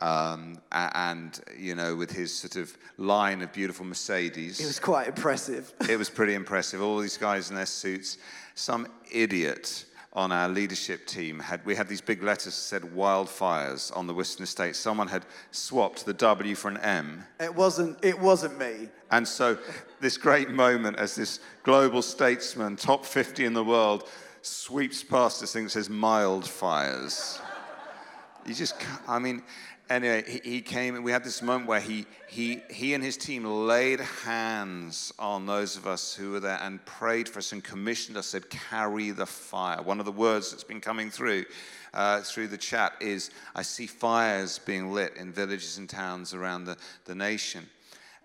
um, 0.00 0.60
and 0.72 1.40
you 1.56 1.74
know 1.74 1.96
with 1.96 2.10
his 2.10 2.34
sort 2.34 2.56
of 2.56 2.76
line 2.96 3.42
of 3.42 3.52
beautiful 3.52 3.84
mercedes. 3.84 4.60
It 4.60 4.66
was 4.66 4.80
quite 4.80 5.08
impressive. 5.08 5.72
It 5.88 5.98
was 5.98 6.10
pretty 6.10 6.34
impressive. 6.34 6.80
All 6.80 6.98
these 6.98 7.16
guys 7.16 7.50
in 7.50 7.56
their 7.56 7.66
suits. 7.66 8.18
Some 8.54 8.88
idiot 9.12 9.84
on 10.18 10.32
our 10.32 10.48
leadership 10.48 11.06
team 11.06 11.38
had 11.38 11.64
we 11.64 11.76
had 11.76 11.86
these 11.86 12.00
big 12.00 12.24
letters 12.24 12.46
that 12.46 12.50
said 12.50 12.82
wildfires 12.82 13.96
on 13.96 14.08
the 14.08 14.12
Wiston 14.12 14.42
Estate. 14.42 14.74
Someone 14.74 15.06
had 15.06 15.24
swapped 15.52 16.04
the 16.04 16.12
W 16.12 16.56
for 16.56 16.68
an 16.68 16.76
M. 16.78 17.24
It 17.38 17.54
wasn't. 17.54 18.04
It 18.04 18.18
wasn't 18.18 18.58
me. 18.58 18.88
And 19.12 19.26
so, 19.26 19.56
this 20.00 20.18
great 20.18 20.50
moment 20.50 20.98
as 20.98 21.14
this 21.14 21.38
global 21.62 22.02
statesman, 22.02 22.74
top 22.74 23.06
50 23.06 23.44
in 23.44 23.52
the 23.52 23.62
world, 23.62 24.08
sweeps 24.42 25.04
past 25.04 25.40
this 25.40 25.52
thing 25.52 25.64
that 25.64 25.70
says 25.70 25.88
mild 25.88 26.48
fires. 26.48 27.40
You 28.44 28.54
just, 28.54 28.74
I 29.06 29.20
mean, 29.20 29.44
anyway, 29.90 30.24
he, 30.26 30.40
he 30.50 30.60
came 30.60 30.94
and 30.94 31.04
we 31.04 31.12
had 31.12 31.24
this 31.24 31.42
moment 31.42 31.68
where 31.68 31.80
he, 31.80 32.06
he, 32.28 32.62
he 32.70 32.94
and 32.94 33.02
his 33.02 33.16
team 33.16 33.44
laid 33.44 34.00
hands 34.00 35.12
on 35.18 35.46
those 35.46 35.76
of 35.76 35.86
us 35.86 36.14
who 36.14 36.32
were 36.32 36.40
there 36.40 36.58
and 36.62 36.84
prayed 36.84 37.28
for 37.28 37.38
us 37.38 37.52
and 37.52 37.62
commissioned 37.62 38.16
us, 38.16 38.26
said, 38.26 38.48
carry 38.50 39.10
the 39.10 39.26
fire. 39.26 39.82
One 39.82 40.00
of 40.00 40.06
the 40.06 40.12
words 40.12 40.50
that's 40.50 40.64
been 40.64 40.80
coming 40.80 41.10
through 41.10 41.44
uh, 41.94 42.20
through 42.20 42.48
the 42.48 42.58
chat 42.58 42.92
is, 43.00 43.30
I 43.54 43.62
see 43.62 43.86
fires 43.86 44.58
being 44.58 44.92
lit 44.92 45.16
in 45.16 45.32
villages 45.32 45.78
and 45.78 45.88
towns 45.88 46.34
around 46.34 46.64
the, 46.64 46.76
the 47.06 47.14
nation. 47.14 47.66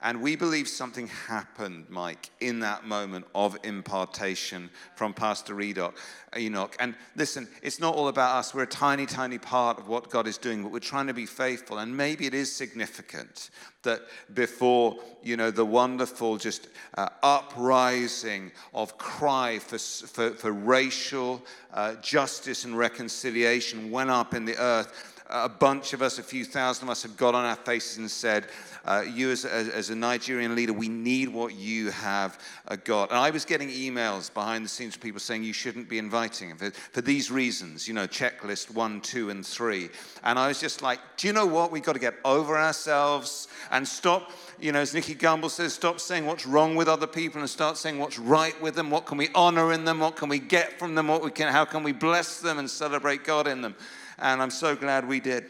And 0.03 0.21
we 0.21 0.35
believe 0.35 0.67
something 0.67 1.07
happened, 1.07 1.85
Mike, 1.87 2.29
in 2.41 2.59
that 2.59 2.85
moment 2.85 3.25
of 3.33 3.57
impartation 3.63 4.69
from 4.95 5.13
Pastor 5.13 5.59
Enoch. 5.61 5.97
Enoch. 6.35 6.75
And 6.77 6.95
listen, 7.15 7.47
it's 7.61 7.79
not 7.79 7.95
all 7.95 8.09
about 8.09 8.35
us. 8.35 8.53
We're 8.53 8.63
a 8.63 8.67
tiny, 8.67 9.05
tiny 9.05 9.37
part 9.37 9.79
of 9.79 9.87
what 9.87 10.09
God 10.09 10.27
is 10.27 10.37
doing, 10.37 10.61
but 10.61 10.73
we're 10.73 10.79
trying 10.79 11.07
to 11.07 11.13
be 11.13 11.25
faithful. 11.25 11.77
And 11.77 11.95
maybe 11.95 12.25
it 12.25 12.33
is 12.33 12.53
significant 12.53 13.49
that 13.83 14.01
before, 14.33 14.97
you 15.23 15.37
know, 15.37 15.51
the 15.51 15.65
wonderful 15.65 16.35
just 16.35 16.67
uh, 16.97 17.07
uprising 17.21 18.51
of 18.73 18.97
cry 18.97 19.57
for, 19.59 19.77
for, 19.77 20.31
for 20.31 20.51
racial 20.51 21.41
uh, 21.73 21.95
justice 21.95 22.65
and 22.65 22.77
reconciliation 22.77 23.89
went 23.89 24.09
up 24.09 24.33
in 24.33 24.43
the 24.43 24.57
earth, 24.57 25.12
a 25.29 25.49
bunch 25.49 25.93
of 25.93 26.01
us, 26.01 26.19
a 26.19 26.23
few 26.23 26.45
thousand 26.45 26.87
of 26.87 26.91
us, 26.91 27.03
have 27.03 27.17
got 27.17 27.35
on 27.35 27.45
our 27.45 27.55
faces 27.55 27.97
and 27.97 28.09
said, 28.09 28.47
uh, 28.85 29.03
You, 29.07 29.31
as, 29.31 29.45
as, 29.45 29.69
as, 29.69 29.89
a 29.89 29.95
Nigerian 29.95 30.55
leader, 30.55 30.73
we 30.73 30.89
need 30.89 31.29
what 31.29 31.55
you 31.55 31.91
have 31.91 32.39
uh, 32.67 32.75
got. 32.83 33.09
And 33.09 33.17
I 33.17 33.29
was 33.29 33.45
getting 33.45 33.69
emails 33.69 34.33
behind 34.33 34.65
the 34.65 34.69
scenes 34.69 34.95
from 34.95 35.01
people 35.01 35.19
saying 35.19 35.43
you 35.43 35.53
shouldn't 35.53 35.89
be 35.89 35.97
inviting 35.97 36.55
for, 36.55 36.71
for 36.71 37.01
these 37.01 37.31
reasons, 37.31 37.87
you 37.87 37.93
know, 37.93 38.07
checklist 38.07 38.73
one, 38.73 39.01
two, 39.01 39.29
and 39.29 39.45
three. 39.45 39.89
And 40.23 40.37
I 40.37 40.47
was 40.47 40.59
just 40.59 40.81
like, 40.81 40.99
Do 41.17 41.27
you 41.27 41.33
know 41.33 41.45
what? 41.45 41.71
We've 41.71 41.83
got 41.83 41.93
to 41.93 41.99
get 41.99 42.15
over 42.25 42.57
ourselves 42.57 43.47
and 43.71 43.87
stop 43.87 44.31
you 44.59 44.71
know, 44.71 44.79
as 44.79 44.93
Nicky 44.93 45.13
Gumbel 45.13 45.49
says, 45.49 45.73
stop 45.73 45.99
saying 45.99 46.25
what's 46.25 46.45
wrong 46.45 46.75
with 46.75 46.87
other 46.87 47.07
people 47.07 47.41
and 47.41 47.49
start 47.49 47.75
saying 47.75 47.99
what's 47.99 48.17
right 48.17 48.59
with 48.61 48.75
them. 48.75 48.89
What 48.89 49.05
can 49.05 49.17
we 49.17 49.27
honor 49.35 49.73
in 49.73 49.83
them? 49.83 49.99
What 49.99 50.15
can 50.15 50.29
we 50.29 50.39
get 50.39 50.79
from 50.79 50.95
them? 50.95 51.09
What 51.09 51.21
we 51.21 51.31
can, 51.31 51.51
how 51.51 51.65
can 51.65 51.83
we 51.83 51.91
bless 51.91 52.39
them 52.39 52.59
and 52.59 52.69
celebrate 52.69 53.25
God 53.25 53.47
in 53.47 53.61
them? 53.61 53.75
And 54.19 54.41
I'm 54.41 54.51
so 54.51 54.75
glad 54.75 55.07
we 55.07 55.19
did. 55.19 55.45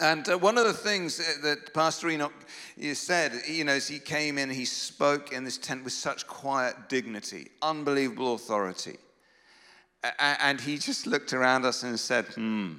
And 0.00 0.28
uh, 0.28 0.38
one 0.38 0.58
of 0.58 0.64
the 0.64 0.72
things 0.72 1.18
that 1.42 1.74
Pastor 1.74 2.08
Enoch 2.08 2.32
said, 2.94 3.42
you 3.46 3.64
know, 3.64 3.72
as 3.72 3.86
he 3.86 3.98
came 3.98 4.38
in, 4.38 4.50
he 4.50 4.64
spoke 4.64 5.32
in 5.32 5.44
this 5.44 5.58
tent 5.58 5.84
with 5.84 5.92
such 5.92 6.26
quiet 6.26 6.88
dignity, 6.88 7.50
unbelievable 7.60 8.34
authority. 8.34 8.96
And 10.18 10.60
he 10.60 10.78
just 10.78 11.06
looked 11.06 11.32
around 11.32 11.64
us 11.64 11.82
and 11.84 11.98
said, 12.00 12.26
Hmm, 12.34 12.78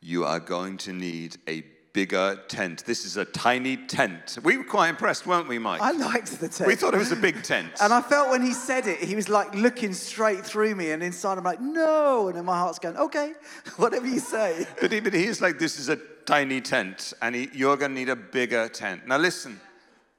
you 0.00 0.24
are 0.24 0.40
going 0.40 0.78
to 0.78 0.92
need 0.92 1.36
a 1.46 1.62
bigger 1.92 2.40
tent. 2.48 2.84
This 2.86 3.04
is 3.04 3.16
a 3.16 3.24
tiny 3.24 3.76
tent. 3.76 4.38
We 4.42 4.56
were 4.56 4.64
quite 4.64 4.88
impressed, 4.88 5.26
weren't 5.26 5.48
we, 5.48 5.58
Mike? 5.58 5.80
I 5.80 5.92
liked 5.92 6.40
the 6.40 6.48
tent. 6.48 6.68
We 6.68 6.74
thought 6.74 6.94
it 6.94 6.98
was 6.98 7.12
a 7.12 7.16
big 7.16 7.42
tent. 7.42 7.72
And 7.80 7.92
I 7.92 8.00
felt 8.00 8.30
when 8.30 8.42
he 8.42 8.52
said 8.52 8.86
it, 8.86 8.98
he 8.98 9.16
was 9.16 9.28
like 9.28 9.54
looking 9.54 9.92
straight 9.92 10.44
through 10.44 10.74
me, 10.74 10.92
and 10.92 11.02
inside 11.02 11.38
I'm 11.38 11.44
like, 11.44 11.60
no. 11.60 12.28
And 12.28 12.36
then 12.36 12.44
my 12.44 12.58
heart's 12.58 12.78
going, 12.78 12.96
okay, 12.96 13.32
whatever 13.76 14.06
you 14.06 14.20
say. 14.20 14.66
But, 14.80 14.92
he, 14.92 15.00
but 15.00 15.14
he's 15.14 15.40
like, 15.40 15.58
this 15.58 15.78
is 15.78 15.88
a 15.88 15.96
tiny 16.26 16.60
tent, 16.60 17.12
and 17.22 17.34
he, 17.34 17.48
you're 17.52 17.76
going 17.76 17.92
to 17.92 17.98
need 17.98 18.08
a 18.08 18.16
bigger 18.16 18.68
tent. 18.68 19.06
Now, 19.06 19.18
listen, 19.18 19.60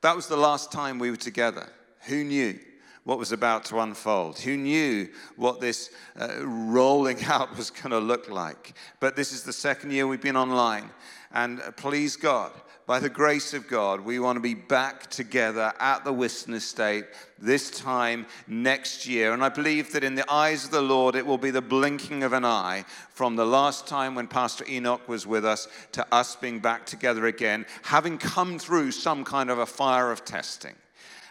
that 0.02 0.16
was 0.16 0.28
the 0.28 0.38
last 0.38 0.72
time 0.72 1.00
we 1.00 1.10
were 1.10 1.18
together. 1.18 1.68
Who 2.08 2.24
knew 2.24 2.60
what 3.04 3.18
was 3.18 3.32
about 3.32 3.66
to 3.66 3.80
unfold? 3.80 4.40
Who 4.40 4.58
knew 4.58 5.10
what 5.36 5.60
this 5.60 5.90
uh, 6.20 6.46
rolling 6.46 7.24
out 7.26 7.56
was 7.58 7.70
going 7.72 7.92
to 7.92 8.00
look 8.00 8.30
like? 8.30 8.74
But 9.00 9.16
this 9.16 9.32
is 9.32 9.44
the 9.44 9.54
second 9.54 9.92
year 9.92 10.08
we've 10.08 10.22
been 10.22 10.38
online, 10.38 10.90
and 11.34 11.62
please 11.78 12.16
God, 12.16 12.52
by 12.88 13.00
the 13.00 13.10
grace 13.10 13.54
of 13.54 13.68
God, 13.68 14.02
we 14.02 14.20
want 14.20 14.36
to 14.36 14.42
be 14.42 14.54
back 14.54 15.10
together 15.10 15.72
at 15.80 16.04
the 16.04 16.12
Wiston 16.12 16.54
Estate 16.54 17.06
this 17.40 17.70
time 17.70 18.26
next 18.48 19.08
year. 19.08 19.34
And 19.34 19.44
I 19.44 19.50
believe 19.50 19.94
that 19.94 20.04
in 20.04 20.16
the 20.16 20.30
eyes 20.30 20.66
of 20.66 20.72
the 20.72 20.82
Lord, 20.82 21.16
it 21.16 21.26
will 21.26 21.38
be 21.38 21.52
the 21.52 21.62
blinking 21.62 22.24
of 22.24 22.34
an 22.34 22.44
eye 22.44 22.84
from 23.14 23.36
the 23.36 23.46
last 23.46 23.88
time 23.88 24.16
when 24.16 24.28
Pastor 24.28 24.66
Enoch 24.68 25.08
was 25.08 25.26
with 25.26 25.46
us 25.46 25.68
to 25.94 26.06
us 26.14 26.36
being 26.36 26.60
back 26.60 26.86
together 26.86 27.28
again, 27.28 27.66
having 27.84 28.18
come 28.18 28.60
through 28.60 28.92
some 28.92 29.24
kind 29.24 29.50
of 29.50 29.60
a 29.60 29.66
fire 29.66 30.12
of 30.12 30.26
testing. 30.26 30.76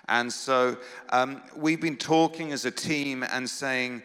And 0.09 0.33
so 0.33 0.77
um, 1.11 1.43
we've 1.55 1.81
been 1.81 1.97
talking 1.97 2.53
as 2.53 2.65
a 2.65 2.71
team 2.71 3.23
and 3.23 3.49
saying, 3.49 4.03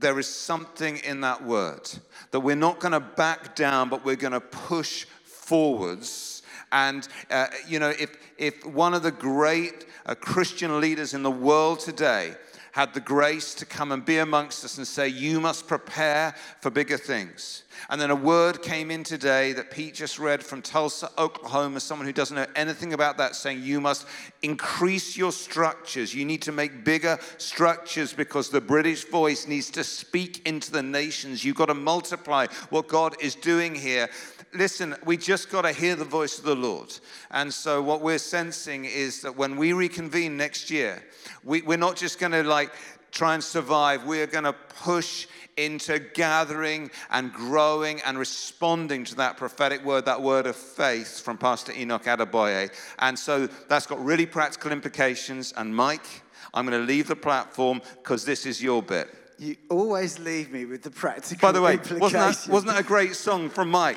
there 0.00 0.18
is 0.18 0.26
something 0.26 0.96
in 0.98 1.20
that 1.20 1.44
word 1.44 1.88
that 2.30 2.40
we're 2.40 2.56
not 2.56 2.80
going 2.80 2.92
to 2.92 3.00
back 3.00 3.54
down, 3.54 3.88
but 3.88 4.04
we're 4.04 4.16
going 4.16 4.32
to 4.32 4.40
push 4.40 5.04
forwards. 5.24 6.42
And, 6.72 7.06
uh, 7.30 7.48
you 7.68 7.78
know, 7.78 7.90
if, 7.90 8.16
if 8.38 8.64
one 8.64 8.94
of 8.94 9.02
the 9.02 9.10
great 9.10 9.86
uh, 10.06 10.14
Christian 10.14 10.80
leaders 10.80 11.14
in 11.14 11.22
the 11.22 11.30
world 11.30 11.80
today 11.80 12.34
had 12.72 12.94
the 12.94 13.00
grace 13.00 13.54
to 13.54 13.66
come 13.66 13.92
and 13.92 14.04
be 14.04 14.18
amongst 14.18 14.64
us 14.64 14.78
and 14.78 14.86
say, 14.86 15.08
You 15.08 15.40
must 15.40 15.66
prepare 15.66 16.34
for 16.60 16.70
bigger 16.70 16.96
things. 16.96 17.64
And 17.88 18.00
then 18.00 18.10
a 18.10 18.14
word 18.14 18.62
came 18.62 18.90
in 18.90 19.04
today 19.04 19.52
that 19.54 19.70
Pete 19.70 19.94
just 19.94 20.18
read 20.18 20.42
from 20.42 20.60
Tulsa, 20.60 21.10
Oklahoma, 21.18 21.80
someone 21.80 22.06
who 22.06 22.12
doesn't 22.12 22.36
know 22.36 22.46
anything 22.54 22.92
about 22.92 23.16
that, 23.18 23.34
saying, 23.34 23.62
You 23.62 23.80
must 23.80 24.06
increase 24.42 25.16
your 25.16 25.32
structures. 25.32 26.14
You 26.14 26.24
need 26.24 26.42
to 26.42 26.52
make 26.52 26.84
bigger 26.84 27.18
structures 27.38 28.12
because 28.12 28.50
the 28.50 28.60
British 28.60 29.04
voice 29.04 29.46
needs 29.46 29.70
to 29.70 29.84
speak 29.84 30.46
into 30.46 30.70
the 30.70 30.82
nations. 30.82 31.44
You've 31.44 31.56
got 31.56 31.66
to 31.66 31.74
multiply 31.74 32.46
what 32.70 32.88
God 32.88 33.16
is 33.20 33.34
doing 33.34 33.74
here 33.74 34.08
listen, 34.54 34.96
we 35.04 35.16
just 35.16 35.50
got 35.50 35.62
to 35.62 35.72
hear 35.72 35.96
the 35.96 36.04
voice 36.04 36.38
of 36.38 36.44
the 36.44 36.54
Lord. 36.54 36.92
And 37.30 37.52
so, 37.52 37.82
what 37.82 38.00
we're 38.00 38.18
sensing 38.18 38.84
is 38.84 39.22
that 39.22 39.36
when 39.36 39.56
we 39.56 39.72
reconvene 39.72 40.36
next 40.36 40.70
year, 40.70 41.02
we, 41.44 41.62
we're 41.62 41.78
not 41.78 41.96
just 41.96 42.18
going 42.18 42.32
to 42.32 42.42
like 42.42 42.72
try 43.10 43.34
and 43.34 43.42
survive, 43.42 44.04
we're 44.04 44.26
going 44.26 44.44
to 44.44 44.52
push 44.52 45.26
into 45.56 45.98
gathering 45.98 46.90
and 47.10 47.32
growing 47.32 48.00
and 48.02 48.18
responding 48.18 49.04
to 49.04 49.14
that 49.16 49.36
prophetic 49.36 49.84
word, 49.84 50.04
that 50.06 50.22
word 50.22 50.46
of 50.46 50.56
faith 50.56 51.20
from 51.20 51.36
Pastor 51.36 51.72
Enoch 51.72 52.04
Adeboye. 52.04 52.70
And 52.98 53.18
so 53.18 53.46
that's 53.68 53.86
got 53.86 54.02
really 54.02 54.26
practical 54.26 54.72
implications. 54.72 55.52
And 55.56 55.74
Mike, 55.74 56.22
I'm 56.54 56.66
going 56.66 56.80
to 56.80 56.86
leave 56.86 57.08
the 57.08 57.16
platform 57.16 57.82
because 58.02 58.24
this 58.24 58.46
is 58.46 58.62
your 58.62 58.82
bit. 58.82 59.08
You 59.38 59.56
always 59.70 60.18
leave 60.18 60.52
me 60.52 60.66
with 60.66 60.82
the 60.82 60.90
practical 60.90 61.48
By 61.48 61.52
the 61.52 61.62
way, 61.62 61.76
wasn't 61.98 62.12
that, 62.12 62.46
wasn't 62.48 62.72
that 62.72 62.80
a 62.80 62.84
great 62.84 63.16
song 63.16 63.48
from 63.48 63.70
Mike? 63.70 63.96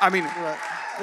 I 0.00 0.10
mean, 0.10 0.24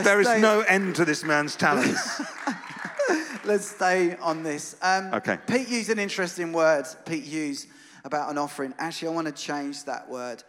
there 0.04 0.20
is 0.20 0.28
stay- 0.28 0.42
no 0.42 0.62
end 0.62 0.96
to 0.96 1.06
this 1.06 1.24
man's 1.24 1.56
talents. 1.56 2.22
Let's 3.46 3.66
stay 3.68 4.16
on 4.18 4.44
this. 4.44 4.76
Um, 4.82 5.14
Okay. 5.14 5.38
Pete 5.48 5.70
used 5.70 5.90
an 5.90 6.00
interesting 6.00 6.52
word, 6.52 6.86
Pete 7.06 7.24
used 7.24 7.68
about 8.04 8.30
an 8.30 8.38
offering. 8.38 8.74
Actually, 8.78 9.10
I 9.10 9.12
want 9.12 9.28
to 9.28 9.34
change 9.34 9.86
that 9.86 10.10
word. 10.10 10.44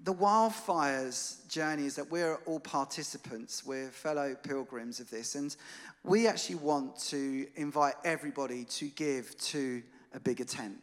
The 0.00 0.12
wildfires 0.14 1.46
journey 1.48 1.86
is 1.86 1.94
that 1.94 2.10
we're 2.10 2.36
all 2.46 2.58
participants, 2.58 3.64
we're 3.64 3.88
fellow 3.90 4.34
pilgrims 4.42 4.98
of 4.98 5.08
this, 5.10 5.36
and 5.36 5.54
we 6.02 6.26
actually 6.26 6.56
want 6.56 6.98
to 7.10 7.46
invite 7.54 7.94
everybody 8.04 8.64
to 8.64 8.88
give 8.88 9.36
to 9.38 9.82
a 10.12 10.18
bigger 10.18 10.44
tent. 10.44 10.78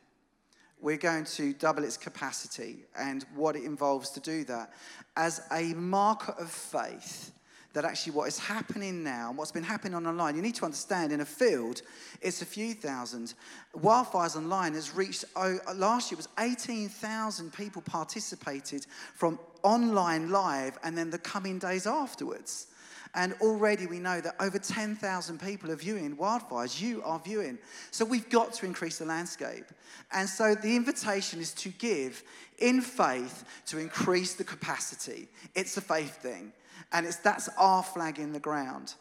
We're 0.82 0.98
going 0.98 1.26
to 1.26 1.54
double 1.54 1.84
its 1.84 1.98
capacity 1.98 2.86
and 2.98 3.26
what 3.36 3.56
it 3.56 3.64
involves 3.64 4.12
to 4.12 4.20
do 4.20 4.44
that 4.46 4.72
as 5.18 5.42
a 5.52 5.74
marker 5.74 6.34
of 6.40 6.50
faith 6.50 7.32
that 7.74 7.86
actually 7.86 8.14
what 8.14 8.28
is 8.28 8.40
happening 8.40 9.04
now 9.04 9.30
and 9.30 9.38
what's 9.38 9.52
been 9.52 9.64
happening 9.64 9.94
on 9.94 10.08
online, 10.08 10.36
you 10.36 10.42
need 10.42 10.56
to 10.56 10.66
understand 10.66 11.12
in 11.12 11.22
a 11.22 11.26
field, 11.26 11.82
it's 12.22 12.42
a 12.42 12.46
few 12.46 12.74
thousand. 12.74 13.36
Wildfires 13.78 14.36
Online 14.36 14.74
has 14.74 14.96
reached, 14.96 15.26
oh, 15.36 15.60
last 15.76 16.12
year 16.12 16.18
was 16.18 16.28
18,000 16.40 17.54
people 17.54 17.82
participated 17.84 18.88
from 19.14 19.38
online 19.62 20.30
live 20.32 20.80
and 20.84 20.98
then 20.98 21.10
the 21.10 21.20
coming 21.20 21.60
days 21.60 21.86
afterwards. 21.86 22.68
And 23.16 23.34
already 23.42 23.88
we 23.88 24.00
know 24.00 24.22
that 24.22 24.36
over 24.40 24.60
10,000 24.60 25.42
people 25.42 25.72
are 25.72 25.76
viewing 25.76 26.16
wildfires. 26.16 26.80
You 26.80 27.02
are 27.04 27.20
viewing. 27.20 27.58
So 27.92 28.06
we've 28.06 28.30
got 28.30 28.54
to 28.54 28.66
increase 28.66 29.00
the 29.00 29.06
landscape. 29.06 29.66
And 30.12 30.30
so 30.30 30.54
the 30.54 30.76
invitation 30.76 31.40
is 31.40 31.54
to 31.56 31.70
give 31.70 32.24
in 32.60 32.82
faith 32.82 33.46
to 33.68 33.80
increase 33.80 34.36
the 34.36 34.44
capacity. 34.44 35.28
It's 35.56 35.76
a 35.78 35.82
faith 35.82 36.18
thing. 36.18 36.54
And 36.92 37.06
it's, 37.06 37.18
that's 37.18 37.50
our 37.58 37.84
flag 37.84 38.20
in 38.20 38.32
the 38.32 38.40
ground. 38.40 38.94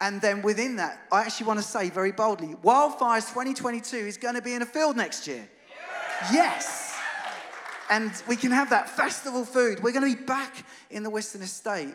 And 0.00 0.20
then 0.20 0.42
within 0.42 0.76
that, 0.76 1.06
I 1.12 1.22
actually 1.22 1.46
want 1.46 1.58
to 1.60 1.64
say 1.64 1.90
very 1.90 2.12
boldly 2.12 2.54
Wildfires 2.62 3.28
2022 3.28 3.96
is 3.96 4.16
going 4.16 4.34
to 4.34 4.42
be 4.42 4.54
in 4.54 4.62
a 4.62 4.66
field 4.66 4.96
next 4.96 5.26
year. 5.26 5.48
Yes. 6.32 6.96
And 7.90 8.10
we 8.26 8.36
can 8.36 8.50
have 8.50 8.70
that 8.70 8.88
festival 8.88 9.44
food. 9.44 9.82
We're 9.82 9.92
going 9.92 10.10
to 10.10 10.18
be 10.18 10.24
back 10.24 10.64
in 10.90 11.02
the 11.02 11.10
Wiston 11.10 11.42
Estate. 11.42 11.94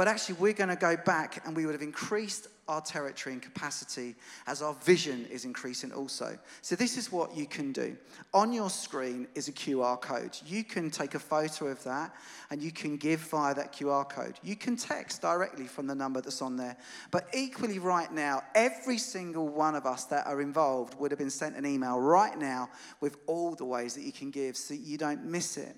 But 0.00 0.08
actually, 0.08 0.36
we're 0.36 0.54
going 0.54 0.70
to 0.70 0.76
go 0.76 0.96
back 0.96 1.46
and 1.46 1.54
we 1.54 1.66
would 1.66 1.74
have 1.74 1.82
increased 1.82 2.48
our 2.68 2.80
territory 2.80 3.34
and 3.34 3.42
capacity 3.42 4.14
as 4.46 4.62
our 4.62 4.72
vision 4.72 5.26
is 5.30 5.44
increasing 5.44 5.92
also. 5.92 6.38
So, 6.62 6.74
this 6.74 6.96
is 6.96 7.12
what 7.12 7.36
you 7.36 7.44
can 7.44 7.70
do. 7.70 7.98
On 8.32 8.50
your 8.50 8.70
screen 8.70 9.28
is 9.34 9.48
a 9.48 9.52
QR 9.52 10.00
code. 10.00 10.38
You 10.46 10.64
can 10.64 10.90
take 10.90 11.14
a 11.16 11.18
photo 11.18 11.66
of 11.66 11.84
that 11.84 12.14
and 12.50 12.62
you 12.62 12.72
can 12.72 12.96
give 12.96 13.20
via 13.20 13.54
that 13.54 13.74
QR 13.74 14.08
code. 14.08 14.38
You 14.42 14.56
can 14.56 14.74
text 14.74 15.20
directly 15.20 15.66
from 15.66 15.86
the 15.86 15.94
number 15.94 16.22
that's 16.22 16.40
on 16.40 16.56
there. 16.56 16.78
But 17.10 17.28
equally, 17.34 17.78
right 17.78 18.10
now, 18.10 18.40
every 18.54 18.96
single 18.96 19.48
one 19.48 19.74
of 19.74 19.84
us 19.84 20.04
that 20.04 20.26
are 20.26 20.40
involved 20.40 20.98
would 20.98 21.10
have 21.10 21.18
been 21.18 21.28
sent 21.28 21.56
an 21.56 21.66
email 21.66 22.00
right 22.00 22.38
now 22.38 22.70
with 23.02 23.18
all 23.26 23.54
the 23.54 23.66
ways 23.66 23.96
that 23.96 24.04
you 24.04 24.12
can 24.12 24.30
give 24.30 24.56
so 24.56 24.72
you 24.72 24.96
don't 24.96 25.26
miss 25.26 25.58
it. 25.58 25.76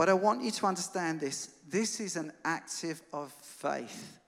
But 0.00 0.08
I 0.08 0.14
want 0.14 0.42
you 0.42 0.50
to 0.50 0.64
understand 0.64 1.20
this 1.20 1.50
this 1.68 2.00
is 2.00 2.16
an 2.16 2.32
active 2.42 3.02
of 3.12 3.30
faith. 3.42 4.18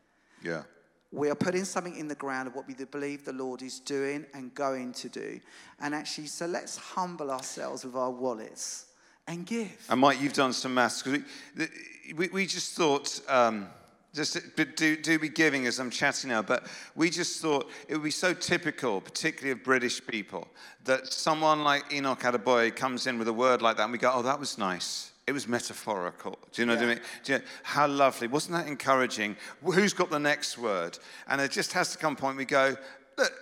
yeah. 0.43 0.65
We 1.11 1.31
are 1.31 1.35
putting 1.35 1.65
something 1.65 1.97
in 1.97 2.09
the 2.09 2.15
ground 2.15 2.47
of 2.47 2.55
what 2.55 2.69
we 2.69 2.75
believe 2.75 3.25
the 3.25 3.33
Lord 3.33 3.63
is 3.63 3.81
doing 3.81 4.27
and 4.35 4.55
going 4.55 4.93
to 4.93 5.09
do. 5.09 5.41
And 5.81 5.95
actually, 5.95 6.27
so 6.27 6.45
let's 6.45 6.77
humble 6.77 7.31
ourselves 7.31 7.87
with 7.87 7.97
our 7.97 8.11
wallets 8.11 8.85
and 9.27 9.47
give. 9.47 9.87
And 9.89 9.99
Mike, 9.99 10.21
you've 10.21 10.35
done 10.35 10.53
some 10.53 10.75
maths. 10.75 11.01
'cause 11.01 11.21
we, 11.57 11.69
we, 12.17 12.29
we 12.29 12.45
just 12.45 12.75
thought, 12.75 13.23
um, 13.27 13.67
just 14.13 14.37
but 14.57 14.77
do, 14.77 14.95
do 14.97 15.19
be 15.19 15.31
giving 15.31 15.67
as 15.67 15.79
I'm 15.79 15.89
chatting 15.89 16.29
now, 16.29 16.43
but 16.43 16.67
we 16.95 17.09
just 17.09 17.41
thought 17.41 17.71
it 17.89 17.95
would 17.95 18.05
be 18.05 18.11
so 18.11 18.35
typical, 18.35 19.01
particularly 19.01 19.53
of 19.53 19.65
British 19.65 20.07
people, 20.07 20.49
that 20.85 21.11
someone 21.11 21.65
like 21.65 21.91
Enoch 21.91 22.21
Adeboye 22.21 22.77
comes 22.77 23.07
in 23.07 23.19
with 23.19 23.29
a 23.29 23.33
word 23.33 23.63
like 23.63 23.79
that 23.79 23.85
and 23.85 23.93
we 23.93 23.97
go, 23.97 24.13
oh, 24.15 24.21
that 24.21 24.39
was 24.39 24.59
nice. 24.59 25.12
It 25.27 25.33
was 25.33 25.47
metaphorical. 25.47 26.39
Do 26.53 26.63
you 26.63 26.67
know 26.67 26.75
what 26.75 26.83
I 26.83 26.87
mean? 26.87 27.01
Do 27.23 27.33
you 27.33 27.39
know, 27.39 27.45
how 27.63 27.87
lovely. 27.87 28.27
Wasn't 28.27 28.53
that 28.55 28.67
encouraging? 28.67 29.37
Who's 29.63 29.93
got 29.93 30.11
the 30.11 30.19
next 30.19 30.59
word? 30.59 30.99
And 31.29 31.41
it 31.41 31.53
just 31.53 31.73
has 31.75 31.93
to 31.93 31.99
come 31.99 32.15
a 32.15 32.17
point 32.17 32.37
we 32.37 32.45
go, 32.45 32.77
look, 33.17 33.33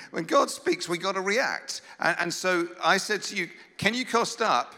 when 0.10 0.24
God 0.24 0.50
speaks, 0.50 0.88
we 0.88 0.98
got 0.98 1.14
to 1.14 1.20
react. 1.20 1.82
And, 2.00 2.16
and 2.18 2.34
so 2.34 2.66
I 2.82 2.96
said 2.96 3.22
to 3.24 3.36
you, 3.36 3.48
can 3.76 3.94
you 3.94 4.04
cost 4.04 4.42
up? 4.42 4.74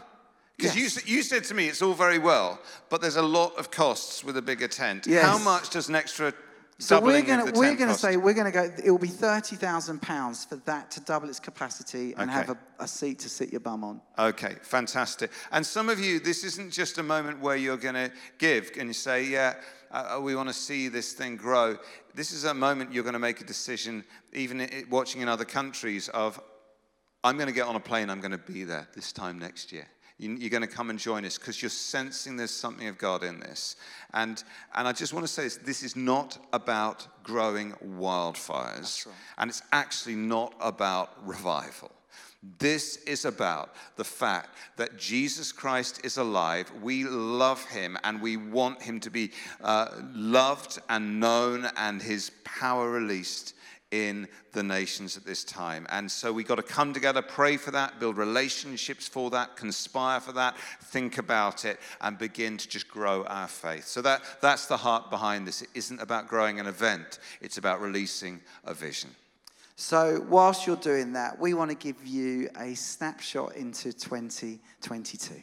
Because 0.57 0.75
you, 0.75 1.15
you 1.15 1.23
said 1.23 1.43
to 1.45 1.55
me, 1.55 1.67
it's 1.67 1.81
all 1.81 1.95
very 1.95 2.19
well, 2.19 2.59
but 2.89 3.01
there's 3.01 3.15
a 3.15 3.23
lot 3.23 3.57
of 3.57 3.71
costs 3.71 4.23
with 4.23 4.37
a 4.37 4.41
bigger 4.41 4.67
tent. 4.67 5.07
Yes. 5.07 5.25
How 5.25 5.39
much 5.39 5.71
does 5.71 5.89
an 5.89 5.95
extra 5.95 6.33
So 6.83 6.99
we're 6.99 7.21
gonna 7.21 7.51
we're 7.55 7.75
gonna 7.75 7.93
say 7.93 8.17
we're 8.17 8.33
gonna 8.33 8.51
go. 8.51 8.69
It 8.83 8.91
will 8.91 8.97
be 8.97 9.07
thirty 9.07 9.55
thousand 9.55 10.01
pounds 10.01 10.43
for 10.45 10.57
that 10.57 10.91
to 10.91 10.99
double 10.99 11.29
its 11.29 11.39
capacity 11.39 12.13
and 12.17 12.29
Okay. 12.29 12.39
have 12.39 12.49
a, 12.49 12.57
a 12.79 12.87
seat 12.87 13.19
to 13.19 13.29
sit 13.29 13.51
your 13.51 13.61
bum 13.61 13.83
on. 13.83 14.01
Okay, 14.19 14.55
fantastic. 14.61 15.31
And 15.51 15.65
some 15.65 15.89
of 15.89 15.99
you, 15.99 16.19
this 16.19 16.43
isn't 16.43 16.71
just 16.71 16.97
a 16.97 17.03
moment 17.03 17.39
where 17.39 17.55
you're 17.55 17.77
going 17.77 17.95
to 17.95 18.11
give 18.37 18.71
and 18.77 18.89
you 18.89 18.93
say, 18.93 19.23
Yeah, 19.25 19.53
uh, 19.91 20.19
we 20.21 20.35
want 20.35 20.49
to 20.49 20.53
see 20.53 20.89
this 20.89 21.13
thing 21.13 21.37
grow. 21.37 21.77
This 22.13 22.31
is 22.31 22.43
a 22.43 22.53
moment 22.53 22.93
you're 22.93 23.03
going 23.03 23.13
to 23.13 23.19
make 23.19 23.41
a 23.41 23.45
decision, 23.45 24.03
even 24.33 24.67
watching 24.89 25.21
in 25.21 25.29
other 25.29 25.45
countries, 25.45 26.09
of 26.09 26.39
I'm 27.23 27.37
going 27.37 27.47
to 27.47 27.53
get 27.53 27.67
on 27.67 27.75
a 27.75 27.79
plane, 27.79 28.09
I'm 28.09 28.19
going 28.19 28.31
to 28.31 28.37
be 28.37 28.65
there 28.65 28.87
this 28.93 29.13
time 29.13 29.39
next 29.39 29.71
year. 29.71 29.87
You- 30.17 30.35
You're 30.35 30.49
going 30.49 30.61
to 30.61 30.67
come 30.67 30.89
and 30.89 30.99
join 30.99 31.25
us 31.25 31.37
because 31.37 31.61
you're 31.61 31.69
sensing 31.69 32.37
there's 32.37 32.51
something 32.51 32.87
of 32.87 32.97
God 32.97 33.23
in 33.23 33.39
this. 33.39 33.75
And, 34.13 34.43
and 34.75 34.87
I 34.87 34.91
just 34.93 35.13
want 35.13 35.25
to 35.25 35.31
say 35.31 35.43
this 35.43 35.57
this 35.57 35.83
is 35.83 35.95
not 35.95 36.37
about 36.53 37.23
growing 37.23 37.73
wildfires, 37.83 39.07
and 39.37 39.49
it's 39.49 39.63
actually 39.71 40.15
not 40.15 40.53
about 40.59 41.25
revival. 41.25 41.91
This 42.59 42.97
is 43.07 43.23
about 43.23 43.73
the 43.95 44.03
fact 44.03 44.49
that 44.75 44.97
Jesus 44.97 45.53
Christ 45.53 46.01
is 46.03 46.17
alive. 46.17 46.69
We 46.81 47.05
love 47.05 47.63
him 47.65 47.97
and 48.03 48.21
we 48.21 48.35
want 48.35 48.81
him 48.81 48.99
to 48.99 49.09
be 49.09 49.31
uh, 49.63 49.87
loved 50.13 50.77
and 50.89 51.21
known 51.21 51.69
and 51.77 52.01
his 52.01 52.31
power 52.43 52.91
released 52.91 53.55
in 53.93 54.27
the 54.53 54.63
nations 54.63 55.15
at 55.15 55.23
this 55.23 55.43
time. 55.43 55.85
And 55.91 56.11
so 56.11 56.33
we've 56.33 56.47
got 56.47 56.55
to 56.55 56.63
come 56.63 56.93
together, 56.93 57.21
pray 57.21 57.57
for 57.57 57.69
that, 57.71 57.99
build 57.99 58.17
relationships 58.17 59.07
for 59.07 59.29
that, 59.29 59.55
conspire 59.55 60.19
for 60.19 60.31
that, 60.31 60.57
think 60.85 61.19
about 61.19 61.63
it, 61.63 61.79
and 62.01 62.17
begin 62.17 62.57
to 62.57 62.67
just 62.67 62.87
grow 62.87 63.23
our 63.25 63.47
faith. 63.47 63.85
So 63.85 64.01
that, 64.01 64.23
that's 64.41 64.65
the 64.65 64.77
heart 64.77 65.11
behind 65.11 65.47
this. 65.47 65.61
It 65.61 65.69
isn't 65.75 66.01
about 66.01 66.27
growing 66.27 66.59
an 66.59 66.65
event, 66.65 67.19
it's 67.39 67.59
about 67.59 67.81
releasing 67.81 68.41
a 68.65 68.73
vision. 68.73 69.11
So, 69.75 70.25
whilst 70.29 70.65
you're 70.65 70.75
doing 70.75 71.13
that, 71.13 71.39
we 71.39 71.53
want 71.53 71.69
to 71.71 71.75
give 71.75 72.05
you 72.05 72.49
a 72.59 72.75
snapshot 72.75 73.55
into 73.55 73.91
2022. 73.91 75.35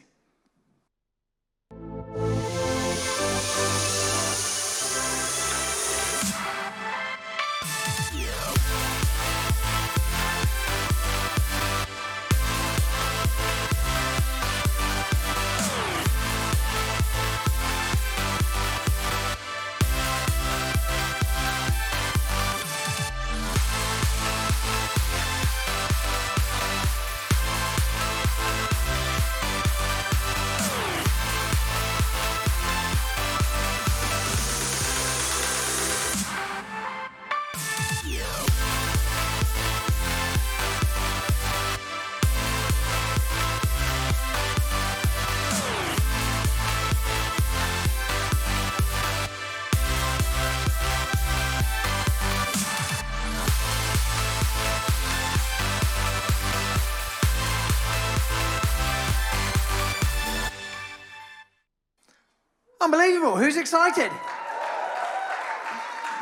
Unbelievable. 62.93 63.37
Who's 63.37 63.55
excited? 63.55 64.11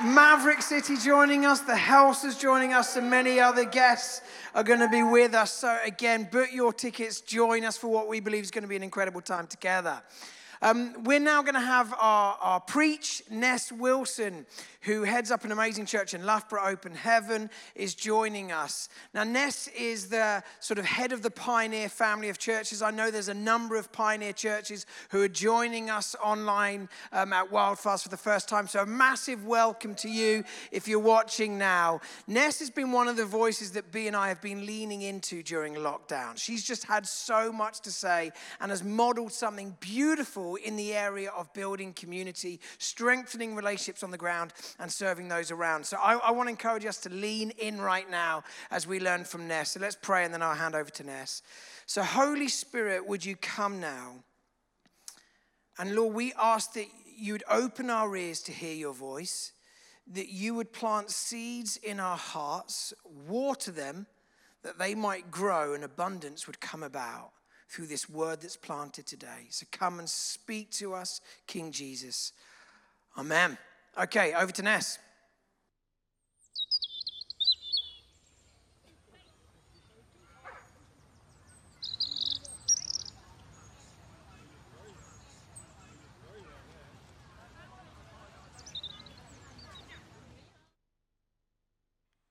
Maverick 0.03 0.61
City 0.61 0.97
joining 0.97 1.43
us, 1.43 1.61
the 1.61 1.75
house 1.75 2.23
is 2.23 2.37
joining 2.37 2.73
us, 2.73 2.95
and 2.95 3.09
many 3.09 3.39
other 3.39 3.65
guests 3.65 4.21
are 4.53 4.61
going 4.61 4.79
to 4.79 4.87
be 4.87 5.01
with 5.01 5.33
us. 5.33 5.51
So, 5.51 5.79
again, 5.83 6.29
book 6.31 6.49
your 6.53 6.71
tickets, 6.71 7.21
join 7.21 7.65
us 7.65 7.75
for 7.75 7.87
what 7.87 8.07
we 8.07 8.19
believe 8.19 8.43
is 8.43 8.51
going 8.51 8.61
to 8.61 8.67
be 8.67 8.75
an 8.75 8.83
incredible 8.83 9.19
time 9.19 9.47
together. 9.47 9.99
Um, 10.61 11.03
we're 11.05 11.19
now 11.19 11.41
going 11.41 11.55
to 11.55 11.59
have 11.59 11.91
our, 11.93 12.37
our 12.39 12.59
preach. 12.59 13.23
Ness 13.31 13.71
Wilson, 13.71 14.45
who 14.81 15.03
heads 15.03 15.29
up 15.29 15.43
an 15.43 15.51
amazing 15.51 15.85
church 15.85 16.13
in 16.13 16.25
Loughborough 16.25 16.65
Open 16.65 16.95
Heaven, 16.95 17.49
is 17.75 17.95
joining 17.95 18.51
us. 18.51 18.87
Now, 19.13 19.23
Ness 19.23 19.67
is 19.77 20.07
the 20.07 20.43
sort 20.59 20.79
of 20.79 20.85
head 20.85 21.11
of 21.11 21.21
the 21.21 21.31
Pioneer 21.31 21.89
family 21.89 22.29
of 22.29 22.37
churches. 22.37 22.81
I 22.81 22.91
know 22.91 23.11
there's 23.11 23.27
a 23.27 23.33
number 23.33 23.75
of 23.75 23.91
Pioneer 23.91 24.33
churches 24.33 24.85
who 25.09 25.21
are 25.21 25.27
joining 25.27 25.89
us 25.89 26.15
online 26.23 26.87
um, 27.11 27.33
at 27.33 27.51
Wildfires 27.51 28.03
for 28.03 28.09
the 28.09 28.17
first 28.17 28.47
time. 28.47 28.67
So, 28.67 28.81
a 28.81 28.85
massive 28.85 29.45
welcome 29.45 29.95
to 29.95 30.09
you 30.09 30.43
if 30.71 30.87
you're 30.87 30.99
watching 30.99 31.57
now. 31.57 31.99
Ness 32.27 32.59
has 32.59 32.69
been 32.69 32.91
one 32.91 33.07
of 33.07 33.17
the 33.17 33.25
voices 33.25 33.71
that 33.71 33.91
B 33.91 34.07
and 34.07 34.15
I 34.15 34.29
have 34.29 34.41
been 34.41 34.65
leaning 34.65 35.01
into 35.01 35.43
during 35.43 35.75
lockdown. 35.75 36.37
She's 36.37 36.63
just 36.63 36.85
had 36.85 37.05
so 37.05 37.51
much 37.51 37.81
to 37.81 37.91
say 37.91 38.31
and 38.61 38.71
has 38.71 38.83
modeled 38.83 39.33
something 39.33 39.75
beautiful 39.79 40.55
in 40.55 40.75
the 40.75 40.93
area 40.93 41.31
of 41.31 41.51
building 41.53 41.93
community, 41.93 42.59
strengthening 42.77 43.55
relationships 43.55 44.03
on 44.03 44.11
the 44.11 44.17
ground, 44.17 44.53
and 44.77 44.91
serving 44.91 45.27
those 45.27 45.51
around. 45.51 45.85
So 45.85 45.97
I, 45.97 46.15
I 46.15 46.31
want 46.31 46.47
to 46.47 46.51
encourage 46.51 46.85
us 46.85 46.97
to 46.99 47.09
lean 47.09 47.51
in 47.57 47.79
right 47.79 48.09
now 48.09 48.43
as 48.71 48.85
we 48.85 48.99
learn 48.99 49.23
from 49.23 49.47
Ness. 49.47 49.71
So 49.71 49.79
let's 49.79 49.97
pray 49.99 50.25
and 50.25 50.33
then 50.33 50.41
I'll 50.41 50.55
hand 50.55 50.75
over 50.75 50.89
to 50.89 51.03
Ness. 51.03 51.41
So, 51.85 52.03
Holy 52.03 52.47
Spirit, 52.47 53.07
would 53.07 53.25
you 53.25 53.35
come 53.35 53.79
now? 53.79 54.15
And 55.77 55.95
Lord, 55.95 56.13
we 56.13 56.33
ask 56.39 56.73
that 56.73 56.87
you 57.17 57.33
would 57.33 57.43
open 57.49 57.89
our 57.89 58.15
ears 58.15 58.41
to 58.43 58.51
hear 58.51 58.75
your 58.75 58.93
voice, 58.93 59.53
that 60.07 60.29
you 60.29 60.53
would 60.55 60.73
plant 60.73 61.09
seeds 61.09 61.77
in 61.77 61.99
our 61.99 62.17
hearts, 62.17 62.93
water 63.27 63.71
them, 63.71 64.05
that 64.63 64.77
they 64.77 64.93
might 64.93 65.31
grow 65.31 65.73
and 65.73 65.83
abundance 65.83 66.47
would 66.47 66.59
come 66.59 66.83
about 66.83 67.31
through 67.69 67.87
this 67.87 68.09
word 68.09 68.41
that's 68.41 68.57
planted 68.57 69.05
today. 69.05 69.47
So 69.49 69.65
come 69.71 69.99
and 69.99 70.09
speak 70.09 70.71
to 70.71 70.93
us, 70.93 71.21
King 71.47 71.71
Jesus. 71.71 72.33
Amen. 73.17 73.57
Okay, 73.99 74.33
over 74.33 74.53
to 74.53 74.61
Ness. 74.61 74.97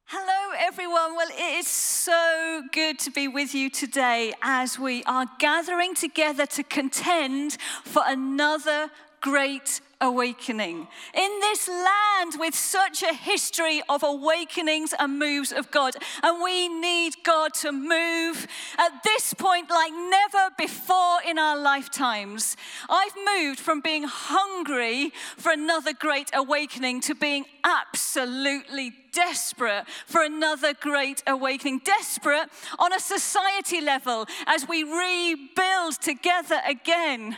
Hello, 0.06 0.54
everyone. 0.58 1.14
Well, 1.16 1.28
it 1.28 1.58
is 1.58 1.66
so 1.66 2.62
good 2.72 2.98
to 3.00 3.10
be 3.10 3.28
with 3.28 3.54
you 3.54 3.68
today 3.68 4.32
as 4.40 4.78
we 4.78 5.04
are 5.04 5.26
gathering 5.38 5.94
together 5.94 6.46
to 6.46 6.62
contend 6.62 7.58
for 7.84 8.02
another 8.06 8.88
great 9.20 9.82
awakening. 10.00 10.86
In 11.14 11.40
this 11.40 11.68
land 11.68 12.34
with 12.38 12.54
such 12.54 13.02
a 13.02 13.14
history 13.14 13.82
of 13.88 14.02
awakenings 14.02 14.94
and 14.98 15.18
moves 15.18 15.52
of 15.52 15.70
God, 15.70 15.94
and 16.22 16.42
we 16.42 16.68
need 16.68 17.14
God 17.24 17.54
to 17.54 17.72
move 17.72 18.46
at 18.78 19.02
this 19.02 19.34
point 19.34 19.70
like 19.70 19.92
never 19.92 20.50
before 20.56 21.18
in 21.26 21.38
our 21.38 21.58
lifetimes. 21.58 22.56
I've 22.88 23.14
moved 23.36 23.58
from 23.58 23.80
being 23.80 24.04
hungry 24.06 25.12
for 25.36 25.52
another 25.52 25.92
great 25.92 26.30
awakening 26.32 27.00
to 27.02 27.14
being 27.14 27.44
absolutely 27.64 28.92
desperate 29.12 29.84
for 30.06 30.22
another 30.22 30.74
great 30.74 31.22
awakening, 31.26 31.80
desperate 31.84 32.48
on 32.78 32.92
a 32.92 33.00
society 33.00 33.80
level 33.80 34.26
as 34.46 34.68
we 34.68 34.82
rebuild 34.82 36.00
together 36.00 36.60
again. 36.66 37.36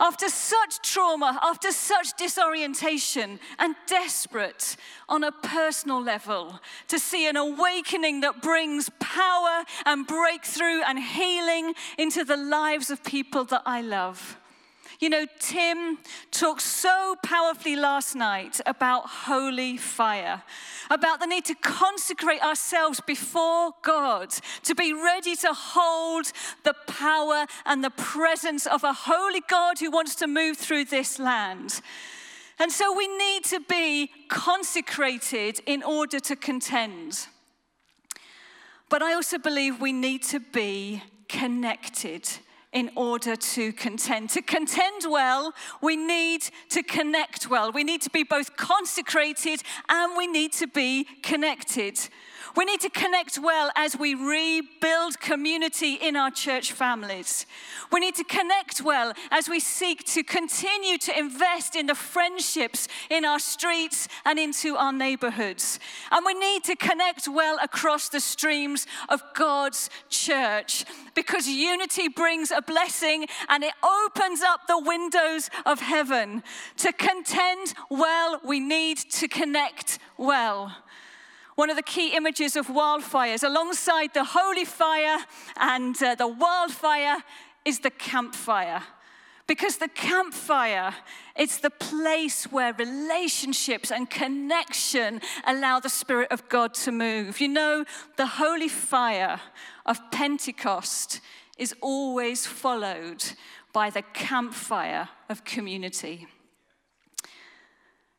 After 0.00 0.28
such 0.28 0.80
trauma, 0.82 1.38
after 1.42 1.72
such 1.72 2.16
disorientation, 2.16 3.38
and 3.58 3.74
desperate 3.86 4.76
on 5.08 5.24
a 5.24 5.32
personal 5.32 6.02
level 6.02 6.60
to 6.88 6.98
see 6.98 7.28
an 7.28 7.36
awakening 7.36 8.20
that 8.20 8.42
brings 8.42 8.90
power 9.00 9.64
and 9.84 10.06
breakthrough 10.06 10.82
and 10.86 10.98
healing 10.98 11.74
into 11.98 12.24
the 12.24 12.36
lives 12.36 12.90
of 12.90 13.02
people 13.04 13.44
that 13.44 13.62
I 13.66 13.80
love. 13.80 14.38
You 14.98 15.10
know, 15.10 15.26
Tim 15.38 15.98
talked 16.30 16.62
so 16.62 17.16
powerfully 17.22 17.76
last 17.76 18.14
night 18.14 18.60
about 18.64 19.06
holy 19.06 19.76
fire, 19.76 20.42
about 20.90 21.20
the 21.20 21.26
need 21.26 21.44
to 21.46 21.54
consecrate 21.54 22.42
ourselves 22.42 23.00
before 23.00 23.72
God, 23.82 24.30
to 24.62 24.74
be 24.74 24.94
ready 24.94 25.36
to 25.36 25.52
hold 25.52 26.32
the 26.64 26.74
power 26.86 27.46
and 27.66 27.84
the 27.84 27.90
presence 27.90 28.66
of 28.66 28.84
a 28.84 28.94
holy 28.94 29.42
God 29.48 29.78
who 29.80 29.90
wants 29.90 30.14
to 30.16 30.26
move 30.26 30.56
through 30.56 30.86
this 30.86 31.18
land. 31.18 31.82
And 32.58 32.72
so 32.72 32.96
we 32.96 33.06
need 33.06 33.44
to 33.44 33.60
be 33.60 34.10
consecrated 34.28 35.60
in 35.66 35.82
order 35.82 36.20
to 36.20 36.36
contend. 36.36 37.26
But 38.88 39.02
I 39.02 39.12
also 39.12 39.36
believe 39.36 39.78
we 39.78 39.92
need 39.92 40.22
to 40.24 40.40
be 40.40 41.02
connected 41.28 42.30
in 42.76 42.90
order 42.94 43.34
to 43.36 43.72
contend. 43.72 44.28
To 44.28 44.42
contend 44.42 45.06
well, 45.08 45.54
we 45.80 45.96
need 45.96 46.42
to 46.68 46.82
connect 46.82 47.48
well. 47.48 47.72
We 47.72 47.84
need 47.84 48.02
to 48.02 48.10
be 48.10 48.22
both 48.22 48.54
consecrated 48.58 49.62
and 49.88 50.14
we 50.14 50.26
need 50.26 50.52
to 50.52 50.66
be 50.66 51.04
connected. 51.22 51.98
We 52.56 52.64
need 52.64 52.80
to 52.80 52.88
connect 52.88 53.38
well 53.38 53.70
as 53.76 53.98
we 53.98 54.14
rebuild 54.14 55.20
community 55.20 55.94
in 55.94 56.16
our 56.16 56.30
church 56.30 56.72
families. 56.72 57.44
We 57.92 58.00
need 58.00 58.14
to 58.14 58.24
connect 58.24 58.80
well 58.80 59.12
as 59.30 59.46
we 59.46 59.60
seek 59.60 60.04
to 60.14 60.22
continue 60.22 60.96
to 60.98 61.18
invest 61.18 61.76
in 61.76 61.86
the 61.86 61.94
friendships 61.94 62.88
in 63.10 63.26
our 63.26 63.38
streets 63.38 64.08
and 64.24 64.38
into 64.38 64.74
our 64.74 64.92
neighborhoods. 64.92 65.78
And 66.10 66.24
we 66.24 66.32
need 66.32 66.64
to 66.64 66.76
connect 66.76 67.28
well 67.28 67.58
across 67.62 68.08
the 68.08 68.20
streams 68.20 68.86
of 69.10 69.22
God's 69.34 69.90
church 70.08 70.86
because 71.14 71.46
unity 71.46 72.08
brings 72.08 72.50
a 72.50 72.62
blessing 72.62 73.26
and 73.50 73.64
it 73.64 73.74
opens 73.84 74.40
up 74.40 74.66
the 74.66 74.78
windows 74.78 75.50
of 75.66 75.80
heaven. 75.80 76.42
To 76.78 76.92
contend 76.94 77.74
well, 77.90 78.40
we 78.42 78.60
need 78.60 78.96
to 78.96 79.28
connect 79.28 79.98
well 80.16 80.74
one 81.56 81.70
of 81.70 81.76
the 81.76 81.82
key 81.82 82.14
images 82.14 82.54
of 82.54 82.68
wildfires. 82.68 83.42
Alongside 83.42 84.14
the 84.14 84.24
holy 84.24 84.64
fire 84.64 85.18
and 85.58 86.00
uh, 86.02 86.14
the 86.14 86.28
wildfire 86.28 87.16
is 87.64 87.80
the 87.80 87.90
campfire. 87.90 88.82
Because 89.46 89.76
the 89.76 89.88
campfire, 89.88 90.94
it's 91.36 91.58
the 91.58 91.70
place 91.70 92.44
where 92.44 92.72
relationships 92.74 93.90
and 93.90 94.10
connection 94.10 95.20
allow 95.46 95.78
the 95.80 95.88
Spirit 95.88 96.32
of 96.32 96.48
God 96.48 96.74
to 96.74 96.92
move. 96.92 97.40
You 97.40 97.48
know, 97.48 97.84
the 98.16 98.26
holy 98.26 98.68
fire 98.68 99.40
of 99.86 99.98
Pentecost 100.10 101.20
is 101.58 101.74
always 101.80 102.44
followed 102.44 103.24
by 103.72 103.88
the 103.88 104.02
campfire 104.02 105.08
of 105.28 105.44
community. 105.44 106.26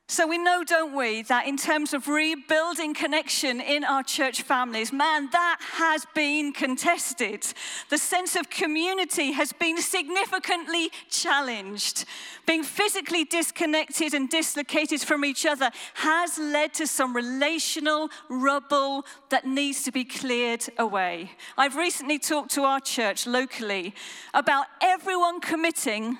So 0.10 0.26
we 0.26 0.38
know, 0.38 0.64
don't 0.64 0.96
we, 0.96 1.24
that 1.24 1.48
in 1.48 1.58
terms 1.58 1.94
of 1.94 2.08
rebuilding 2.08 2.94
connection 2.94 3.60
in 3.60 3.84
our 3.84 4.04
church 4.04 4.42
families, 4.42 4.94
man, 4.94 5.28
that 5.32 5.58
has 5.74 6.06
been 6.16 6.54
contested. 6.54 7.46
The 7.90 7.98
sense 7.98 8.38
of 8.38 8.50
community 8.50 9.34
has 9.34 9.52
been 9.52 9.82
significantly 9.82 10.92
challenged. 11.10 12.06
Being 12.46 12.64
physically 12.64 13.26
disconnected 13.26 14.14
and 14.14 14.30
dislocated 14.30 15.02
from 15.02 15.26
each 15.26 15.46
other 15.46 15.72
has 15.96 16.38
led 16.38 16.74
to 16.76 16.88
some 16.88 17.14
relational 17.14 18.08
rubble 18.30 19.06
that 19.28 19.46
needs 19.46 19.84
to 19.84 19.92
be 19.92 20.06
cleared 20.06 20.64
away. 20.78 21.32
I've 21.58 21.76
recently 21.76 22.18
talked 22.18 22.52
to 22.52 22.62
our 22.62 22.80
church 22.80 23.28
locally 23.28 23.94
about 24.34 24.68
everyone 24.82 25.42
committing 25.42 26.18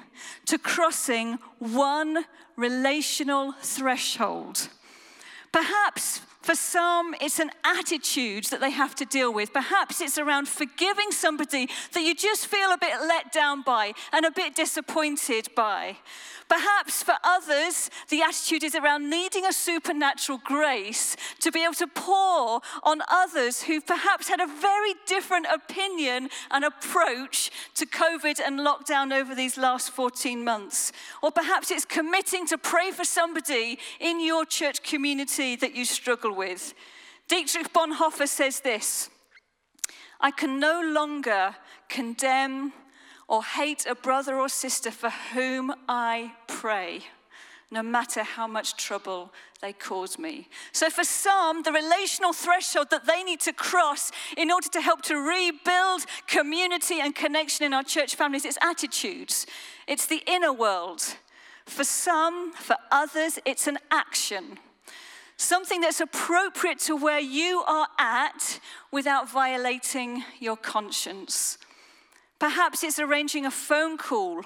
to 0.48 0.58
crossing 0.58 1.40
one 1.60 2.26
relational 2.58 3.54
threshold. 3.62 4.70
Perhaps 5.52 6.22
for 6.42 6.56
some, 6.56 7.14
it's 7.20 7.40
an 7.40 7.52
attitude 7.66 8.46
that 8.46 8.62
they 8.62 8.70
have 8.72 8.96
to 8.96 9.06
deal 9.06 9.34
with. 9.34 9.52
Perhaps 9.52 10.00
it's 10.00 10.18
around 10.18 10.48
forgiving 10.48 11.12
somebody 11.12 11.68
that 11.92 12.02
you 12.02 12.16
just 12.16 12.48
feel 12.48 12.72
a 12.72 12.78
bit 12.78 13.02
let 13.02 13.34
down 13.34 13.64
by 13.64 13.92
and 14.14 14.26
a 14.26 14.32
bit 14.32 14.56
disappointed 14.56 15.50
by. 15.56 15.98
Perhaps 16.50 17.04
for 17.04 17.16
others, 17.24 17.90
the 18.10 18.22
attitude 18.22 18.64
is 18.64 18.74
around 18.74 19.10
needing 19.10 19.46
a 19.46 19.52
supernatural 19.52 20.40
grace 20.44 21.18
to 21.42 21.52
be 21.52 21.64
able 21.64 21.74
to 21.74 21.88
pour 21.88 22.62
on 22.84 23.02
others 23.10 23.64
who 23.64 23.82
perhaps 23.82 24.30
had 24.30 24.40
a 24.40 24.48
very 24.48 24.94
different 25.06 25.46
opinion 25.54 26.30
and 26.52 26.64
approach 26.64 27.52
to 27.76 27.86
COVID 27.86 28.40
and 28.46 28.62
lockdown 28.62 29.14
over 29.14 29.36
these 29.36 29.58
last 29.58 29.92
14 29.92 30.44
months. 30.44 30.94
Or 31.22 31.32
perhaps 31.32 31.70
it's 31.70 31.86
committing 31.86 32.48
to 32.48 32.58
pray 32.58 32.92
for 32.92 33.04
somebody 33.04 33.78
in 34.00 34.26
your 34.26 34.46
church 34.46 34.84
community 34.84 35.58
that 35.58 35.76
you 35.76 35.84
struggle 35.84 36.34
with. 36.34 36.74
Dietrich 37.28 37.74
Bonhoeffer 37.74 38.28
says 38.28 38.62
this 38.62 39.10
I 40.22 40.32
can 40.32 40.60
no 40.60 40.82
longer 40.82 41.56
condemn 41.90 42.74
or 43.28 43.44
hate 43.44 43.86
a 43.86 43.96
brother 43.96 44.38
or 44.38 44.50
sister 44.50 44.92
for 44.92 45.10
whom 45.34 45.74
I 45.88 46.34
pray, 46.48 47.02
no 47.70 47.84
matter 47.84 48.24
how 48.24 48.48
much 48.48 48.78
trouble 48.78 49.34
they 49.62 49.74
cause 49.74 50.18
me. 50.18 50.48
So, 50.72 50.90
for 50.90 51.04
some, 51.04 51.64
the 51.64 51.74
relational 51.74 52.32
threshold 52.32 52.90
that 52.92 53.06
they 53.06 53.24
need 53.24 53.42
to 53.42 53.54
cross 53.54 54.12
in 54.38 54.52
order 54.52 54.70
to 54.70 54.82
help 54.82 55.02
to 55.04 55.16
rebuild 55.16 56.06
community 56.28 57.02
and 57.02 57.14
connection 57.14 57.66
in 57.66 57.74
our 57.74 57.84
church 57.84 58.16
families, 58.16 58.46
is 58.46 58.58
attitudes, 58.62 59.46
it's 59.88 60.06
the 60.06 60.24
inner 60.26 60.54
world. 60.54 61.02
For 61.66 61.84
some, 61.84 62.54
for 62.54 62.78
others, 62.92 63.40
it's 63.46 63.68
an 63.68 63.78
action. 63.92 64.58
Something 65.36 65.82
that's 65.82 66.00
appropriate 66.00 66.80
to 66.80 66.96
where 66.96 67.20
you 67.20 67.62
are 67.68 67.88
at 68.00 68.60
without 68.90 69.30
violating 69.30 70.24
your 70.40 70.56
conscience. 70.56 71.58
Perhaps 72.40 72.84
it's 72.84 73.00
arranging 73.00 73.46
a 73.46 73.52
phone 73.52 73.98
call 73.98 74.42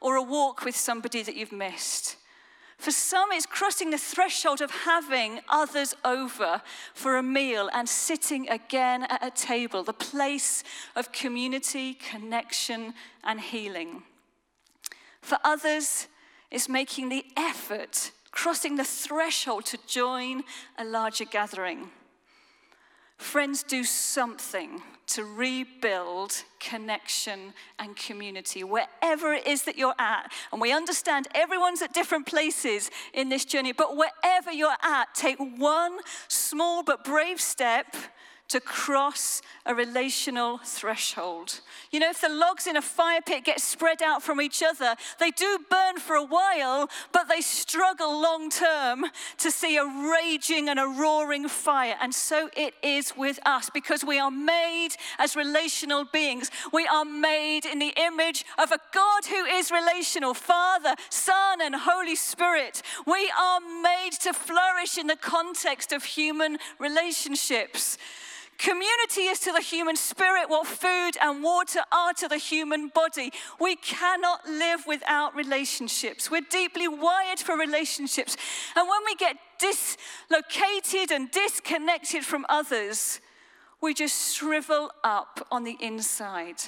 or 0.00 0.16
a 0.16 0.22
walk 0.22 0.64
with 0.64 0.76
somebody 0.76 1.22
that 1.22 1.36
you've 1.36 1.52
missed. 1.52 2.16
For 2.76 2.90
some, 2.90 3.30
it's 3.32 3.44
crossing 3.44 3.90
the 3.90 3.98
threshold 3.98 4.62
of 4.62 4.70
having 4.70 5.40
others 5.50 5.94
over 6.02 6.62
for 6.94 7.16
a 7.16 7.22
meal 7.22 7.68
and 7.74 7.86
sitting 7.86 8.48
again 8.48 9.02
at 9.02 9.22
a 9.22 9.30
table, 9.30 9.82
the 9.82 9.92
place 9.92 10.64
of 10.96 11.12
community, 11.12 11.92
connection, 11.92 12.94
and 13.22 13.38
healing. 13.38 14.02
For 15.20 15.36
others, 15.44 16.08
it's 16.50 16.70
making 16.70 17.10
the 17.10 17.26
effort, 17.36 18.12
crossing 18.30 18.76
the 18.76 18.84
threshold 18.84 19.66
to 19.66 19.78
join 19.86 20.42
a 20.78 20.84
larger 20.84 21.26
gathering. 21.26 21.90
Friends, 23.18 23.62
do 23.62 23.84
something 23.84 24.82
to 25.14 25.24
rebuild 25.24 26.32
connection 26.58 27.52
and 27.78 27.96
community 27.96 28.62
wherever 28.62 29.32
it 29.32 29.46
is 29.46 29.62
that 29.62 29.76
you're 29.76 29.94
at. 29.98 30.32
And 30.52 30.60
we 30.60 30.72
understand 30.72 31.28
everyone's 31.34 31.82
at 31.82 31.92
different 31.92 32.26
places 32.26 32.90
in 33.12 33.28
this 33.28 33.44
journey, 33.44 33.72
but 33.72 33.96
wherever 33.96 34.52
you're 34.52 34.76
at, 34.82 35.14
take 35.14 35.38
one 35.38 35.98
small 36.28 36.82
but 36.82 37.04
brave 37.04 37.40
step 37.40 37.96
to 38.50 38.60
cross 38.60 39.42
a 39.64 39.74
relational 39.74 40.58
threshold. 40.58 41.60
You 41.90 42.00
know, 42.00 42.10
if 42.10 42.20
the 42.20 42.28
logs 42.28 42.66
in 42.66 42.76
a 42.76 42.82
fire 42.82 43.20
pit 43.20 43.44
get 43.44 43.60
spread 43.60 44.02
out 44.02 44.22
from 44.22 44.40
each 44.40 44.62
other, 44.62 44.96
they 45.18 45.30
do 45.30 45.58
burn 45.70 45.98
for 45.98 46.16
a 46.16 46.24
while, 46.24 46.88
but 47.12 47.28
they 47.28 47.40
struggle 47.40 48.20
long 48.20 48.50
term 48.50 49.06
to 49.38 49.50
see 49.50 49.76
a 49.76 49.84
raging 49.84 50.68
and 50.68 50.80
a 50.80 50.86
roaring 50.86 51.48
fire. 51.48 51.96
And 52.00 52.14
so 52.14 52.50
it 52.56 52.74
is 52.82 53.16
with 53.16 53.38
us 53.46 53.70
because 53.70 54.04
we 54.04 54.18
are 54.18 54.30
made 54.30 54.90
as 55.18 55.36
relational 55.36 56.04
beings. 56.04 56.50
We 56.72 56.86
are 56.86 57.04
made 57.04 57.64
in 57.64 57.78
the 57.78 57.94
image 57.96 58.44
of 58.58 58.72
a 58.72 58.78
God 58.92 59.26
who 59.26 59.44
is 59.44 59.70
relational 59.70 60.34
Father, 60.34 60.94
Son, 61.08 61.60
and 61.60 61.74
Holy 61.76 62.16
Spirit. 62.16 62.82
We 63.06 63.32
are 63.38 63.60
made 63.60 64.12
to 64.22 64.32
flourish 64.32 64.98
in 64.98 65.06
the 65.06 65.16
context 65.16 65.92
of 65.92 66.02
human 66.02 66.58
relationships. 66.78 67.96
Community 68.60 69.22
is 69.22 69.40
to 69.40 69.52
the 69.52 69.62
human 69.62 69.96
spirit 69.96 70.50
what 70.50 70.66
food 70.66 71.12
and 71.22 71.42
water 71.42 71.80
are 71.90 72.12
to 72.12 72.28
the 72.28 72.36
human 72.36 72.88
body. 72.88 73.32
We 73.58 73.74
cannot 73.74 74.46
live 74.46 74.86
without 74.86 75.34
relationships. 75.34 76.30
We're 76.30 76.42
deeply 76.42 76.86
wired 76.86 77.38
for 77.38 77.56
relationships. 77.56 78.36
And 78.76 78.86
when 78.86 79.00
we 79.06 79.14
get 79.14 79.38
dislocated 79.58 81.10
and 81.10 81.30
disconnected 81.30 82.22
from 82.22 82.44
others, 82.50 83.22
we 83.80 83.94
just 83.94 84.36
shrivel 84.36 84.90
up 85.02 85.46
on 85.50 85.64
the 85.64 85.78
inside. 85.80 86.60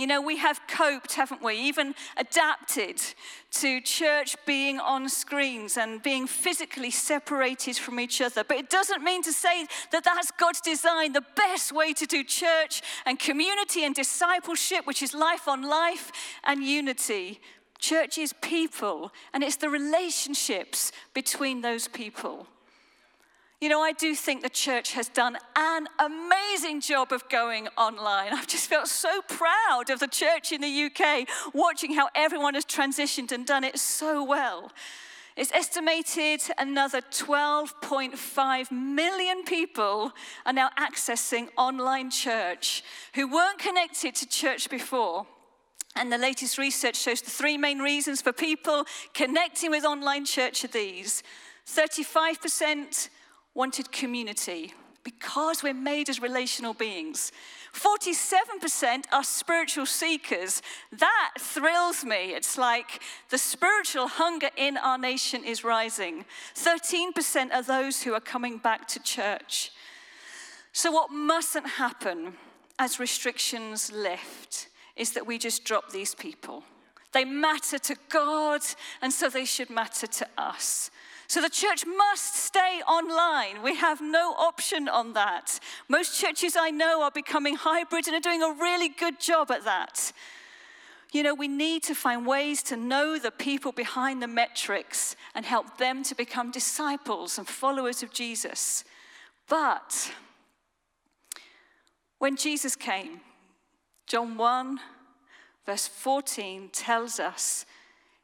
You 0.00 0.06
know, 0.06 0.22
we 0.22 0.38
have 0.38 0.66
coped, 0.66 1.12
haven't 1.12 1.42
we? 1.42 1.56
Even 1.56 1.94
adapted 2.16 3.02
to 3.50 3.82
church 3.82 4.34
being 4.46 4.80
on 4.80 5.10
screens 5.10 5.76
and 5.76 6.02
being 6.02 6.26
physically 6.26 6.90
separated 6.90 7.76
from 7.76 8.00
each 8.00 8.22
other. 8.22 8.42
But 8.42 8.56
it 8.56 8.70
doesn't 8.70 9.04
mean 9.04 9.22
to 9.24 9.30
say 9.30 9.66
that 9.92 10.02
that's 10.02 10.30
God's 10.30 10.62
design, 10.62 11.12
the 11.12 11.26
best 11.36 11.70
way 11.70 11.92
to 11.92 12.06
do 12.06 12.24
church 12.24 12.80
and 13.04 13.18
community 13.18 13.84
and 13.84 13.94
discipleship, 13.94 14.86
which 14.86 15.02
is 15.02 15.12
life 15.12 15.46
on 15.46 15.68
life 15.68 16.12
and 16.44 16.64
unity. 16.64 17.38
Church 17.78 18.16
is 18.16 18.32
people, 18.40 19.12
and 19.34 19.44
it's 19.44 19.56
the 19.56 19.68
relationships 19.68 20.92
between 21.12 21.60
those 21.60 21.88
people. 21.88 22.46
You 23.60 23.68
know, 23.68 23.82
I 23.82 23.92
do 23.92 24.14
think 24.14 24.42
the 24.42 24.48
church 24.48 24.92
has 24.92 25.10
done 25.10 25.36
an 25.54 25.86
amazing 25.98 26.80
job 26.80 27.12
of 27.12 27.28
going 27.28 27.68
online. 27.76 28.32
I've 28.32 28.46
just 28.46 28.70
felt 28.70 28.88
so 28.88 29.20
proud 29.28 29.90
of 29.90 30.00
the 30.00 30.08
church 30.08 30.50
in 30.50 30.62
the 30.62 30.84
UK, 30.84 31.28
watching 31.52 31.92
how 31.92 32.08
everyone 32.14 32.54
has 32.54 32.64
transitioned 32.64 33.32
and 33.32 33.46
done 33.46 33.62
it 33.62 33.78
so 33.78 34.24
well. 34.24 34.72
It's 35.36 35.52
estimated 35.52 36.40
another 36.56 37.02
12.5 37.02 38.72
million 38.72 39.44
people 39.44 40.12
are 40.46 40.54
now 40.54 40.70
accessing 40.78 41.48
online 41.58 42.10
church 42.10 42.82
who 43.14 43.30
weren't 43.30 43.58
connected 43.58 44.14
to 44.16 44.26
church 44.26 44.70
before. 44.70 45.26
And 45.96 46.10
the 46.10 46.16
latest 46.16 46.56
research 46.56 46.96
shows 46.96 47.20
the 47.20 47.30
three 47.30 47.58
main 47.58 47.80
reasons 47.80 48.22
for 48.22 48.32
people 48.32 48.86
connecting 49.12 49.70
with 49.70 49.84
online 49.84 50.24
church 50.24 50.64
are 50.64 50.68
these 50.68 51.22
35% 51.66 53.10
wanted 53.54 53.92
community, 53.92 54.72
because 55.02 55.62
we're 55.62 55.74
made 55.74 56.08
as 56.08 56.20
relational 56.20 56.74
beings. 56.74 57.32
47% 57.72 59.04
are 59.12 59.24
spiritual 59.24 59.86
seekers. 59.86 60.62
That 60.92 61.32
thrills 61.38 62.04
me. 62.04 62.34
It's 62.34 62.58
like 62.58 63.00
the 63.30 63.38
spiritual 63.38 64.08
hunger 64.08 64.50
in 64.56 64.76
our 64.76 64.98
nation 64.98 65.44
is 65.44 65.64
rising. 65.64 66.24
13% 66.54 67.52
are 67.52 67.62
those 67.62 68.02
who 68.02 68.12
are 68.12 68.20
coming 68.20 68.58
back 68.58 68.88
to 68.88 69.02
church. 69.02 69.70
So, 70.72 70.92
what 70.92 71.10
mustn't 71.10 71.66
happen 71.66 72.34
as 72.78 73.00
restrictions 73.00 73.92
lift 73.92 74.68
is 74.96 75.12
that 75.12 75.26
we 75.26 75.38
just 75.38 75.64
drop 75.64 75.90
these 75.90 76.14
people. 76.14 76.62
They 77.12 77.24
matter 77.24 77.78
to 77.78 77.96
God, 78.08 78.60
and 79.02 79.12
so 79.12 79.28
they 79.28 79.44
should 79.44 79.70
matter 79.70 80.06
to 80.06 80.28
us. 80.38 80.90
So 81.30 81.40
the 81.40 81.48
church 81.48 81.86
must 81.86 82.34
stay 82.34 82.82
online. 82.88 83.62
We 83.62 83.76
have 83.76 84.00
no 84.00 84.34
option 84.36 84.88
on 84.88 85.12
that. 85.12 85.60
Most 85.88 86.20
churches 86.20 86.56
I 86.58 86.70
know 86.70 87.04
are 87.04 87.12
becoming 87.12 87.54
hybrid 87.54 88.08
and 88.08 88.16
are 88.16 88.20
doing 88.20 88.42
a 88.42 88.60
really 88.60 88.88
good 88.88 89.20
job 89.20 89.52
at 89.52 89.62
that. 89.62 90.12
You 91.12 91.22
know, 91.22 91.32
we 91.32 91.46
need 91.46 91.84
to 91.84 91.94
find 91.94 92.26
ways 92.26 92.64
to 92.64 92.76
know 92.76 93.16
the 93.16 93.30
people 93.30 93.70
behind 93.70 94.20
the 94.20 94.26
metrics 94.26 95.14
and 95.32 95.46
help 95.46 95.78
them 95.78 96.02
to 96.02 96.16
become 96.16 96.50
disciples 96.50 97.38
and 97.38 97.46
followers 97.46 98.02
of 98.02 98.12
Jesus. 98.12 98.82
But 99.48 100.12
when 102.18 102.34
Jesus 102.34 102.74
came, 102.74 103.20
John 104.08 104.36
1, 104.36 104.80
verse 105.64 105.86
14 105.86 106.70
tells 106.72 107.20
us 107.20 107.66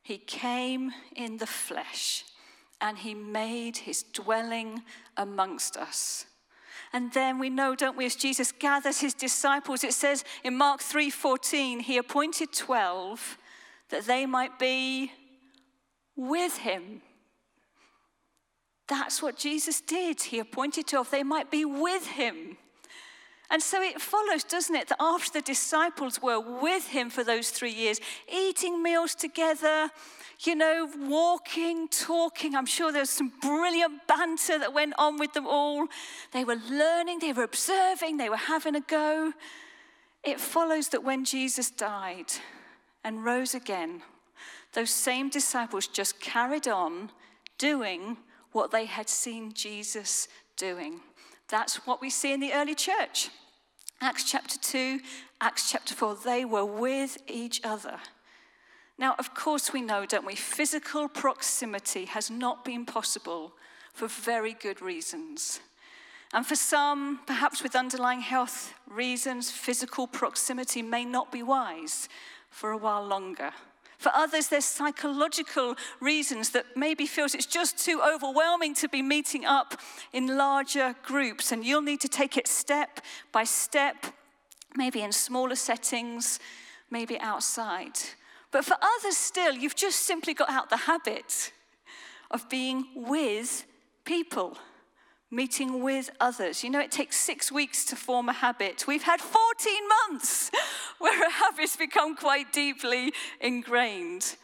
he 0.02 0.18
came 0.18 0.90
in 1.14 1.36
the 1.36 1.46
flesh 1.46 2.24
and 2.80 2.98
he 2.98 3.14
made 3.14 3.78
his 3.78 4.02
dwelling 4.02 4.82
amongst 5.16 5.76
us. 5.76 6.26
And 6.92 7.12
then 7.12 7.38
we 7.38 7.50
know, 7.50 7.74
don't 7.74 7.96
we, 7.96 8.06
as 8.06 8.14
Jesus 8.14 8.52
gathers 8.52 9.00
his 9.00 9.14
disciples, 9.14 9.82
it 9.84 9.92
says 9.92 10.24
in 10.44 10.56
Mark 10.56 10.80
3:14, 10.80 11.80
he 11.80 11.98
appointed 11.98 12.52
12 12.52 13.38
that 13.88 14.06
they 14.06 14.26
might 14.26 14.58
be 14.58 15.12
with 16.14 16.58
him. 16.58 17.02
That's 18.88 19.20
what 19.20 19.36
Jesus 19.36 19.80
did. 19.80 20.22
He 20.22 20.38
appointed 20.38 20.86
12, 20.86 21.10
they 21.10 21.22
might 21.22 21.50
be 21.50 21.64
with 21.64 22.06
him. 22.06 22.56
And 23.50 23.62
so 23.62 23.80
it 23.80 24.00
follows, 24.00 24.42
doesn't 24.42 24.74
it, 24.74 24.88
that 24.88 24.96
after 25.00 25.38
the 25.38 25.42
disciples 25.42 26.20
were 26.20 26.40
with 26.40 26.88
him 26.88 27.10
for 27.10 27.22
those 27.22 27.50
three 27.50 27.72
years, 27.72 28.00
eating 28.32 28.82
meals 28.82 29.14
together, 29.14 29.90
you 30.40 30.54
know, 30.54 30.90
walking, 30.98 31.88
talking. 31.88 32.54
I'm 32.54 32.66
sure 32.66 32.90
there 32.90 33.02
was 33.02 33.10
some 33.10 33.32
brilliant 33.40 34.06
banter 34.06 34.58
that 34.58 34.74
went 34.74 34.94
on 34.98 35.18
with 35.18 35.32
them 35.32 35.46
all. 35.46 35.86
They 36.32 36.44
were 36.44 36.58
learning, 36.68 37.20
they 37.20 37.32
were 37.32 37.44
observing, 37.44 38.16
they 38.16 38.28
were 38.28 38.36
having 38.36 38.74
a 38.74 38.80
go. 38.80 39.32
It 40.24 40.40
follows 40.40 40.88
that 40.88 41.04
when 41.04 41.24
Jesus 41.24 41.70
died 41.70 42.32
and 43.04 43.24
rose 43.24 43.54
again, 43.54 44.02
those 44.72 44.90
same 44.90 45.30
disciples 45.30 45.86
just 45.86 46.20
carried 46.20 46.66
on 46.66 47.10
doing 47.58 48.16
what 48.52 48.72
they 48.72 48.86
had 48.86 49.08
seen 49.08 49.52
Jesus 49.52 50.28
doing. 50.56 51.00
That's 51.48 51.86
what 51.86 52.00
we 52.00 52.10
see 52.10 52.32
in 52.32 52.40
the 52.40 52.52
early 52.52 52.74
church. 52.74 53.30
Acts 54.00 54.24
chapter 54.30 54.58
2, 54.58 55.00
Acts 55.40 55.70
chapter 55.70 55.94
4, 55.94 56.16
they 56.24 56.44
were 56.44 56.64
with 56.64 57.18
each 57.28 57.60
other. 57.64 57.98
Now, 58.98 59.14
of 59.18 59.34
course, 59.34 59.72
we 59.72 59.80
know, 59.80 60.06
don't 60.06 60.26
we? 60.26 60.34
Physical 60.34 61.08
proximity 61.08 62.06
has 62.06 62.30
not 62.30 62.64
been 62.64 62.84
possible 62.84 63.52
for 63.92 64.08
very 64.08 64.54
good 64.54 64.80
reasons. 64.82 65.60
And 66.32 66.46
for 66.46 66.56
some, 66.56 67.20
perhaps 67.26 67.62
with 67.62 67.76
underlying 67.76 68.20
health 68.20 68.74
reasons, 68.88 69.50
physical 69.50 70.06
proximity 70.06 70.82
may 70.82 71.04
not 71.04 71.30
be 71.30 71.42
wise 71.42 72.08
for 72.50 72.70
a 72.70 72.76
while 72.76 73.04
longer. 73.04 73.52
For 73.98 74.12
others, 74.14 74.48
there's 74.48 74.64
psychological 74.64 75.74
reasons 76.00 76.50
that 76.50 76.76
maybe 76.76 77.06
feels 77.06 77.34
it's 77.34 77.46
just 77.46 77.78
too 77.78 78.02
overwhelming 78.02 78.74
to 78.74 78.88
be 78.88 79.02
meeting 79.02 79.44
up 79.44 79.80
in 80.12 80.36
larger 80.36 80.94
groups, 81.02 81.52
and 81.52 81.64
you'll 81.64 81.82
need 81.82 82.00
to 82.00 82.08
take 82.08 82.36
it 82.36 82.46
step 82.46 83.00
by 83.32 83.44
step, 83.44 84.06
maybe 84.74 85.00
in 85.00 85.12
smaller 85.12 85.56
settings, 85.56 86.38
maybe 86.90 87.18
outside. 87.20 87.98
But 88.50 88.64
for 88.64 88.76
others, 88.80 89.16
still, 89.16 89.54
you've 89.54 89.74
just 89.74 90.00
simply 90.00 90.34
got 90.34 90.50
out 90.50 90.70
the 90.70 90.76
habit 90.76 91.52
of 92.30 92.48
being 92.48 92.86
with 92.94 93.64
people, 94.04 94.56
meeting 95.36 95.82
with 95.82 96.10
others. 96.18 96.64
You 96.64 96.70
know, 96.70 96.80
it 96.80 96.90
takes 96.90 97.16
six 97.16 97.52
weeks 97.52 97.84
to 97.84 97.94
form 97.94 98.30
a 98.30 98.32
habit. 98.32 98.86
We've 98.88 99.02
had 99.02 99.20
14 99.20 99.74
months 100.08 100.50
where 100.98 101.22
a 101.22 101.30
habit's 101.30 101.76
become 101.76 102.16
quite 102.16 102.54
deeply 102.54 103.12
ingrained. 103.40 104.36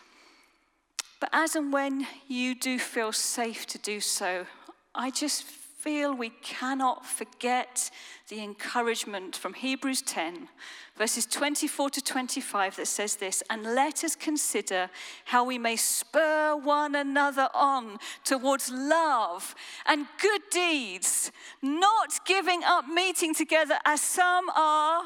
But 1.18 1.30
as 1.32 1.56
and 1.56 1.72
when 1.72 2.06
you 2.28 2.54
do 2.54 2.78
feel 2.78 3.12
safe 3.12 3.64
to 3.68 3.78
do 3.78 4.00
so, 4.00 4.46
I 4.94 5.10
just 5.10 5.44
feel 5.44 6.14
we 6.14 6.30
cannot 6.42 7.06
forget 7.06 7.90
the 8.28 8.42
encouragement 8.42 9.34
from 9.34 9.54
Hebrews 9.54 10.02
10, 10.02 10.48
verses 10.96 11.26
24 11.26 11.90
to 11.90 12.00
25, 12.00 12.76
that 12.76 12.86
says 12.86 13.16
this 13.16 13.42
And 13.50 13.62
let 13.62 14.04
us 14.04 14.14
consider 14.14 14.90
how 15.24 15.44
we 15.44 15.58
may 15.58 15.76
spur 15.76 16.56
one 16.56 16.94
another 16.94 17.48
on 17.54 17.98
towards 18.24 18.70
love 18.70 19.54
and 19.86 20.06
good 20.20 20.42
deeds, 20.50 21.32
not 21.62 22.24
giving 22.26 22.62
up 22.64 22.86
meeting 22.86 23.34
together 23.34 23.78
as 23.84 24.00
some 24.00 24.48
are 24.50 25.02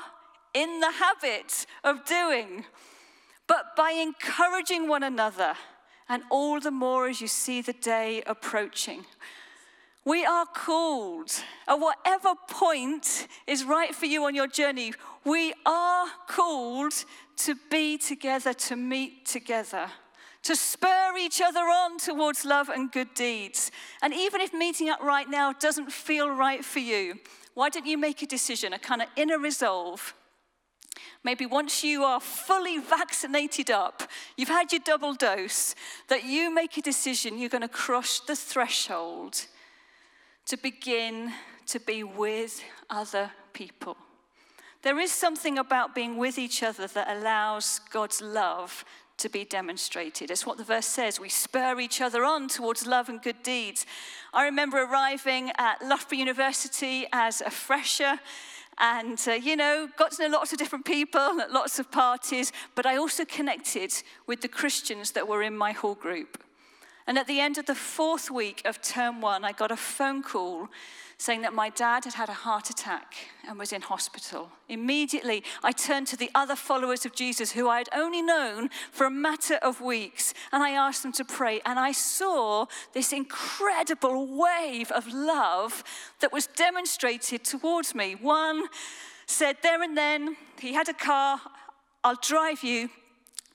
in 0.54 0.80
the 0.80 0.92
habit 0.92 1.66
of 1.84 2.04
doing, 2.06 2.64
but 3.46 3.76
by 3.76 3.90
encouraging 3.90 4.88
one 4.88 5.02
another, 5.02 5.54
and 6.08 6.22
all 6.30 6.60
the 6.60 6.70
more 6.70 7.08
as 7.08 7.20
you 7.20 7.26
see 7.28 7.60
the 7.60 7.72
day 7.72 8.22
approaching. 8.26 9.04
We 10.06 10.24
are 10.24 10.46
called 10.46 11.32
at 11.66 11.80
whatever 11.80 12.34
point 12.48 13.26
is 13.48 13.64
right 13.64 13.92
for 13.92 14.06
you 14.06 14.24
on 14.24 14.36
your 14.36 14.46
journey. 14.46 14.92
We 15.24 15.52
are 15.66 16.06
called 16.28 16.92
to 17.38 17.56
be 17.72 17.98
together, 17.98 18.54
to 18.54 18.76
meet 18.76 19.26
together, 19.26 19.88
to 20.44 20.54
spur 20.54 21.14
each 21.18 21.42
other 21.44 21.58
on 21.58 21.98
towards 21.98 22.44
love 22.44 22.68
and 22.68 22.92
good 22.92 23.14
deeds. 23.14 23.72
And 24.00 24.14
even 24.14 24.40
if 24.40 24.54
meeting 24.54 24.88
up 24.90 25.02
right 25.02 25.28
now 25.28 25.52
doesn't 25.52 25.90
feel 25.90 26.30
right 26.30 26.64
for 26.64 26.78
you, 26.78 27.18
why 27.54 27.68
don't 27.68 27.84
you 27.84 27.98
make 27.98 28.22
a 28.22 28.26
decision, 28.26 28.72
a 28.74 28.78
kind 28.78 29.02
of 29.02 29.08
inner 29.16 29.40
resolve? 29.40 30.14
Maybe 31.24 31.46
once 31.46 31.82
you 31.82 32.04
are 32.04 32.20
fully 32.20 32.78
vaccinated 32.78 33.72
up, 33.72 34.04
you've 34.36 34.50
had 34.50 34.70
your 34.70 34.82
double 34.84 35.14
dose, 35.14 35.74
that 36.06 36.24
you 36.24 36.54
make 36.54 36.76
a 36.76 36.82
decision 36.82 37.38
you're 37.38 37.48
going 37.48 37.62
to 37.62 37.68
cross 37.68 38.20
the 38.20 38.36
threshold 38.36 39.46
to 40.46 40.56
begin 40.56 41.32
to 41.66 41.80
be 41.80 42.02
with 42.02 42.62
other 42.88 43.30
people. 43.52 43.96
There 44.82 45.00
is 45.00 45.10
something 45.10 45.58
about 45.58 45.94
being 45.94 46.16
with 46.16 46.38
each 46.38 46.62
other 46.62 46.86
that 46.86 47.10
allows 47.10 47.80
God's 47.90 48.22
love 48.22 48.84
to 49.18 49.28
be 49.28 49.44
demonstrated. 49.44 50.30
It's 50.30 50.46
what 50.46 50.58
the 50.58 50.64
verse 50.64 50.86
says. 50.86 51.18
We 51.18 51.28
spur 51.28 51.80
each 51.80 52.00
other 52.00 52.24
on 52.24 52.48
towards 52.48 52.86
love 52.86 53.08
and 53.08 53.20
good 53.20 53.42
deeds. 53.42 53.86
I 54.32 54.44
remember 54.44 54.82
arriving 54.82 55.50
at 55.58 55.82
Loughborough 55.82 56.18
University 56.18 57.06
as 57.12 57.40
a 57.40 57.50
fresher 57.50 58.20
and, 58.78 59.18
uh, 59.26 59.32
you 59.32 59.56
know, 59.56 59.88
got 59.96 60.12
to 60.12 60.22
know 60.22 60.36
lots 60.36 60.52
of 60.52 60.58
different 60.58 60.84
people 60.84 61.40
at 61.40 61.50
lots 61.50 61.78
of 61.78 61.90
parties, 61.90 62.52
but 62.74 62.84
I 62.84 62.96
also 62.96 63.24
connected 63.24 63.92
with 64.26 64.42
the 64.42 64.48
Christians 64.48 65.12
that 65.12 65.26
were 65.26 65.42
in 65.42 65.56
my 65.56 65.72
hall 65.72 65.94
group. 65.94 66.44
And 67.06 67.18
at 67.18 67.26
the 67.26 67.40
end 67.40 67.56
of 67.56 67.66
the 67.66 67.74
fourth 67.74 68.30
week 68.30 68.62
of 68.64 68.82
term 68.82 69.20
one, 69.20 69.44
I 69.44 69.52
got 69.52 69.70
a 69.70 69.76
phone 69.76 70.22
call 70.22 70.68
saying 71.18 71.42
that 71.42 71.54
my 71.54 71.70
dad 71.70 72.04
had 72.04 72.14
had 72.14 72.28
a 72.28 72.34
heart 72.34 72.68
attack 72.68 73.14
and 73.48 73.58
was 73.58 73.72
in 73.72 73.80
hospital. 73.80 74.50
Immediately, 74.68 75.44
I 75.62 75.72
turned 75.72 76.08
to 76.08 76.16
the 76.16 76.30
other 76.34 76.56
followers 76.56 77.06
of 77.06 77.14
Jesus 77.14 77.52
who 77.52 77.68
I 77.68 77.78
had 77.78 77.88
only 77.94 78.20
known 78.20 78.68
for 78.92 79.06
a 79.06 79.10
matter 79.10 79.54
of 79.62 79.80
weeks, 79.80 80.34
and 80.52 80.62
I 80.62 80.70
asked 80.70 81.02
them 81.02 81.12
to 81.12 81.24
pray. 81.24 81.60
And 81.64 81.78
I 81.78 81.92
saw 81.92 82.66
this 82.92 83.12
incredible 83.12 84.26
wave 84.26 84.90
of 84.90 85.06
love 85.12 85.84
that 86.20 86.32
was 86.32 86.48
demonstrated 86.48 87.44
towards 87.44 87.94
me. 87.94 88.14
One 88.14 88.66
said, 89.26 89.56
There 89.62 89.82
and 89.82 89.96
then, 89.96 90.36
he 90.60 90.74
had 90.74 90.88
a 90.88 90.94
car, 90.94 91.40
I'll 92.04 92.18
drive 92.20 92.62
you 92.62 92.90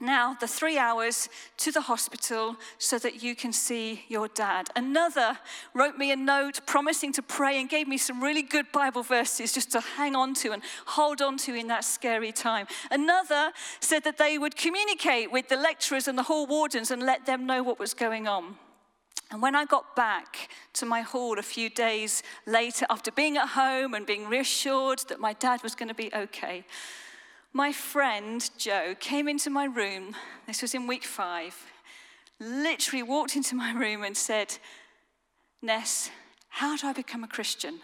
now 0.01 0.35
the 0.39 0.47
three 0.47 0.77
hours 0.77 1.29
to 1.57 1.71
the 1.71 1.81
hospital 1.81 2.55
so 2.77 2.97
that 2.99 3.23
you 3.23 3.35
can 3.35 3.53
see 3.53 4.03
your 4.07 4.27
dad. 4.29 4.69
Another 4.75 5.37
wrote 5.73 5.97
me 5.97 6.11
a 6.11 6.15
note 6.15 6.61
promising 6.65 7.13
to 7.13 7.21
pray 7.21 7.59
and 7.59 7.69
gave 7.69 7.87
me 7.87 7.97
some 7.97 8.21
really 8.21 8.41
good 8.41 8.71
Bible 8.71 9.03
verses 9.03 9.53
just 9.53 9.71
to 9.71 9.79
hang 9.79 10.15
on 10.15 10.33
to 10.35 10.51
and 10.51 10.63
hold 10.85 11.21
on 11.21 11.37
to 11.37 11.53
in 11.53 11.67
that 11.67 11.85
scary 11.85 12.31
time. 12.31 12.67
Another 12.89 13.51
said 13.79 14.03
that 14.03 14.17
they 14.17 14.37
would 14.37 14.55
communicate 14.55 15.31
with 15.31 15.47
the 15.49 15.57
lecturers 15.57 16.07
and 16.07 16.17
the 16.17 16.23
hall 16.23 16.47
wardens 16.47 16.91
and 16.91 17.03
let 17.03 17.25
them 17.25 17.45
know 17.45 17.63
what 17.63 17.79
was 17.79 17.93
going 17.93 18.27
on. 18.27 18.55
And 19.31 19.41
when 19.41 19.55
I 19.55 19.63
got 19.63 19.95
back 19.95 20.49
to 20.73 20.85
my 20.85 21.01
hall 21.01 21.39
a 21.39 21.43
few 21.43 21.69
days 21.69 22.21
later, 22.45 22.85
after 22.89 23.11
being 23.11 23.37
at 23.37 23.49
home 23.49 23.93
and 23.93 24.05
being 24.05 24.27
reassured 24.27 24.99
that 25.07 25.21
my 25.21 25.31
dad 25.33 25.63
was 25.63 25.73
going 25.73 25.87
to 25.87 25.95
be 25.95 26.11
okay, 26.13 26.65
my 27.53 27.71
friend 27.71 28.49
Joe 28.57 28.95
came 28.99 29.27
into 29.27 29.49
my 29.49 29.65
room. 29.65 30.15
This 30.47 30.61
was 30.61 30.73
in 30.73 30.87
week 30.87 31.03
five. 31.03 31.55
Literally 32.39 33.03
walked 33.03 33.35
into 33.35 33.55
my 33.55 33.73
room 33.73 34.03
and 34.03 34.15
said, 34.15 34.57
Ness, 35.61 36.09
how 36.49 36.77
do 36.77 36.87
I 36.87 36.93
become 36.93 37.23
a 37.23 37.27
Christian? 37.27 37.79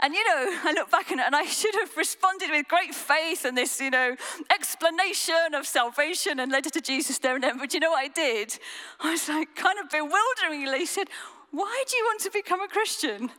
And 0.00 0.12
you 0.12 0.24
know, 0.24 0.58
I 0.64 0.72
look 0.72 0.90
back 0.90 1.12
on 1.12 1.20
it 1.20 1.26
and 1.26 1.36
I 1.36 1.44
should 1.44 1.74
have 1.76 1.96
responded 1.96 2.50
with 2.50 2.66
great 2.68 2.94
faith 2.94 3.44
and 3.44 3.56
this, 3.56 3.80
you 3.80 3.90
know, 3.90 4.16
explanation 4.52 5.54
of 5.54 5.66
salvation 5.66 6.40
and 6.40 6.50
led 6.50 6.66
it 6.66 6.72
to 6.72 6.80
Jesus 6.80 7.18
there 7.18 7.36
and 7.36 7.44
then. 7.44 7.58
But 7.58 7.72
you 7.72 7.80
know 7.80 7.90
what 7.90 8.04
I 8.04 8.08
did? 8.08 8.58
I 9.00 9.12
was 9.12 9.28
like, 9.28 9.54
kind 9.54 9.78
of 9.78 9.88
bewilderingly 9.90 10.86
said, 10.86 11.08
Why 11.52 11.84
do 11.88 11.96
you 11.96 12.04
want 12.04 12.20
to 12.22 12.30
become 12.30 12.60
a 12.60 12.68
Christian? 12.68 13.30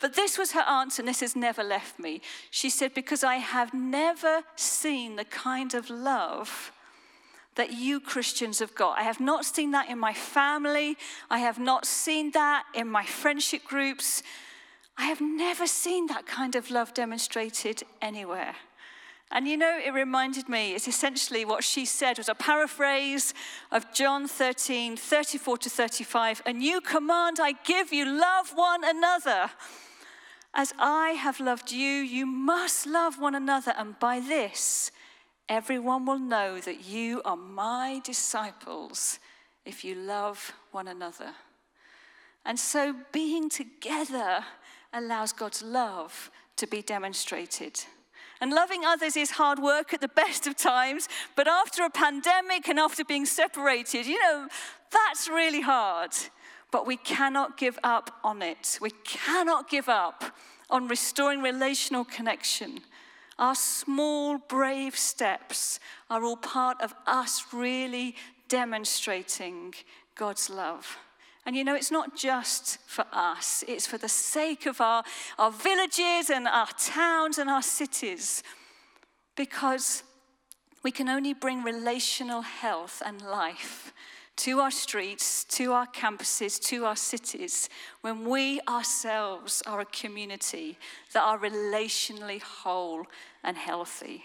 But 0.00 0.14
this 0.14 0.38
was 0.38 0.52
her 0.52 0.60
answer, 0.60 1.02
and 1.02 1.08
this 1.08 1.20
has 1.20 1.36
never 1.36 1.62
left 1.62 1.98
me. 1.98 2.20
She 2.50 2.70
said, 2.70 2.94
Because 2.94 3.24
I 3.24 3.36
have 3.36 3.74
never 3.74 4.42
seen 4.56 5.16
the 5.16 5.24
kind 5.24 5.74
of 5.74 5.90
love 5.90 6.72
that 7.56 7.72
you 7.72 8.00
Christians 8.00 8.58
have 8.60 8.74
got. 8.74 8.98
I 8.98 9.02
have 9.02 9.20
not 9.20 9.44
seen 9.44 9.70
that 9.72 9.88
in 9.88 9.98
my 9.98 10.12
family. 10.12 10.96
I 11.30 11.38
have 11.38 11.58
not 11.58 11.86
seen 11.86 12.30
that 12.32 12.64
in 12.74 12.88
my 12.88 13.04
friendship 13.04 13.64
groups. 13.64 14.22
I 14.98 15.06
have 15.06 15.20
never 15.20 15.66
seen 15.66 16.06
that 16.06 16.26
kind 16.26 16.54
of 16.54 16.70
love 16.70 16.94
demonstrated 16.94 17.82
anywhere. 18.00 18.54
And 19.30 19.48
you 19.48 19.56
know, 19.56 19.78
it 19.84 19.92
reminded 19.92 20.48
me, 20.48 20.74
it's 20.74 20.86
essentially 20.86 21.44
what 21.44 21.64
she 21.64 21.84
said 21.84 22.18
was 22.18 22.28
a 22.28 22.34
paraphrase 22.34 23.34
of 23.72 23.92
John 23.92 24.28
13, 24.28 24.96
34 24.96 25.58
to 25.58 25.70
35. 25.70 26.42
A 26.46 26.52
new 26.52 26.80
command 26.80 27.38
I 27.40 27.52
give 27.64 27.92
you 27.92 28.04
love 28.04 28.52
one 28.54 28.84
another. 28.84 29.50
As 30.54 30.72
I 30.78 31.10
have 31.10 31.40
loved 31.40 31.72
you, 31.72 31.90
you 31.90 32.24
must 32.24 32.86
love 32.86 33.20
one 33.20 33.34
another. 33.34 33.74
And 33.76 33.98
by 33.98 34.20
this, 34.20 34.92
everyone 35.48 36.06
will 36.06 36.20
know 36.20 36.60
that 36.60 36.86
you 36.86 37.20
are 37.24 37.36
my 37.36 38.00
disciples 38.04 39.18
if 39.64 39.84
you 39.84 39.96
love 39.96 40.54
one 40.70 40.86
another. 40.86 41.32
And 42.44 42.58
so 42.58 42.94
being 43.10 43.50
together 43.50 44.44
allows 44.92 45.32
God's 45.32 45.62
love 45.62 46.30
to 46.56 46.66
be 46.68 46.80
demonstrated. 46.80 47.84
And 48.40 48.52
loving 48.52 48.84
others 48.84 49.16
is 49.16 49.32
hard 49.32 49.58
work 49.58 49.94
at 49.94 50.00
the 50.00 50.08
best 50.22 50.46
of 50.46 50.56
times, 50.56 51.08
but 51.34 51.48
after 51.48 51.84
a 51.84 51.90
pandemic 51.90 52.68
and 52.68 52.78
after 52.78 53.04
being 53.04 53.26
separated, 53.26 54.06
you 54.06 54.20
know, 54.20 54.48
that's 54.90 55.28
really 55.28 55.60
hard. 55.60 56.12
But 56.70 56.86
we 56.86 56.96
cannot 56.96 57.56
give 57.56 57.78
up 57.82 58.18
on 58.24 58.42
it. 58.42 58.78
We 58.80 58.90
cannot 59.04 59.70
give 59.70 59.88
up 59.88 60.24
on 60.68 60.88
restoring 60.88 61.40
relational 61.42 62.04
connection. 62.04 62.80
Our 63.38 63.54
small, 63.54 64.38
brave 64.38 64.96
steps 64.96 65.78
are 66.10 66.24
all 66.24 66.36
part 66.36 66.80
of 66.80 66.94
us 67.06 67.44
really 67.52 68.16
demonstrating 68.48 69.74
God's 70.14 70.48
love. 70.48 70.98
And 71.46 71.54
you 71.54 71.62
know, 71.62 71.76
it's 71.76 71.92
not 71.92 72.16
just 72.16 72.78
for 72.86 73.04
us, 73.12 73.62
it's 73.68 73.86
for 73.86 73.98
the 73.98 74.08
sake 74.08 74.66
of 74.66 74.80
our, 74.80 75.04
our 75.38 75.52
villages 75.52 76.28
and 76.28 76.48
our 76.48 76.66
towns 76.76 77.38
and 77.38 77.48
our 77.48 77.62
cities. 77.62 78.42
Because 79.36 80.02
we 80.82 80.90
can 80.90 81.08
only 81.08 81.34
bring 81.34 81.62
relational 81.62 82.42
health 82.42 83.00
and 83.06 83.22
life 83.22 83.92
to 84.36 84.60
our 84.60 84.70
streets, 84.70 85.44
to 85.44 85.72
our 85.72 85.86
campuses, 85.86 86.60
to 86.60 86.84
our 86.84 86.96
cities, 86.96 87.68
when 88.02 88.28
we 88.28 88.60
ourselves 88.68 89.62
are 89.66 89.80
a 89.80 89.86
community 89.86 90.76
that 91.14 91.22
are 91.22 91.38
relationally 91.38 92.42
whole 92.42 93.06
and 93.42 93.56
healthy. 93.56 94.24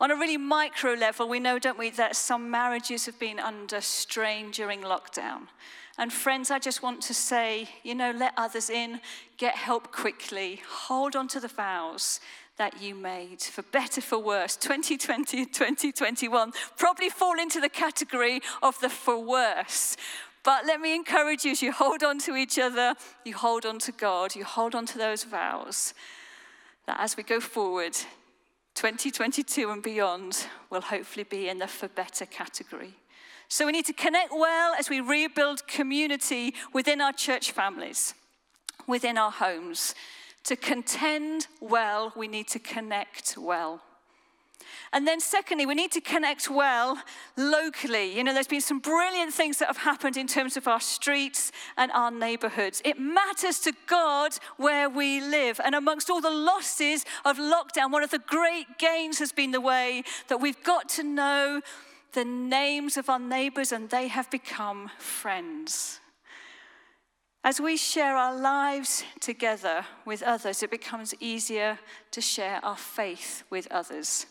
On 0.00 0.10
a 0.10 0.16
really 0.16 0.38
micro 0.38 0.94
level, 0.94 1.28
we 1.28 1.38
know, 1.38 1.58
don't 1.58 1.78
we, 1.78 1.90
that 1.90 2.16
some 2.16 2.50
marriages 2.50 3.06
have 3.06 3.18
been 3.18 3.38
under 3.38 3.80
strain 3.80 4.50
during 4.50 4.80
lockdown. 4.80 5.42
And 6.02 6.12
friends, 6.12 6.50
I 6.50 6.58
just 6.58 6.82
want 6.82 7.00
to 7.02 7.14
say, 7.14 7.68
you 7.84 7.94
know, 7.94 8.10
let 8.10 8.34
others 8.36 8.70
in, 8.70 9.00
get 9.36 9.54
help 9.54 9.92
quickly, 9.92 10.60
hold 10.68 11.14
on 11.14 11.28
to 11.28 11.38
the 11.38 11.46
vows 11.46 12.18
that 12.56 12.82
you 12.82 12.96
made, 12.96 13.40
for 13.40 13.62
better, 13.62 14.00
for 14.00 14.18
worse. 14.18 14.56
2020, 14.56 15.46
2021 15.46 16.52
probably 16.76 17.08
fall 17.08 17.38
into 17.38 17.60
the 17.60 17.68
category 17.68 18.40
of 18.64 18.80
the 18.80 18.88
for 18.88 19.16
worse. 19.16 19.96
But 20.42 20.66
let 20.66 20.80
me 20.80 20.92
encourage 20.96 21.44
you 21.44 21.52
as 21.52 21.62
you 21.62 21.70
hold 21.70 22.02
on 22.02 22.18
to 22.22 22.34
each 22.34 22.58
other, 22.58 22.96
you 23.24 23.34
hold 23.34 23.64
on 23.64 23.78
to 23.78 23.92
God, 23.92 24.34
you 24.34 24.42
hold 24.42 24.74
on 24.74 24.86
to 24.86 24.98
those 24.98 25.22
vows, 25.22 25.94
that 26.86 26.98
as 26.98 27.16
we 27.16 27.22
go 27.22 27.38
forward, 27.38 27.94
2022 28.74 29.70
and 29.70 29.84
beyond 29.84 30.48
will 30.68 30.80
hopefully 30.80 31.22
be 31.22 31.48
in 31.48 31.60
the 31.60 31.68
for 31.68 31.86
better 31.86 32.26
category. 32.26 32.96
So 33.52 33.66
we 33.66 33.72
need 33.72 33.84
to 33.84 33.92
connect 33.92 34.32
well 34.32 34.72
as 34.78 34.88
we 34.88 35.02
rebuild 35.02 35.66
community 35.66 36.54
within 36.72 37.02
our 37.02 37.12
church 37.12 37.50
families, 37.50 38.14
within 38.86 39.18
our 39.18 39.30
homes. 39.30 39.94
To 40.44 40.56
contend 40.56 41.48
well, 41.60 42.14
we 42.16 42.28
need 42.28 42.48
to 42.48 42.58
connect 42.58 43.36
well. 43.36 43.82
And 44.94 45.06
then, 45.06 45.20
secondly, 45.20 45.66
we 45.66 45.74
need 45.74 45.92
to 45.92 46.00
connect 46.00 46.48
well 46.48 46.96
locally. 47.36 48.16
You 48.16 48.24
know, 48.24 48.32
there's 48.32 48.46
been 48.46 48.62
some 48.62 48.78
brilliant 48.78 49.34
things 49.34 49.58
that 49.58 49.68
have 49.68 49.76
happened 49.76 50.16
in 50.16 50.26
terms 50.26 50.56
of 50.56 50.66
our 50.66 50.80
streets 50.80 51.52
and 51.76 51.92
our 51.92 52.10
neighborhoods. 52.10 52.80
It 52.86 52.98
matters 52.98 53.58
to 53.60 53.74
God 53.86 54.32
where 54.56 54.88
we 54.88 55.20
live. 55.20 55.60
And 55.62 55.74
amongst 55.74 56.08
all 56.08 56.22
the 56.22 56.30
losses 56.30 57.04
of 57.26 57.36
lockdown, 57.36 57.92
one 57.92 58.02
of 58.02 58.12
the 58.12 58.18
great 58.18 58.78
gains 58.78 59.18
has 59.18 59.30
been 59.30 59.50
the 59.50 59.60
way 59.60 60.04
that 60.28 60.40
we've 60.40 60.62
got 60.64 60.88
to 60.90 61.02
know 61.02 61.60
the 62.12 62.24
names 62.24 62.96
of 62.96 63.08
our 63.08 63.18
neighbors 63.18 63.72
and 63.72 63.88
they 63.90 64.08
have 64.08 64.30
become 64.30 64.90
friends. 64.98 66.00
As 67.44 67.60
we 67.60 67.76
share 67.76 68.16
our 68.16 68.34
lives 68.34 69.02
together 69.18 69.84
with 70.04 70.22
others, 70.22 70.62
it 70.62 70.70
becomes 70.70 71.14
easier 71.18 71.78
to 72.12 72.20
share 72.20 72.60
our 72.64 72.76
faith 72.76 73.42
with 73.50 73.66
others. 73.70 74.26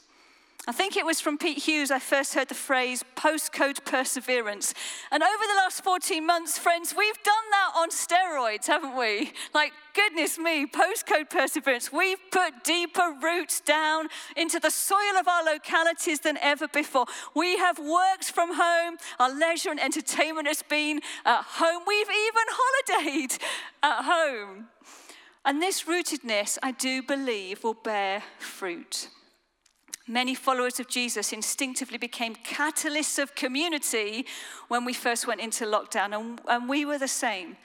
I 0.68 0.72
think 0.72 0.96
it 0.96 1.08
was 1.08 1.20
from 1.20 1.40
Pete 1.40 1.58
Hughes 1.58 1.90
I 1.90 1.98
first 1.98 2.36
heard 2.36 2.48
the 2.48 2.54
phrase 2.54 3.04
postcode 3.16 3.84
perseverance. 3.84 4.76
And 5.12 5.24
over 5.24 5.44
the 5.48 5.58
last 5.58 5.84
14 5.84 6.24
months, 6.24 6.60
friends, 6.60 6.94
we've 6.96 7.24
done 7.24 7.34
that 7.50 7.72
on 7.76 7.90
steroids, 7.90 8.68
haven't 8.68 8.96
we? 8.96 9.34
Like, 9.56 9.74
goodness 9.96 10.38
me, 10.38 10.68
postcode 10.68 11.32
perseverance. 11.32 11.92
We've 11.92 12.20
put 12.32 12.64
deeper 12.64 13.16
roots 13.24 13.60
down 13.60 14.10
into 14.38 14.60
the 14.60 14.70
soil 14.70 15.18
of 15.20 15.28
our 15.28 15.44
localities 15.44 16.20
than 16.20 16.38
ever 16.38 16.68
before. 16.68 17.08
We 17.36 17.58
have 17.58 17.80
worked 17.80 18.26
from 18.26 18.54
home, 18.54 18.98
our 19.20 19.34
leisure 19.34 19.72
and 19.72 19.80
entertainment 19.80 20.48
has 20.48 20.62
been 20.62 21.02
at 21.26 21.42
home. 21.42 21.82
We've 21.88 22.08
even 22.08 22.46
holidayed 22.52 23.40
at 23.82 24.04
home. 24.04 24.68
And 25.44 25.60
this 25.60 25.86
rootedness, 25.86 26.60
I 26.62 26.72
do 26.72 27.02
believe, 27.02 27.64
will 27.64 27.74
bear 27.74 28.22
fruit. 28.38 29.10
Many 30.12 30.36
followers 30.36 30.78
of 30.82 30.90
Jesus 30.90 31.32
instinctively 31.32 31.98
became 31.98 32.36
catalysts 32.36 33.18
of 33.18 33.34
community 33.34 34.26
when 34.68 34.84
we 34.84 34.92
first 34.92 35.26
went 35.26 35.40
into 35.40 35.64
lockdown, 35.64 36.14
and, 36.14 36.42
and 36.50 36.68
we 36.68 36.84
were 36.84 36.98
the 36.98 37.08
same. 37.08 37.56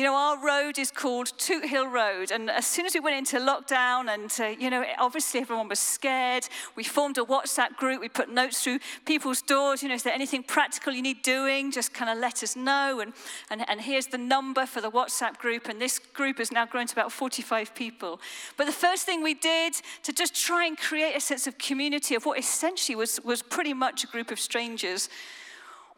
You 0.00 0.06
know, 0.06 0.14
our 0.14 0.42
road 0.42 0.78
is 0.78 0.90
called 0.90 1.30
Toot 1.36 1.66
Hill 1.66 1.86
Road. 1.86 2.30
And 2.30 2.48
as 2.48 2.66
soon 2.66 2.86
as 2.86 2.94
we 2.94 3.00
went 3.00 3.18
into 3.18 3.36
lockdown, 3.36 4.08
and, 4.08 4.34
uh, 4.40 4.58
you 4.58 4.70
know, 4.70 4.82
obviously 4.98 5.40
everyone 5.40 5.68
was 5.68 5.78
scared, 5.78 6.48
we 6.74 6.84
formed 6.84 7.18
a 7.18 7.20
WhatsApp 7.20 7.76
group. 7.76 8.00
We 8.00 8.08
put 8.08 8.30
notes 8.30 8.64
through 8.64 8.78
people's 9.04 9.42
doors. 9.42 9.82
You 9.82 9.90
know, 9.90 9.94
is 9.94 10.02
there 10.02 10.14
anything 10.14 10.42
practical 10.42 10.94
you 10.94 11.02
need 11.02 11.20
doing? 11.20 11.70
Just 11.70 11.92
kind 11.92 12.10
of 12.10 12.16
let 12.16 12.42
us 12.42 12.56
know. 12.56 13.00
And, 13.00 13.12
and, 13.50 13.68
and 13.68 13.82
here's 13.82 14.06
the 14.06 14.16
number 14.16 14.64
for 14.64 14.80
the 14.80 14.90
WhatsApp 14.90 15.36
group. 15.36 15.68
And 15.68 15.78
this 15.78 15.98
group 15.98 16.38
has 16.38 16.50
now 16.50 16.64
grown 16.64 16.86
to 16.86 16.94
about 16.94 17.12
45 17.12 17.74
people. 17.74 18.22
But 18.56 18.64
the 18.64 18.72
first 18.72 19.04
thing 19.04 19.22
we 19.22 19.34
did 19.34 19.74
to 20.04 20.14
just 20.14 20.34
try 20.34 20.64
and 20.64 20.78
create 20.78 21.14
a 21.14 21.20
sense 21.20 21.46
of 21.46 21.58
community 21.58 22.14
of 22.14 22.24
what 22.24 22.38
essentially 22.38 22.96
was, 22.96 23.20
was 23.22 23.42
pretty 23.42 23.74
much 23.74 24.02
a 24.04 24.06
group 24.06 24.30
of 24.30 24.40
strangers 24.40 25.10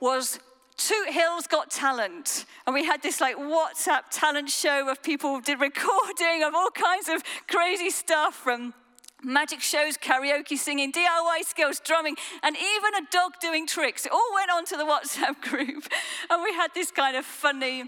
was 0.00 0.40
Toot 0.77 1.11
Hill's 1.11 1.47
Got 1.47 1.70
Talent. 1.70 2.44
And 2.66 2.74
we 2.74 2.85
had 2.85 3.03
this 3.03 3.20
like 3.20 3.36
WhatsApp 3.36 4.03
talent 4.11 4.51
show 4.51 4.90
of 4.90 5.03
people 5.03 5.40
did 5.40 5.61
recording 5.61 6.43
of 6.44 6.55
all 6.55 6.70
kinds 6.70 7.09
of 7.09 7.23
crazy 7.49 7.90
stuff 7.90 8.35
from 8.35 8.74
magic 9.23 9.61
shows, 9.61 9.97
karaoke 9.97 10.59
singing, 10.59 10.93
DIY 10.93 11.44
skills, 11.44 11.81
drumming, 11.85 12.16
and 12.43 12.57
even 12.57 12.94
a 12.94 13.07
dog 13.11 13.32
doing 13.40 13.66
tricks. 13.66 14.07
It 14.07 14.12
all 14.12 14.31
went 14.35 14.51
onto 14.51 14.77
the 14.77 14.85
WhatsApp 14.85 15.40
group. 15.49 15.89
And 16.31 16.43
we 16.43 16.53
had 16.53 16.70
this 16.74 16.90
kind 16.90 17.16
of 17.16 17.24
funny 17.24 17.85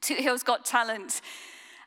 Toot 0.00 0.18
Hill's 0.18 0.42
Got 0.42 0.64
Talent. 0.64 1.20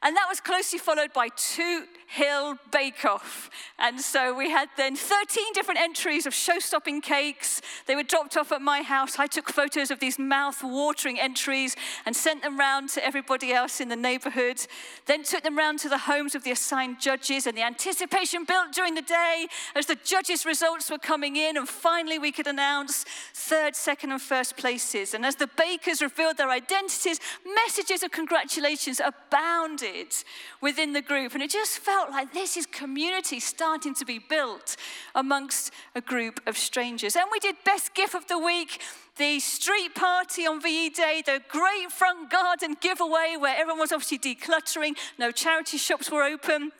And 0.01 0.15
that 0.15 0.27
was 0.29 0.39
closely 0.39 0.79
followed 0.79 1.13
by 1.13 1.29
Toot 1.35 1.87
Hill 2.07 2.55
Bake 2.71 3.03
Off. 3.03 3.49
And 3.77 3.99
so 3.99 4.33
we 4.33 4.49
had 4.49 4.69
then 4.77 4.95
13 4.95 5.53
different 5.53 5.81
entries 5.81 6.25
of 6.25 6.33
show 6.33 6.57
stopping 6.57 7.01
cakes. 7.01 7.61
They 7.85 7.97
were 7.97 8.03
dropped 8.03 8.37
off 8.37 8.53
at 8.53 8.61
my 8.61 8.81
house. 8.81 9.19
I 9.19 9.27
took 9.27 9.49
photos 9.49 9.91
of 9.91 9.99
these 9.99 10.17
mouth 10.17 10.63
watering 10.63 11.19
entries 11.19 11.75
and 12.05 12.15
sent 12.15 12.43
them 12.43 12.57
round 12.57 12.89
to 12.91 13.05
everybody 13.05 13.51
else 13.51 13.81
in 13.81 13.89
the 13.89 13.97
neighborhood. 13.97 14.65
Then 15.05 15.23
took 15.23 15.43
them 15.43 15.57
round 15.57 15.79
to 15.79 15.89
the 15.89 15.97
homes 15.97 16.33
of 16.33 16.45
the 16.45 16.51
assigned 16.51 17.01
judges. 17.01 17.45
And 17.45 17.57
the 17.57 17.63
anticipation 17.63 18.45
built 18.45 18.71
during 18.71 18.95
the 18.95 19.01
day 19.01 19.47
as 19.75 19.85
the 19.85 19.97
judges' 20.03 20.45
results 20.45 20.89
were 20.89 20.97
coming 20.97 21.35
in. 21.35 21.57
And 21.57 21.67
finally, 21.67 22.17
we 22.19 22.31
could 22.31 22.47
announce 22.47 23.03
third, 23.33 23.75
second, 23.75 24.13
and 24.13 24.21
first 24.21 24.55
places. 24.55 25.13
And 25.13 25.25
as 25.25 25.35
the 25.35 25.49
bakers 25.57 26.01
revealed 26.01 26.37
their 26.37 26.51
identities, 26.51 27.19
messages 27.65 28.01
of 28.01 28.11
congratulations 28.11 29.01
abounded 29.03 30.15
within 30.61 30.93
the 30.93 31.01
group. 31.01 31.33
And 31.33 31.43
it 31.43 31.51
just 31.51 31.79
felt 31.79 31.96
like 32.11 32.33
this 32.33 32.57
is 32.57 32.65
community 32.65 33.39
starting 33.39 33.93
to 33.95 34.05
be 34.05 34.19
built 34.19 34.75
amongst 35.15 35.71
a 35.95 36.01
group 36.01 36.39
of 36.45 36.57
strangers. 36.57 37.15
And 37.15 37.25
we 37.31 37.39
did 37.39 37.55
Best 37.65 37.93
Gift 37.93 38.15
of 38.15 38.27
the 38.27 38.37
Week, 38.37 38.81
the 39.17 39.39
street 39.39 39.95
party 39.95 40.45
on 40.45 40.61
VE 40.61 40.89
Day, 40.89 41.23
the 41.25 41.41
great 41.49 41.91
front 41.91 42.29
garden 42.29 42.75
giveaway 42.79 43.35
where 43.39 43.55
everyone 43.55 43.79
was 43.79 43.91
obviously 43.91 44.19
decluttering, 44.19 44.95
no 45.17 45.31
charity 45.31 45.77
shops 45.77 46.11
were 46.11 46.23
open 46.23 46.71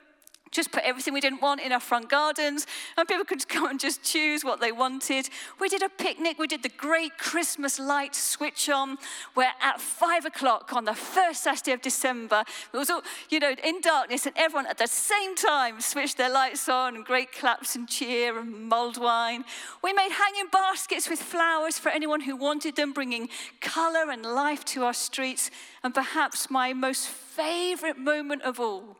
just 0.50 0.72
put 0.72 0.82
everything 0.84 1.14
we 1.14 1.20
didn't 1.20 1.42
want 1.42 1.60
in 1.60 1.72
our 1.72 1.80
front 1.80 2.08
gardens, 2.08 2.66
and 2.96 3.06
people 3.08 3.24
could 3.24 3.48
come 3.48 3.70
and 3.70 3.80
just 3.80 4.02
choose 4.02 4.44
what 4.44 4.60
they 4.60 4.72
wanted. 4.72 5.28
We 5.60 5.68
did 5.68 5.82
a 5.82 5.88
picnic, 5.88 6.38
we 6.38 6.46
did 6.46 6.62
the 6.62 6.68
great 6.68 7.18
Christmas 7.18 7.78
light 7.78 8.14
switch 8.14 8.68
on, 8.68 8.98
where 9.34 9.52
at 9.60 9.80
five 9.80 10.24
o'clock 10.24 10.72
on 10.72 10.84
the 10.84 10.94
first 10.94 11.42
Saturday 11.42 11.72
of 11.72 11.82
December, 11.82 12.44
it 12.72 12.76
was 12.76 12.90
all, 12.90 13.02
you 13.30 13.40
know, 13.40 13.54
in 13.62 13.80
darkness, 13.80 14.26
and 14.26 14.36
everyone 14.36 14.66
at 14.66 14.78
the 14.78 14.86
same 14.86 15.34
time 15.34 15.80
switched 15.80 16.16
their 16.16 16.30
lights 16.30 16.68
on, 16.68 16.96
and 16.96 17.04
great 17.04 17.32
claps 17.32 17.76
and 17.76 17.88
cheer 17.88 18.38
and 18.38 18.68
mulled 18.68 18.98
wine. 18.98 19.44
We 19.82 19.92
made 19.92 20.12
hanging 20.12 20.48
baskets 20.50 21.08
with 21.08 21.20
flowers 21.20 21.78
for 21.78 21.90
anyone 21.90 22.22
who 22.22 22.36
wanted 22.36 22.76
them, 22.76 22.92
bringing 22.92 23.28
color 23.60 24.10
and 24.10 24.22
life 24.22 24.64
to 24.66 24.84
our 24.84 24.94
streets. 24.94 25.50
And 25.82 25.94
perhaps 25.94 26.50
my 26.50 26.72
most 26.72 27.08
favorite 27.08 27.98
moment 27.98 28.42
of 28.42 28.58
all 28.58 28.96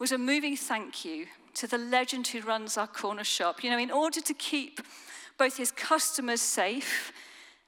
was 0.00 0.12
a 0.12 0.18
moving 0.18 0.56
thank 0.56 1.04
you 1.04 1.26
to 1.52 1.66
the 1.66 1.76
legend 1.76 2.26
who 2.26 2.40
runs 2.40 2.78
our 2.78 2.86
corner 2.86 3.22
shop. 3.22 3.62
You 3.62 3.70
know, 3.70 3.78
in 3.78 3.90
order 3.90 4.22
to 4.22 4.34
keep 4.34 4.80
both 5.38 5.58
his 5.58 5.70
customers 5.70 6.40
safe 6.40 7.12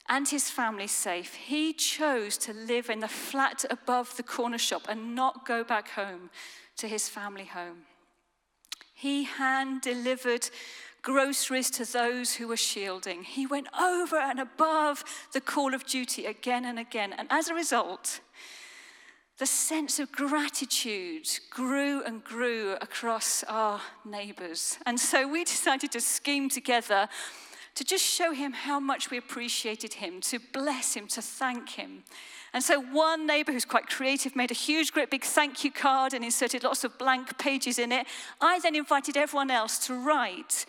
and 0.08 0.26
his 0.26 0.48
family 0.48 0.86
safe, 0.86 1.34
he 1.34 1.74
chose 1.74 2.38
to 2.38 2.54
live 2.54 2.88
in 2.88 3.00
the 3.00 3.08
flat 3.08 3.66
above 3.68 4.16
the 4.16 4.22
corner 4.22 4.56
shop 4.56 4.86
and 4.88 5.14
not 5.14 5.46
go 5.46 5.62
back 5.62 5.90
home 5.90 6.30
to 6.78 6.88
his 6.88 7.06
family 7.06 7.44
home. 7.44 7.82
He 8.94 9.24
hand 9.24 9.82
delivered 9.82 10.48
groceries 11.02 11.70
to 11.72 11.84
those 11.84 12.34
who 12.34 12.48
were 12.48 12.56
shielding. 12.56 13.24
He 13.24 13.46
went 13.46 13.66
over 13.78 14.16
and 14.16 14.40
above 14.40 15.04
the 15.32 15.40
call 15.40 15.74
of 15.74 15.84
duty 15.84 16.24
again 16.24 16.64
and 16.64 16.78
again. 16.78 17.12
And 17.12 17.28
as 17.30 17.48
a 17.48 17.54
result, 17.54 18.20
the 19.38 19.46
sense 19.46 19.98
of 19.98 20.12
gratitude 20.12 21.28
grew 21.50 22.02
and 22.04 22.22
grew 22.22 22.76
across 22.80 23.42
our 23.44 23.80
neighbors. 24.04 24.78
And 24.86 25.00
so 25.00 25.26
we 25.26 25.44
decided 25.44 25.92
to 25.92 26.00
scheme 26.00 26.48
together 26.48 27.08
to 27.74 27.84
just 27.84 28.04
show 28.04 28.32
him 28.32 28.52
how 28.52 28.78
much 28.78 29.10
we 29.10 29.16
appreciated 29.16 29.94
him, 29.94 30.20
to 30.20 30.38
bless 30.52 30.94
him, 30.94 31.06
to 31.08 31.22
thank 31.22 31.70
him. 31.70 32.04
And 32.52 32.62
so 32.62 32.80
one 32.80 33.26
neighbor 33.26 33.50
who's 33.50 33.64
quite 33.64 33.86
creative 33.86 34.36
made 34.36 34.50
a 34.50 34.54
huge, 34.54 34.92
great 34.92 35.10
big 35.10 35.24
thank 35.24 35.64
you 35.64 35.72
card 35.72 36.12
and 36.12 36.22
inserted 36.22 36.64
lots 36.64 36.84
of 36.84 36.98
blank 36.98 37.38
pages 37.38 37.78
in 37.78 37.90
it. 37.92 38.06
I 38.40 38.60
then 38.60 38.74
invited 38.74 39.16
everyone 39.16 39.50
else 39.50 39.78
to 39.86 39.94
write 39.94 40.66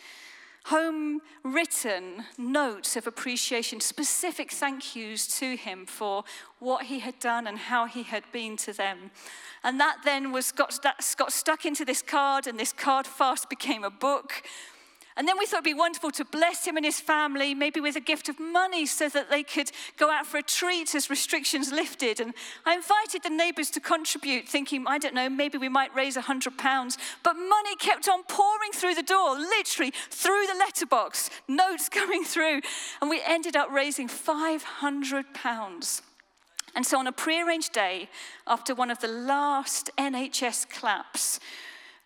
home 0.64 1.20
written 1.42 2.24
notes 2.38 2.96
of 2.96 3.06
appreciation, 3.06 3.80
specific 3.80 4.50
thank 4.50 4.96
yous 4.96 5.26
to 5.38 5.56
him 5.56 5.84
for 5.84 6.24
what 6.58 6.84
he 6.86 7.00
had 7.00 7.18
done 7.18 7.46
and 7.46 7.58
how 7.58 7.86
he 7.86 8.02
had 8.02 8.24
been 8.32 8.56
to 8.56 8.72
them. 8.72 9.10
And 9.62 9.78
that 9.80 9.98
then 10.04 10.32
was 10.32 10.52
got, 10.52 10.78
that 10.82 11.14
got 11.18 11.32
stuck 11.32 11.64
into 11.66 11.84
this 11.84 12.02
card, 12.02 12.46
and 12.46 12.58
this 12.58 12.72
card 12.72 13.06
fast 13.06 13.50
became 13.50 13.84
a 13.84 13.90
book 13.90 14.42
and 15.16 15.28
then 15.28 15.38
we 15.38 15.46
thought 15.46 15.58
it'd 15.58 15.64
be 15.64 15.74
wonderful 15.74 16.10
to 16.10 16.24
bless 16.24 16.66
him 16.66 16.76
and 16.76 16.84
his 16.84 16.98
family, 16.98 17.54
maybe 17.54 17.78
with 17.78 17.94
a 17.94 18.00
gift 18.00 18.28
of 18.28 18.40
money 18.40 18.84
so 18.84 19.08
that 19.08 19.30
they 19.30 19.44
could 19.44 19.70
go 19.96 20.10
out 20.10 20.26
for 20.26 20.38
a 20.38 20.42
treat 20.42 20.92
as 20.96 21.08
restrictions 21.08 21.70
lifted. 21.70 22.18
And 22.18 22.34
I 22.66 22.74
invited 22.74 23.22
the 23.22 23.30
neighbors 23.30 23.70
to 23.70 23.80
contribute, 23.80 24.48
thinking, 24.48 24.84
I 24.88 24.98
don't 24.98 25.14
know, 25.14 25.28
maybe 25.28 25.56
we 25.56 25.68
might 25.68 25.94
raise 25.94 26.16
a 26.16 26.22
hundred 26.22 26.58
pounds. 26.58 26.98
But 27.22 27.34
money 27.34 27.76
kept 27.76 28.08
on 28.08 28.24
pouring 28.24 28.72
through 28.72 28.96
the 28.96 29.04
door, 29.04 29.38
literally 29.38 29.92
through 30.10 30.46
the 30.48 30.56
letterbox, 30.58 31.30
notes 31.46 31.88
coming 31.90 32.24
through. 32.24 32.62
And 33.00 33.08
we 33.08 33.22
ended 33.24 33.54
up 33.54 33.70
raising 33.70 34.08
500 34.08 35.32
pounds. 35.32 36.02
And 36.74 36.84
so 36.84 36.98
on 36.98 37.06
a 37.06 37.12
prearranged 37.12 37.72
day, 37.72 38.08
after 38.48 38.74
one 38.74 38.90
of 38.90 38.98
the 38.98 39.06
last 39.06 39.90
NHS 39.96 40.68
claps, 40.70 41.38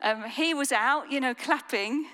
um, 0.03 0.25
he 0.25 0.53
was 0.53 0.73
out, 0.73 1.11
you 1.11 1.21
know, 1.21 1.33
clapping 1.33 2.07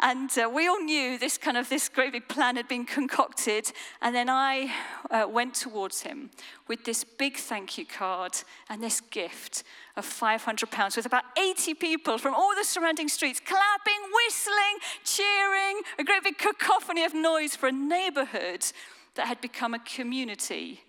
and 0.00 0.30
uh, 0.36 0.50
we 0.52 0.66
all 0.66 0.80
knew 0.80 1.18
this 1.18 1.38
kind 1.38 1.56
of 1.56 1.68
this 1.68 1.88
great 1.88 2.12
big 2.12 2.28
plan 2.28 2.56
had 2.56 2.66
been 2.66 2.84
concocted. 2.84 3.70
And 4.02 4.14
then 4.14 4.28
I 4.28 4.72
uh, 5.10 5.26
went 5.28 5.54
towards 5.54 6.02
him 6.02 6.30
with 6.66 6.84
this 6.84 7.04
big 7.04 7.36
thank 7.36 7.78
you 7.78 7.86
card 7.86 8.32
and 8.68 8.82
this 8.82 9.00
gift 9.00 9.62
of 9.96 10.04
500 10.04 10.70
pounds 10.70 10.96
with 10.96 11.06
about 11.06 11.24
80 11.38 11.74
people 11.74 12.18
from 12.18 12.34
all 12.34 12.54
the 12.56 12.64
surrounding 12.64 13.08
streets 13.08 13.40
clapping, 13.40 14.00
whistling, 14.12 14.78
cheering, 15.04 15.80
a 15.98 16.04
great 16.04 16.24
big 16.24 16.38
cacophony 16.38 17.04
of 17.04 17.14
noise 17.14 17.54
for 17.54 17.68
a 17.68 17.72
neighborhood 17.72 18.66
that 19.14 19.28
had 19.28 19.40
become 19.40 19.74
a 19.74 19.78
community 19.78 20.80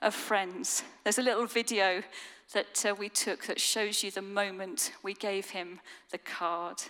of 0.00 0.14
friends. 0.14 0.84
There's 1.02 1.18
a 1.18 1.22
little 1.22 1.46
video 1.46 2.02
that 2.52 2.84
uh, 2.86 2.94
we 2.94 3.08
took 3.08 3.46
that 3.46 3.60
shows 3.60 4.04
you 4.04 4.12
the 4.12 4.22
moment 4.22 4.92
we 5.02 5.14
gave 5.14 5.50
him 5.50 5.80
the 6.10 6.18
card. 6.18 6.82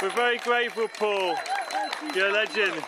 We're 0.00 0.10
very 0.10 0.38
grateful, 0.38 0.86
Paul. 0.96 1.34
You're 2.14 2.28
a 2.28 2.32
legend. 2.32 2.84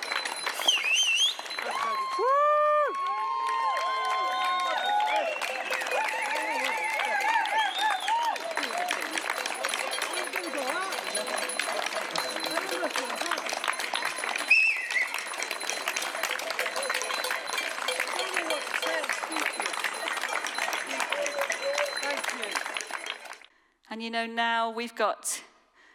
And 23.92 23.99
you 24.10 24.14
know, 24.14 24.26
now 24.26 24.72
we've 24.72 24.96
got 24.96 25.40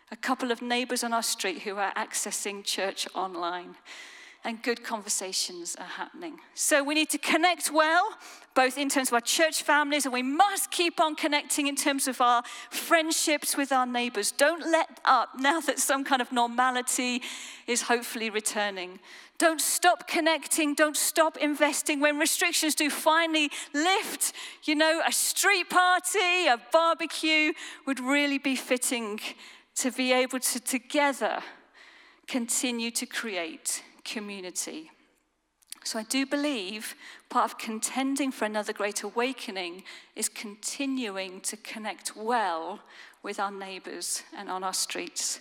a 0.09 0.15
couple 0.15 0.49
of 0.49 0.61
neighbors 0.61 1.03
on 1.03 1.11
our 1.11 1.21
street 1.21 1.63
who 1.63 1.75
are 1.75 1.93
accessing 1.95 2.63
church 2.63 3.09
online 3.13 3.75
and 4.45 4.63
good 4.63 4.85
conversations 4.85 5.75
are 5.75 5.83
happening. 5.83 6.37
So 6.53 6.81
we 6.81 6.93
need 6.93 7.09
to 7.09 7.17
connect 7.17 7.73
well, 7.73 8.17
both 8.55 8.77
in 8.77 8.89
terms 8.89 9.09
of 9.09 9.13
our 9.13 9.21
church 9.21 9.61
families, 9.61 10.05
and 10.05 10.13
we 10.13 10.23
must 10.23 10.71
keep 10.71 10.99
on 10.99 11.13
connecting 11.13 11.67
in 11.67 11.75
terms 11.75 12.07
of 12.07 12.19
our 12.21 12.41
friendships 12.71 13.55
with 13.55 13.71
our 13.71 13.85
neighbors. 13.85 14.31
Don't 14.31 14.71
let 14.71 14.99
up 15.05 15.29
now 15.39 15.59
that 15.61 15.77
some 15.77 16.03
kind 16.03 16.21
of 16.21 16.31
normality 16.31 17.21
is 17.67 17.83
hopefully 17.83 18.29
returning. 18.29 18.99
Don't 19.37 19.59
stop 19.59 20.07
connecting. 20.07 20.73
Don't 20.73 20.95
stop 20.95 21.37
investing. 21.37 21.99
When 21.99 22.17
restrictions 22.17 22.73
do 22.73 22.89
finally 22.89 23.51
lift, 23.73 24.31
you 24.63 24.75
know, 24.75 25.01
a 25.05 25.11
street 25.11 25.69
party, 25.69 26.47
a 26.47 26.57
barbecue 26.71 27.51
would 27.85 27.99
really 27.99 28.37
be 28.37 28.55
fitting 28.55 29.19
to 29.75 29.91
be 29.91 30.13
able 30.13 30.39
to 30.39 30.59
together 30.61 31.43
continue 32.27 32.91
to 32.91 33.05
create 33.05 33.83
community. 34.05 34.91
So 35.85 35.99
I 35.99 36.03
do 36.03 36.25
believe 36.25 36.95
part 37.29 37.51
of 37.51 37.59
contending 37.59 38.31
for 38.31 38.45
another 38.45 38.73
great 38.73 39.03
awakening 39.03 39.83
is 40.15 40.27
continuing 40.27 41.41
to 41.41 41.55
connect 41.57 42.17
well 42.17 42.79
with 43.21 43.39
our 43.39 43.51
neighbors 43.51 44.23
and 44.35 44.49
on 44.49 44.63
our 44.63 44.73
streets. 44.73 45.39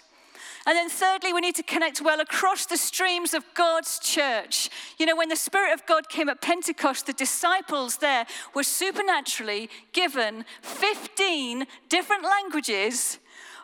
And 0.67 0.77
then, 0.77 0.91
thirdly, 0.91 1.33
we 1.33 1.41
need 1.41 1.55
to 1.57 1.63
connect 1.63 2.03
well 2.03 2.21
across 2.21 2.67
the 2.67 2.77
streams 2.77 3.33
of 3.33 3.43
God's 3.55 3.99
church. 3.99 4.69
You 4.99 5.07
know, 5.07 5.17
when 5.17 5.31
the 5.31 5.37
Spirit 5.37 5.73
of 5.73 5.87
God 5.87 6.11
came 6.11 6.29
at 6.29 6.43
Pentecost, 6.43 7.07
the 7.07 7.15
disciples 7.15 7.97
there 7.97 8.27
were 8.55 8.65
supernaturally 8.65 9.71
given 9.95 10.45
15 10.61 11.67
different 11.89 12.23
languages 12.23 13.19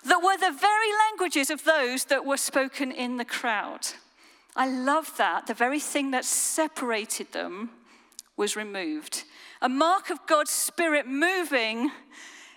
that 0.04 0.22
were 0.22 0.38
the 0.38 0.58
very 0.58 0.92
languages 1.10 1.50
of 1.50 1.64
those 1.64 2.06
that 2.06 2.24
were 2.24 2.38
spoken 2.38 2.90
in 2.90 3.18
the 3.18 3.24
crowd. 3.26 3.86
I 4.56 4.68
love 4.68 5.16
that. 5.16 5.46
The 5.46 5.54
very 5.54 5.80
thing 5.80 6.10
that 6.10 6.24
separated 6.24 7.32
them 7.32 7.70
was 8.36 8.56
removed. 8.56 9.24
A 9.62 9.68
mark 9.68 10.10
of 10.10 10.26
God's 10.26 10.50
Spirit 10.50 11.06
moving 11.06 11.90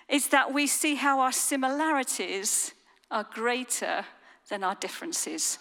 is 0.10 0.28
that 0.28 0.54
we 0.54 0.68
see 0.68 0.96
how 0.96 1.20
our 1.20 1.32
similarities 1.32 2.74
are 3.12 3.26
greater 3.34 4.06
than 4.50 4.64
our 4.64 4.76
differences. 4.76 5.60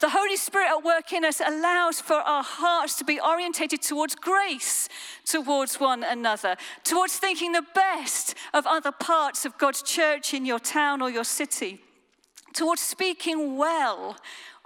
The 0.00 0.10
Holy 0.10 0.36
Spirit 0.36 0.68
at 0.68 0.84
work 0.84 1.12
in 1.12 1.24
us 1.24 1.40
allows 1.40 2.00
for 2.00 2.16
our 2.16 2.42
hearts 2.42 2.96
to 2.96 3.04
be 3.04 3.20
orientated 3.20 3.80
towards 3.80 4.14
grace, 4.14 4.88
towards 5.24 5.80
one 5.80 6.02
another, 6.02 6.56
towards 6.82 7.16
thinking 7.16 7.52
the 7.52 7.64
best 7.74 8.34
of 8.52 8.66
other 8.66 8.92
parts 8.92 9.44
of 9.44 9.56
God's 9.56 9.82
church 9.82 10.34
in 10.34 10.44
your 10.44 10.58
town 10.58 11.00
or 11.00 11.10
your 11.10 11.24
city, 11.24 11.80
towards 12.52 12.82
speaking 12.82 13.56
well 13.56 14.16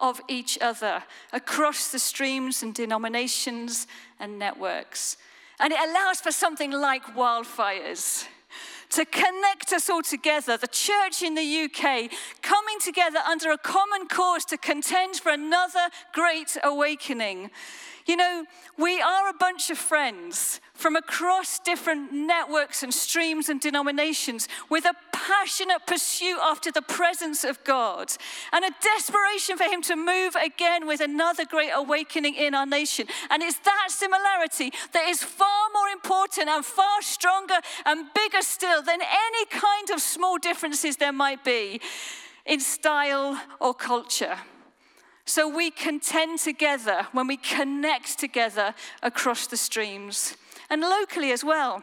of 0.01 0.21
each 0.29 0.59
other 0.61 1.03
across 1.33 1.91
the 1.91 1.99
streams 1.99 2.63
and 2.63 2.75
denominations 2.75 3.87
and 4.21 4.39
networks. 4.39 5.17
And 5.61 5.73
it 5.73 5.81
allows 5.81 6.21
for 6.21 6.31
something 6.31 6.71
like 6.71 7.05
wildfires 7.17 8.27
to 8.91 9.05
connect 9.05 9.73
us 9.73 9.91
all 9.91 10.03
together, 10.03 10.57
the 10.57 10.67
church 10.67 11.23
in 11.23 11.35
the 11.35 11.65
UK 11.65 12.11
coming 12.43 12.79
together 12.81 13.19
under 13.19 13.51
a 13.51 13.59
common 13.59 14.07
cause 14.09 14.45
to 14.47 14.57
contend 14.57 15.17
for 15.17 15.31
another 15.31 15.89
great 16.13 16.57
awakening. 16.63 17.51
You 18.09 18.17
know, 18.17 18.47
we 18.79 19.03
are 19.03 19.29
a 19.29 19.35
bunch 19.35 19.69
of 19.69 19.77
friends 19.77 20.63
from 20.73 20.97
across 20.97 21.59
different 21.59 22.11
networks 22.11 22.83
and 22.83 22.93
streams 22.95 23.51
and 23.51 23.61
denominations 23.61 24.49
with 24.71 24.87
a 24.87 24.95
passionate 25.13 25.87
pursuit 25.87 26.39
after 26.43 26.73
the 26.73 26.81
presence 26.81 27.45
of 27.45 27.63
God 27.65 28.11
and 28.51 28.65
a 28.65 28.71
desperation 28.83 29.59
for 29.59 29.65
Him 29.65 29.83
to 29.83 29.95
move 29.95 30.35
again 30.37 30.87
with 30.87 31.03
another 31.03 31.45
great 31.45 31.73
awakening 31.75 32.35
in 32.35 32.55
our 32.55 32.65
nation. 32.65 33.07
And 33.29 33.43
it's 33.43 33.59
that 33.59 33.89
similarity 33.91 34.73
that 34.93 35.07
is 35.07 35.23
far 35.23 35.69
more 35.75 35.89
important 35.89 36.49
and 36.49 36.65
far 36.65 37.03
stronger 37.03 37.61
and 37.85 38.07
bigger 38.15 38.41
still 38.41 38.81
than 38.81 39.01
any 39.03 39.45
kind 39.51 39.91
of 39.93 40.01
small 40.01 40.39
differences 40.39 40.97
there 40.97 41.13
might 41.13 41.45
be 41.45 41.79
in 42.47 42.61
style 42.61 43.39
or 43.61 43.75
culture. 43.75 44.39
So 45.29 45.47
we 45.47 45.71
contend 45.71 46.39
together 46.39 47.07
when 47.13 47.27
we 47.27 47.37
connect 47.37 48.19
together 48.19 48.75
across 49.03 49.47
the 49.47 49.59
streams 49.59 50.39
and 50.71 50.81
locally 50.81 51.33
as 51.33 51.45
well. 51.45 51.83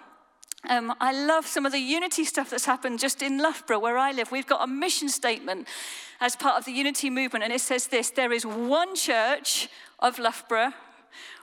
Um, 0.67 0.95
I 0.99 1.13
love 1.13 1.45
some 1.45 1.63
of 1.63 1.71
the 1.71 1.77
unity 1.77 2.23
stuff 2.23 2.49
that's 2.49 2.65
happened 2.65 2.97
just 2.99 3.21
in 3.21 3.37
Loughborough, 3.37 3.77
where 3.77 3.99
I 3.99 4.13
live. 4.13 4.31
We've 4.31 4.47
got 4.47 4.63
a 4.63 4.67
mission 4.67 5.09
statement 5.09 5.67
as 6.19 6.35
part 6.35 6.57
of 6.57 6.65
the 6.65 6.71
unity 6.71 7.11
movement, 7.11 7.43
and 7.43 7.53
it 7.53 7.61
says 7.61 7.85
this 7.85 8.09
There 8.09 8.33
is 8.33 8.47
one 8.47 8.95
church 8.95 9.69
of 9.99 10.17
Loughborough 10.17 10.73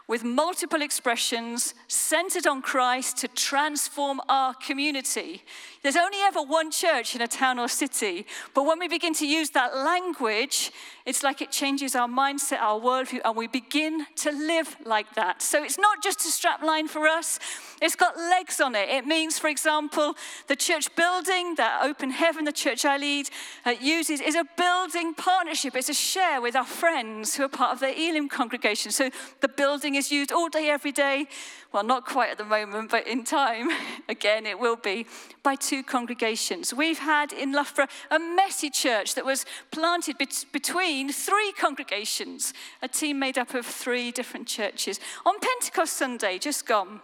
with 0.09 0.25
multiple 0.25 0.83
expressions 0.83 1.75
centered 1.87 2.47
on 2.47 2.61
Christ 2.61 3.17
to 3.19 3.29
transform 3.29 4.21
our 4.29 4.53
community. 4.55 5.43
There's 5.83 5.97
only 5.97 6.19
ever 6.21 6.43
one 6.43 6.71
church 6.71 7.15
in 7.15 7.23
a 7.23 7.29
town 7.29 7.59
or 7.59 7.69
city, 7.69 8.27
but 8.55 8.65
when 8.65 8.79
we 8.79 8.89
begin 8.89 9.15
to 9.15 9.27
use 9.27 9.51
that 9.51 9.77
language, 9.77 10.73
it's 11.05 11.23
like 11.23 11.41
it 11.41 11.51
changes 11.51 11.95
our 11.95 12.09
mindset, 12.09 12.61
our 12.61 12.81
worldview, 12.81 13.21
and 13.25 13.37
we 13.37 13.47
begin 13.47 14.07
to 14.17 14.31
live 14.31 14.77
like 14.85 15.15
that. 15.15 15.43
So 15.43 15.63
it's 15.63 15.79
not 15.79 16.03
just 16.03 16.21
a 16.21 16.31
strap 16.31 16.63
line 16.63 16.89
for 16.89 17.09
us, 17.09 17.39
it's 17.81 17.97
got 17.97 18.17
legs 18.17 18.61
on 18.61 18.75
it. 18.75 18.89
It 18.89 19.07
means, 19.07 19.39
for 19.39 19.49
example, 19.49 20.15
the 20.47 20.57
church 20.57 20.95
building 20.95 21.57
that 21.57 21.81
Open 21.83 22.11
Heaven, 22.11 22.45
the 22.45 22.53
church 22.53 22.85
I 22.85 22.97
lead, 22.97 23.29
uh, 23.67 23.75
uses 23.81 24.21
is 24.21 24.37
a 24.37 24.45
building 24.57 25.15
partnership. 25.15 25.75
It's 25.75 25.89
a 25.89 25.95
share 25.95 26.41
with 26.41 26.55
our 26.55 26.65
friends 26.65 27.35
who 27.35 27.45
are 27.45 27.49
part 27.49 27.73
of 27.73 27.81
the 27.81 27.93
Elim 27.99 28.29
congregation. 28.29 28.93
So 28.93 29.11
the 29.41 29.49
building 29.49 29.97
is 29.97 30.13
used 30.13 30.31
all 30.31 30.49
day, 30.49 30.69
every 30.69 30.93
day. 30.93 31.27
Well, 31.73 31.85
not 31.85 32.05
quite 32.05 32.31
at 32.31 32.39
the 32.39 32.45
moment, 32.45 32.91
but 32.91 33.07
in 33.07 33.25
time, 33.25 33.71
again, 34.09 34.45
it 34.45 34.59
will 34.59 34.77
be 34.77 35.07
by 35.43 35.55
two 35.55 35.83
congregations. 35.83 36.75
We've 36.75 36.99
had 36.99 37.33
in 37.33 37.53
Loughborough 37.53 37.87
a 38.11 38.19
messy 38.19 38.69
church 38.69 39.15
that 39.15 39.25
was 39.25 39.47
planted 39.71 40.19
bet- 40.19 40.45
between 40.53 41.11
three 41.11 41.53
congregations, 41.53 42.53
a 42.83 42.89
team 42.89 43.19
made 43.19 43.39
up 43.39 43.55
of 43.55 43.65
three 43.65 44.11
different 44.11 44.47
churches. 44.47 45.01
On 45.25 45.35
Pentecost 45.41 45.95
Sunday, 45.95 46.39
just 46.39 46.67
gone, 46.67 47.01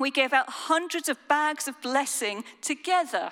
we 0.00 0.10
gave 0.10 0.32
out 0.32 0.48
hundreds 0.48 1.08
of 1.08 1.16
bags 1.28 1.68
of 1.68 1.80
blessing 1.80 2.42
together 2.60 3.30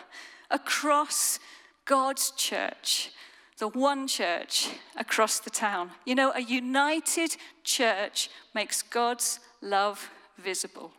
across 0.53 1.41
God's 1.85 2.31
church, 2.33 3.11
the 3.59 3.67
one 3.67 4.07
church 4.07 4.69
across 4.97 5.41
the 5.41 5.51
town. 5.51 5.91
You 6.05 6.15
know, 6.15 6.33
a 6.33 6.41
united 6.41 7.37
church 7.65 8.31
makes 8.55 8.83
God's 8.83 9.41
love 9.61 10.11
visible. 10.41 10.93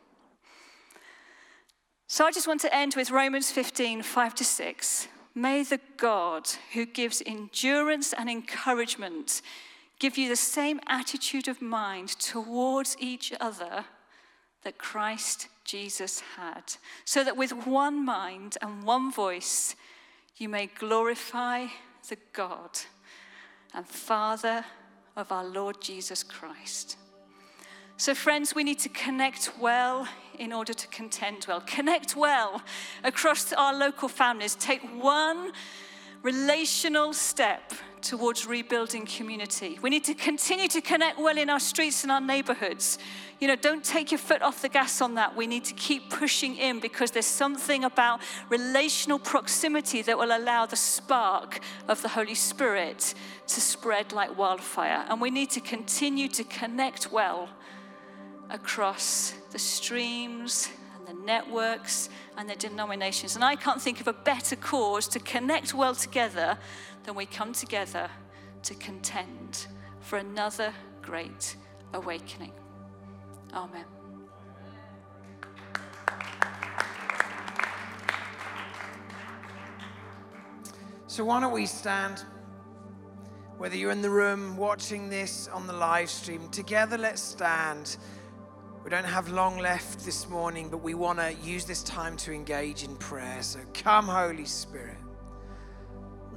So 2.08 2.26
I 2.26 2.32
just 2.32 2.48
want 2.48 2.62
to 2.62 2.76
end 2.76 2.96
with 2.96 3.12
Romans 3.12 3.52
15, 3.52 4.04
5 4.04 4.36
to 4.36 4.44
6. 4.44 5.08
May 5.34 5.64
the 5.64 5.80
God 5.98 6.48
who 6.74 6.86
gives 6.86 7.24
endurance 7.26 8.14
and 8.14 8.30
encouragement 8.30 9.42
give 9.98 10.18
you 10.18 10.28
the 10.28 10.36
same 10.36 10.80
attitude 10.88 11.48
of 11.48 11.62
mind 11.62 12.10
towards 12.10 12.98
each 13.00 13.32
other 13.40 13.86
that 14.64 14.78
Christ 14.78 15.48
Jesus 15.64 16.22
had, 16.36 16.74
so 17.06 17.24
that 17.24 17.38
with 17.38 17.66
one 17.66 18.04
mind 18.04 18.58
and 18.62 18.84
one 18.84 19.12
voice 19.12 19.76
you 20.38 20.50
may 20.50 20.66
glorify 20.68 21.68
the 22.10 22.18
God 22.34 22.72
and 23.74 23.88
Father 23.88 24.66
of 25.16 25.32
our 25.32 25.46
Lord 25.46 25.82
Jesus 25.82 26.24
Christ. 26.24 26.98
So, 28.02 28.16
friends, 28.16 28.56
we 28.56 28.64
need 28.64 28.80
to 28.80 28.90
connect 28.90 29.52
well 29.60 30.08
in 30.40 30.52
order 30.54 30.74
to 30.74 30.88
contend 30.88 31.46
well. 31.48 31.62
Connect 31.62 32.16
well 32.16 32.64
across 33.04 33.54
our 33.54 33.76
local 33.76 34.08
families. 34.08 34.56
Take 34.56 34.82
one 35.00 35.52
relational 36.24 37.14
step 37.14 37.74
towards 38.02 38.48
rebuilding 38.48 39.06
community. 39.06 39.78
We 39.84 39.92
need 39.92 40.04
to 40.06 40.16
continue 40.16 40.68
to 40.70 40.82
connect 40.82 41.20
well 41.20 41.38
in 41.38 41.52
our 41.52 41.60
streets 41.60 42.02
and 42.02 42.12
our 42.12 42.20
neighborhoods. 42.20 42.98
You 43.40 43.48
know, 43.48 43.56
don't 43.56 43.84
take 43.84 44.10
your 44.10 44.18
foot 44.18 44.42
off 44.42 44.64
the 44.64 44.70
gas 44.70 45.00
on 45.00 45.14
that. 45.14 45.36
We 45.36 45.46
need 45.46 45.66
to 45.66 45.76
keep 45.76 46.10
pushing 46.10 46.58
in 46.58 46.80
because 46.80 47.12
there's 47.12 47.28
something 47.28 47.84
about 47.84 48.22
relational 48.50 49.20
proximity 49.20 50.02
that 50.02 50.18
will 50.18 50.36
allow 50.36 50.66
the 50.66 50.76
spark 50.76 51.60
of 51.88 52.02
the 52.02 52.10
Holy 52.10 52.34
Spirit 52.34 53.14
to 53.46 53.62
spread 53.62 54.12
like 54.12 54.36
wildfire. 54.36 55.06
And 55.08 55.22
we 55.22 55.30
need 55.30 55.52
to 55.52 55.60
continue 55.60 56.28
to 56.30 56.44
connect 56.44 57.12
well 57.12 57.48
across 58.52 59.34
the 59.52 59.60
streams 59.60 60.70
and 60.96 61.08
the 61.08 61.26
networks 61.26 62.10
and 62.38 62.50
the 62.50 62.56
denominations. 62.56 63.36
And 63.36 63.44
I 63.44 63.56
can't 63.56 63.82
think 63.82 64.02
of 64.02 64.08
a 64.08 64.14
better 64.14 64.56
cause 64.56 65.08
to 65.10 65.20
connect 65.20 65.74
well 65.74 65.96
together 65.96 66.58
than 67.04 67.16
we 67.16 67.26
come 67.26 67.54
together 67.54 68.10
to 68.64 68.76
contend 68.76 69.68
for 70.02 70.18
another 70.18 70.74
great 71.02 71.56
awakening. 71.94 72.52
Amen. 73.54 73.86
So, 81.08 81.26
why 81.26 81.42
don't 81.42 81.52
we 81.52 81.66
stand? 81.66 82.24
Whether 83.58 83.76
you're 83.76 83.92
in 83.92 84.02
the 84.02 84.10
room 84.10 84.56
watching 84.58 85.10
this 85.10 85.48
on 85.50 85.68
the 85.68 85.74
live 85.74 86.10
stream, 86.10 86.50
together 86.50 86.98
let's 86.98 87.22
stand. 87.22 87.98
We 88.84 88.90
don't 88.90 89.06
have 89.06 89.30
long 89.30 89.60
left 89.60 90.04
this 90.06 90.28
morning, 90.28 90.70
but 90.70 90.82
we 90.82 90.96
want 90.96 91.20
to 91.20 91.34
use 91.44 91.66
this 91.66 91.84
time 91.84 92.18
to 92.18 92.34
engage 92.34 92.84
in 92.84 92.96
prayer. 92.96 93.44
So 93.44 93.60
come, 93.76 94.08
Holy 94.08 94.46
Spirit. 94.46 94.98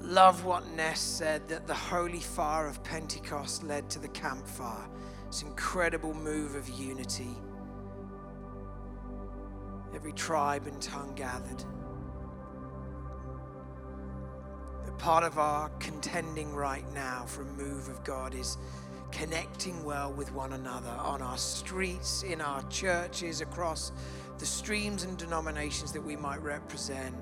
Love 0.00 0.44
what 0.44 0.68
Ness 0.76 1.00
said 1.00 1.48
that 1.48 1.66
the 1.66 1.74
holy 1.74 2.20
fire 2.20 2.66
of 2.66 2.84
Pentecost 2.84 3.64
led 3.64 3.88
to 3.88 3.98
the 3.98 4.08
campfire. 4.08 4.86
This 5.28 5.40
incredible 5.40 6.12
move 6.12 6.54
of 6.54 6.68
unity. 6.68 7.34
Every 9.94 10.12
tribe 10.12 10.66
and 10.66 10.80
tongue 10.82 11.14
gathered. 11.14 11.64
But 14.84 14.98
part 14.98 15.24
of 15.24 15.38
our 15.38 15.70
contending 15.78 16.54
right 16.54 16.84
now 16.92 17.24
for 17.26 17.40
a 17.40 17.46
move 17.46 17.88
of 17.88 18.04
God 18.04 18.34
is 18.34 18.58
connecting 19.15 19.85
well 19.85 20.12
with 20.12 20.32
one 20.32 20.53
another 20.53 20.91
on 20.91 21.23
our 21.23 21.39
streets, 21.39 22.24
in 22.24 22.41
our 22.41 22.62
churches, 22.65 23.41
across 23.41 23.93
the 24.39 24.47
streams 24.47 25.05
and 25.05 25.16
denominations 25.16 25.93
that 25.93 26.03
we 26.03 26.16
might 26.16 26.43
represent. 26.43 27.15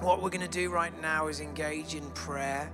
What 0.00 0.22
we're 0.22 0.30
going 0.30 0.40
to 0.40 0.48
do 0.48 0.70
right 0.70 0.98
now 1.02 1.26
is 1.26 1.40
engage 1.40 1.94
in 1.94 2.08
prayer, 2.12 2.70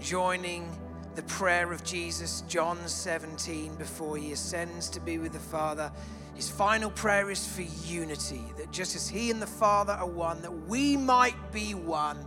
joining 0.00 0.70
the 1.16 1.22
prayer 1.24 1.72
of 1.72 1.82
Jesus, 1.82 2.42
John 2.42 2.78
17, 2.86 3.74
before 3.74 4.16
he 4.16 4.32
ascends 4.32 4.88
to 4.90 5.00
be 5.00 5.18
with 5.18 5.32
the 5.32 5.40
Father. 5.40 5.90
His 6.34 6.48
final 6.48 6.90
prayer 6.90 7.30
is 7.32 7.44
for 7.44 7.62
unity, 7.62 8.44
that 8.56 8.70
just 8.70 8.94
as 8.94 9.08
he 9.08 9.32
and 9.32 9.42
the 9.42 9.46
Father 9.46 9.94
are 9.94 10.06
one, 10.06 10.40
that 10.42 10.66
we 10.68 10.96
might 10.96 11.52
be 11.52 11.74
one 11.74 12.24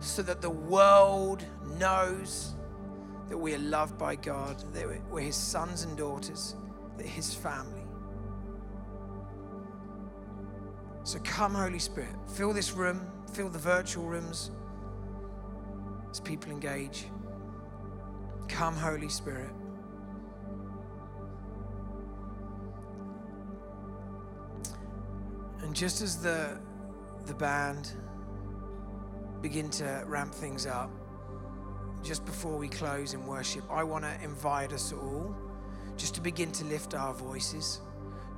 so 0.00 0.20
that 0.22 0.42
the 0.42 0.50
world 0.50 1.42
knows 1.78 2.54
that 3.28 3.36
we 3.36 3.54
are 3.54 3.58
loved 3.58 3.98
by 3.98 4.16
God, 4.16 4.62
that 4.72 4.86
we're 5.10 5.20
His 5.20 5.36
sons 5.36 5.84
and 5.84 5.96
daughters, 5.96 6.54
that 6.96 7.06
His 7.06 7.34
family. 7.34 7.82
So 11.04 11.18
come, 11.24 11.54
Holy 11.54 11.78
Spirit, 11.78 12.14
fill 12.34 12.52
this 12.52 12.72
room, 12.72 13.10
fill 13.32 13.48
the 13.48 13.58
virtual 13.58 14.04
rooms 14.04 14.50
as 16.10 16.20
people 16.20 16.50
engage. 16.50 17.06
Come, 18.48 18.74
Holy 18.74 19.08
Spirit. 19.08 19.50
And 25.62 25.74
just 25.74 26.00
as 26.00 26.22
the, 26.22 26.58
the 27.26 27.34
band 27.34 27.92
begin 29.42 29.70
to 29.70 30.02
ramp 30.06 30.34
things 30.34 30.66
up, 30.66 30.90
just 32.02 32.24
before 32.24 32.56
we 32.56 32.68
close 32.68 33.14
in 33.14 33.26
worship, 33.26 33.64
I 33.70 33.82
want 33.82 34.04
to 34.04 34.22
invite 34.22 34.72
us 34.72 34.92
all 34.92 35.34
just 35.96 36.14
to 36.14 36.20
begin 36.20 36.52
to 36.52 36.64
lift 36.64 36.94
our 36.94 37.12
voices, 37.12 37.80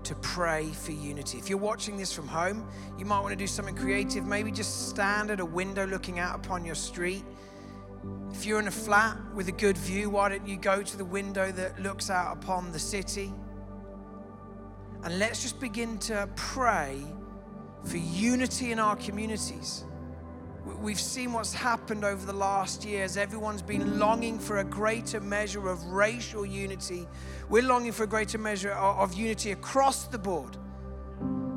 to 0.04 0.14
pray 0.16 0.66
for 0.66 0.92
unity. 0.92 1.38
If 1.38 1.48
you're 1.50 1.58
watching 1.58 1.96
this 1.96 2.12
from 2.12 2.26
home, 2.26 2.66
you 2.98 3.04
might 3.04 3.20
want 3.20 3.32
to 3.32 3.36
do 3.36 3.46
something 3.46 3.76
creative. 3.76 4.26
Maybe 4.26 4.50
just 4.50 4.88
stand 4.88 5.30
at 5.30 5.40
a 5.40 5.44
window 5.44 5.86
looking 5.86 6.18
out 6.18 6.34
upon 6.36 6.64
your 6.64 6.74
street. 6.74 7.24
If 8.32 8.46
you're 8.46 8.58
in 8.60 8.68
a 8.68 8.72
flat 8.72 9.18
with 9.34 9.48
a 9.48 9.52
good 9.52 9.76
view, 9.76 10.08
why 10.08 10.30
don't 10.30 10.46
you 10.48 10.56
go 10.56 10.82
to 10.82 10.96
the 10.96 11.04
window 11.04 11.52
that 11.52 11.82
looks 11.82 12.08
out 12.08 12.36
upon 12.36 12.72
the 12.72 12.78
city? 12.78 13.32
And 15.02 15.18
let's 15.18 15.42
just 15.42 15.60
begin 15.60 15.98
to 15.98 16.28
pray 16.36 17.02
for 17.84 17.96
unity 17.96 18.72
in 18.72 18.78
our 18.78 18.96
communities. 18.96 19.84
We've 20.78 21.00
seen 21.00 21.32
what's 21.32 21.52
happened 21.52 22.04
over 22.04 22.24
the 22.24 22.32
last 22.32 22.84
years. 22.84 23.16
Everyone's 23.16 23.62
been 23.62 23.98
longing 23.98 24.38
for 24.38 24.58
a 24.58 24.64
greater 24.64 25.20
measure 25.20 25.68
of 25.68 25.84
racial 25.86 26.46
unity. 26.46 27.06
We're 27.48 27.62
longing 27.62 27.92
for 27.92 28.04
a 28.04 28.06
greater 28.06 28.38
measure 28.38 28.72
of 28.72 29.14
unity 29.14 29.52
across 29.52 30.06
the 30.06 30.18
board 30.18 30.56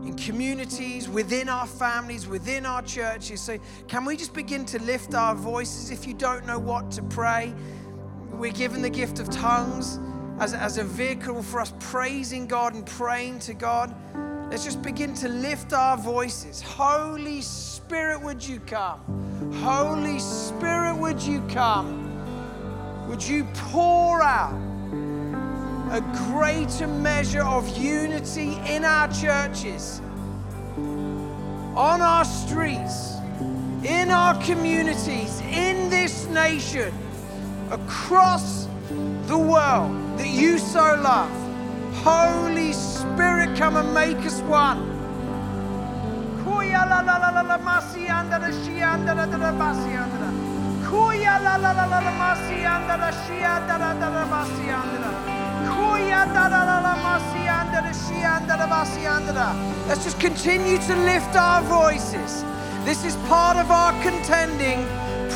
in 0.06 0.15
communities, 0.15 1.07
within 1.07 1.48
our 1.48 1.68
families, 1.68 2.27
within 2.27 2.65
our 2.65 2.81
churches. 2.81 3.41
So, 3.41 3.57
can 3.88 4.03
we 4.06 4.18
just 4.18 4.34
begin 4.34 4.65
to 4.65 4.81
lift 4.81 5.14
our 5.14 5.35
voices? 5.35 5.91
If 5.91 6.06
you 6.06 6.14
don't 6.14 6.45
know 6.45 6.60
what 6.60 6.91
to 6.91 7.03
pray, 7.03 7.53
we're 8.31 8.52
given 8.52 8.81
the 8.81 8.90
gift 8.90 9.19
of 9.19 9.30
tongues 9.30 9.99
as, 10.40 10.53
as 10.53 10.77
a 10.77 10.84
vehicle 10.84 11.41
for 11.44 11.61
us 11.61 11.73
praising 11.80 12.48
God 12.48 12.73
and 12.73 12.85
praying 12.85 13.40
to 13.40 13.53
God. 13.53 13.95
Let's 14.54 14.66
just 14.66 14.84
begin 14.84 15.16
to 15.16 15.30
lift 15.30 15.74
our 15.74 15.98
voices. 15.98 16.62
Holy 16.62 17.42
Spirit, 17.42 18.22
would 18.22 18.48
you 18.48 18.60
come? 18.60 19.00
Holy 19.64 20.20
Spirit, 20.20 20.96
would 20.96 21.20
you 21.20 21.42
come? 21.50 23.08
Would 23.08 23.24
you 23.24 23.46
pour 23.56 24.22
out 24.22 24.54
a 25.90 26.02
greater 26.30 26.86
measure 26.86 27.42
of 27.42 27.68
unity 27.76 28.60
in 28.68 28.86
our 28.86 29.08
churches, 29.12 30.04
on 31.76 32.04
our 32.04 32.24
streets, 32.24 33.16
in 33.84 34.12
our 34.12 34.40
communities, 34.44 35.42
in 35.50 35.90
this 35.90 36.28
nation, 36.28 36.94
across 37.72 38.68
the 39.26 39.36
world 39.36 40.20
that 40.20 40.28
you 40.28 40.60
so 40.60 41.02
love? 41.02 41.43
Holy 42.04 42.74
Spirit, 42.74 43.58
come 43.58 43.78
and 43.78 43.94
make 43.94 44.18
us 44.26 44.42
one. 44.42 44.92
Let's 59.88 60.04
just 60.04 60.20
continue 60.20 60.80
to 60.80 60.96
lift 61.06 61.36
our 61.38 61.62
voices. 61.64 62.44
This 62.84 63.06
is 63.06 63.16
part 63.28 63.56
of 63.56 63.72
our 63.72 63.94
contending, 64.04 64.86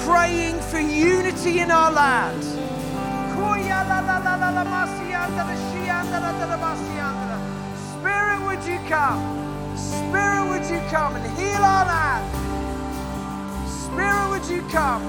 praying 0.03 0.60
for 0.60 0.80
unity 0.80 1.60
in 1.60 1.72
our 1.72 1.91
land. 1.94 2.66
Spirit, 7.93 8.39
would 8.45 8.64
you 8.64 8.80
come? 8.89 9.22
Spirit, 9.77 10.47
would 10.49 10.65
you 10.69 10.81
come 10.89 11.15
and 11.15 11.38
heal 11.38 11.61
our 11.61 11.85
land? 11.85 12.26
Spirit, 13.69 14.30
would 14.30 14.45
you 14.49 14.61
come? 14.69 15.03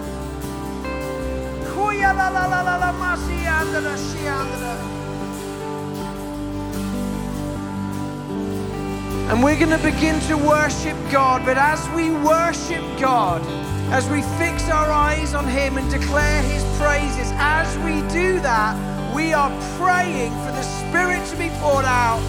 And 9.30 9.42
we're 9.42 9.58
going 9.58 9.70
to 9.70 9.84
begin 9.84 10.18
to 10.20 10.36
worship 10.36 10.96
God. 11.10 11.44
But 11.44 11.58
as 11.58 11.86
we 11.90 12.10
worship 12.10 12.82
God, 12.98 13.42
as 13.90 14.08
we 14.10 14.20
fix 14.36 14.68
our 14.68 14.90
eyes 14.90 15.34
on 15.34 15.46
Him 15.46 15.78
and 15.78 15.90
declare 15.90 16.42
His 16.42 16.62
praises, 16.78 17.30
as 17.36 17.76
we 17.78 18.06
do 18.12 18.38
that, 18.40 18.76
we 19.14 19.32
are 19.32 19.50
praying 19.78 20.32
for 20.44 20.52
the 20.52 20.62
Spirit 20.62 21.24
to 21.28 21.36
be 21.36 21.48
poured 21.60 21.86
out 21.86 22.20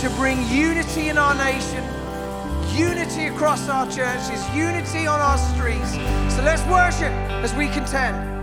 to 0.00 0.10
bring 0.10 0.46
unity 0.48 1.08
in 1.08 1.16
our 1.16 1.34
nation, 1.34 1.82
unity 2.76 3.26
across 3.26 3.68
our 3.68 3.86
churches, 3.90 4.46
unity 4.54 5.06
on 5.06 5.20
our 5.20 5.38
streets. 5.38 5.92
So 6.34 6.42
let's 6.42 6.62
worship 6.66 7.12
as 7.42 7.54
we 7.54 7.68
contend. 7.68 8.38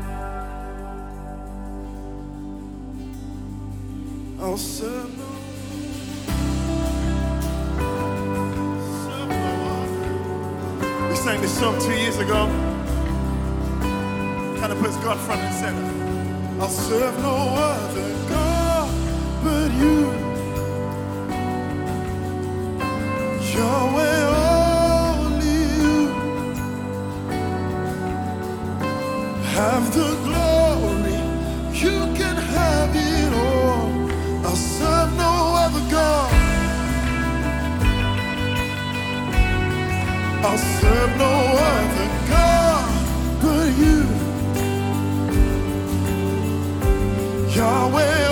Sang 11.26 11.41
this 11.41 11.57
song 11.57 11.76
two 11.80 11.91
years 11.91 12.19
ago. 12.19 12.45
Kind 14.60 14.72
of 14.72 14.77
puts 14.77 14.95
God 14.97 15.18
front 15.26 15.41
and 15.41 15.56
center. 15.56 16.61
I'll 16.61 16.69
serve 16.69 17.18
no 17.19 17.35
other 17.73 18.10
God 18.30 18.88
but 19.43 19.72
you. 19.81 19.97
Yahweh, 23.56 24.22
only 25.18 25.57
you 25.81 25.97
have 29.57 29.85
the 29.97 30.10
glory. 30.27 31.18
You 31.84 31.97
can 32.19 32.35
have 32.56 32.95
it 32.95 33.34
all. 33.34 34.45
I'll 34.45 34.56
serve 34.56 35.11
no 35.18 35.34
other 35.64 35.91
God. 35.91 36.35
I'll 40.47 40.59
serve 40.59 41.17
no 41.17 41.34
other 41.72 42.09
God 42.30 42.85
but 43.41 43.67
you. 43.81 44.01
Yahweh, 47.55 48.27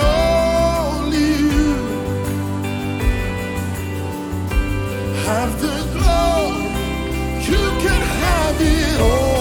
only 0.94 1.28
you 1.50 1.72
have 5.26 5.52
the 5.60 5.76
glory. 5.94 6.68
You 7.50 7.62
can 7.82 8.00
have 8.22 8.60
it 8.60 9.00
all. 9.00 9.33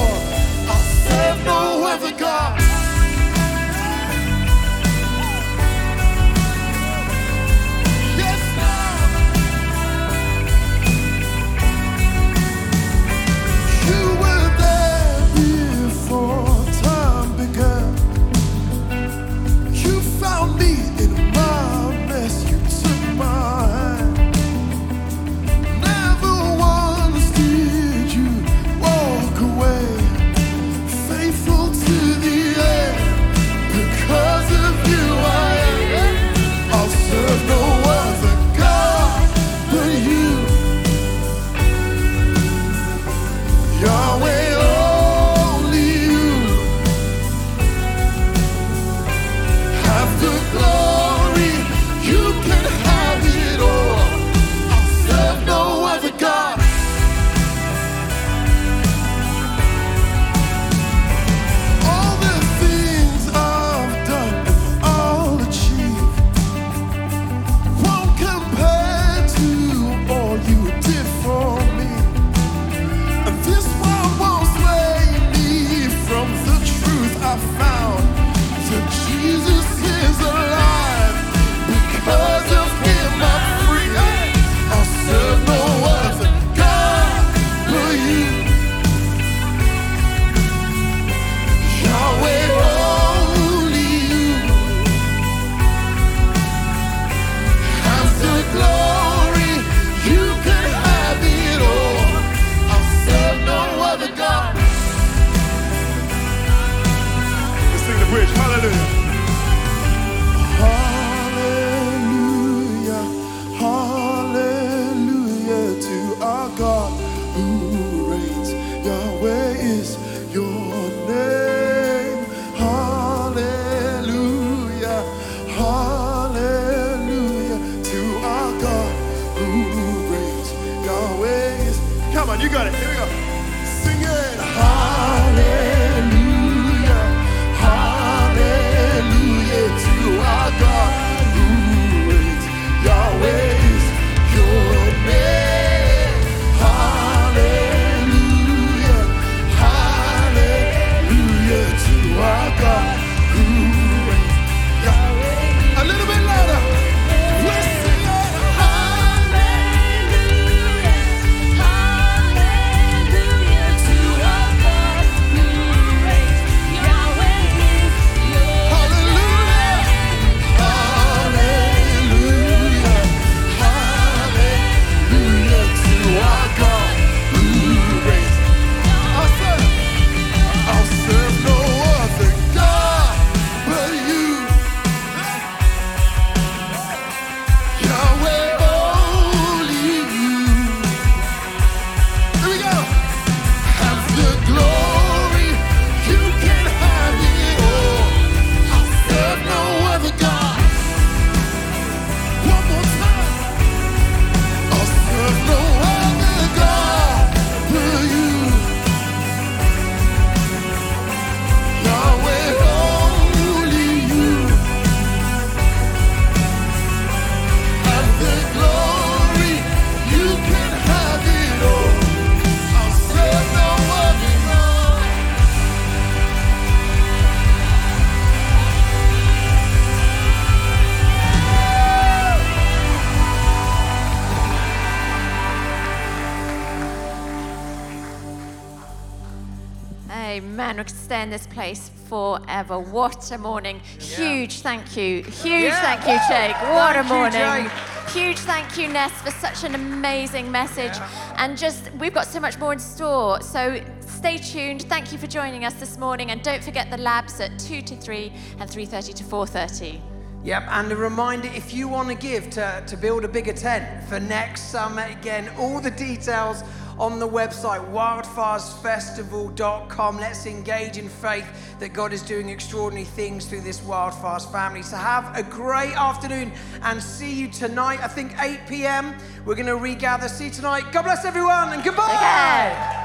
Forever. 242.63 242.79
What 242.91 243.31
a 243.31 243.37
morning. 243.37 243.79
Huge 243.99 244.61
thank 244.61 244.95
you. 244.97 245.23
Huge 245.23 245.63
Yeah. 245.63 245.81
thank 245.81 246.07
you, 246.07 246.17
oh, 246.19 246.29
Jake. 246.29 246.55
What 246.61 246.95
a 246.95 247.03
Thank 247.03 247.09
you, 247.09 247.15
morning. 247.15 247.69
Jake. 247.69 248.09
Huge 248.13 248.37
thank 248.39 248.77
you, 248.77 248.87
Ness, 248.89 249.11
for 249.21 249.31
such 249.31 249.63
an 249.63 249.75
amazing 249.75 250.51
message. 250.51 250.93
And 251.37 251.57
just, 251.57 251.91
we've 251.93 252.13
got 252.13 252.27
so 252.27 252.39
much 252.39 252.57
more 252.59 252.73
in 252.73 252.79
store. 252.79 253.41
So 253.41 253.81
stay 254.01 254.37
tuned. 254.37 254.83
Thank 254.83 255.11
you 255.11 255.17
for 255.17 255.27
joining 255.27 255.65
us 255.65 255.73
this 255.75 255.97
morning. 255.97 256.31
And 256.31 256.41
don't 256.43 256.63
forget 256.63 256.89
the 256.91 256.97
labs 256.97 257.39
at 257.39 257.57
2 257.59 257.81
to 257.81 257.95
3 257.95 258.31
and 258.59 258.69
3.30 258.69 259.13
to 259.15 259.23
4.30. 259.23 259.99
Yep, 260.43 260.63
and 260.71 260.91
a 260.91 260.95
reminder 260.97 261.47
if 261.55 261.73
you 261.73 261.87
want 261.87 262.09
to 262.09 262.15
give 262.15 262.49
to, 262.51 262.83
to 262.85 262.97
build 262.97 263.23
a 263.23 263.29
bigger 263.29 263.53
tent 263.53 264.03
for 264.09 264.19
next 264.19 264.63
summer, 264.63 265.03
again, 265.03 265.49
all 265.57 265.79
the 265.79 265.91
details 265.91 266.63
on 266.97 267.19
the 267.19 267.27
website, 267.27 267.91
wildfiresfestival.com. 267.91 270.17
Let's 270.17 270.45
engage 270.45 270.97
in 270.97 271.09
faith 271.09 271.45
that 271.79 271.91
God 271.93 272.13
is 272.13 272.21
doing 272.21 272.47
extraordinary 272.49 273.05
things 273.05 273.45
through 273.45 273.61
this 273.61 273.79
Wildfires 273.81 274.49
family. 274.51 274.83
So 274.83 274.97
have 274.97 275.35
a 275.37 275.43
great 275.43 275.95
afternoon 275.95 276.51
and 276.83 277.01
see 277.01 277.33
you 277.33 277.47
tonight, 277.49 277.99
I 278.01 278.07
think 278.07 278.33
8 278.39 278.61
p.m. 278.67 279.15
We're 279.45 279.55
going 279.55 279.67
to 279.67 279.77
regather. 279.77 280.29
See 280.29 280.45
you 280.45 280.51
tonight. 280.51 280.91
God 280.91 281.03
bless 281.03 281.25
everyone 281.25 281.73
and 281.73 281.83
goodbye. 281.83 283.01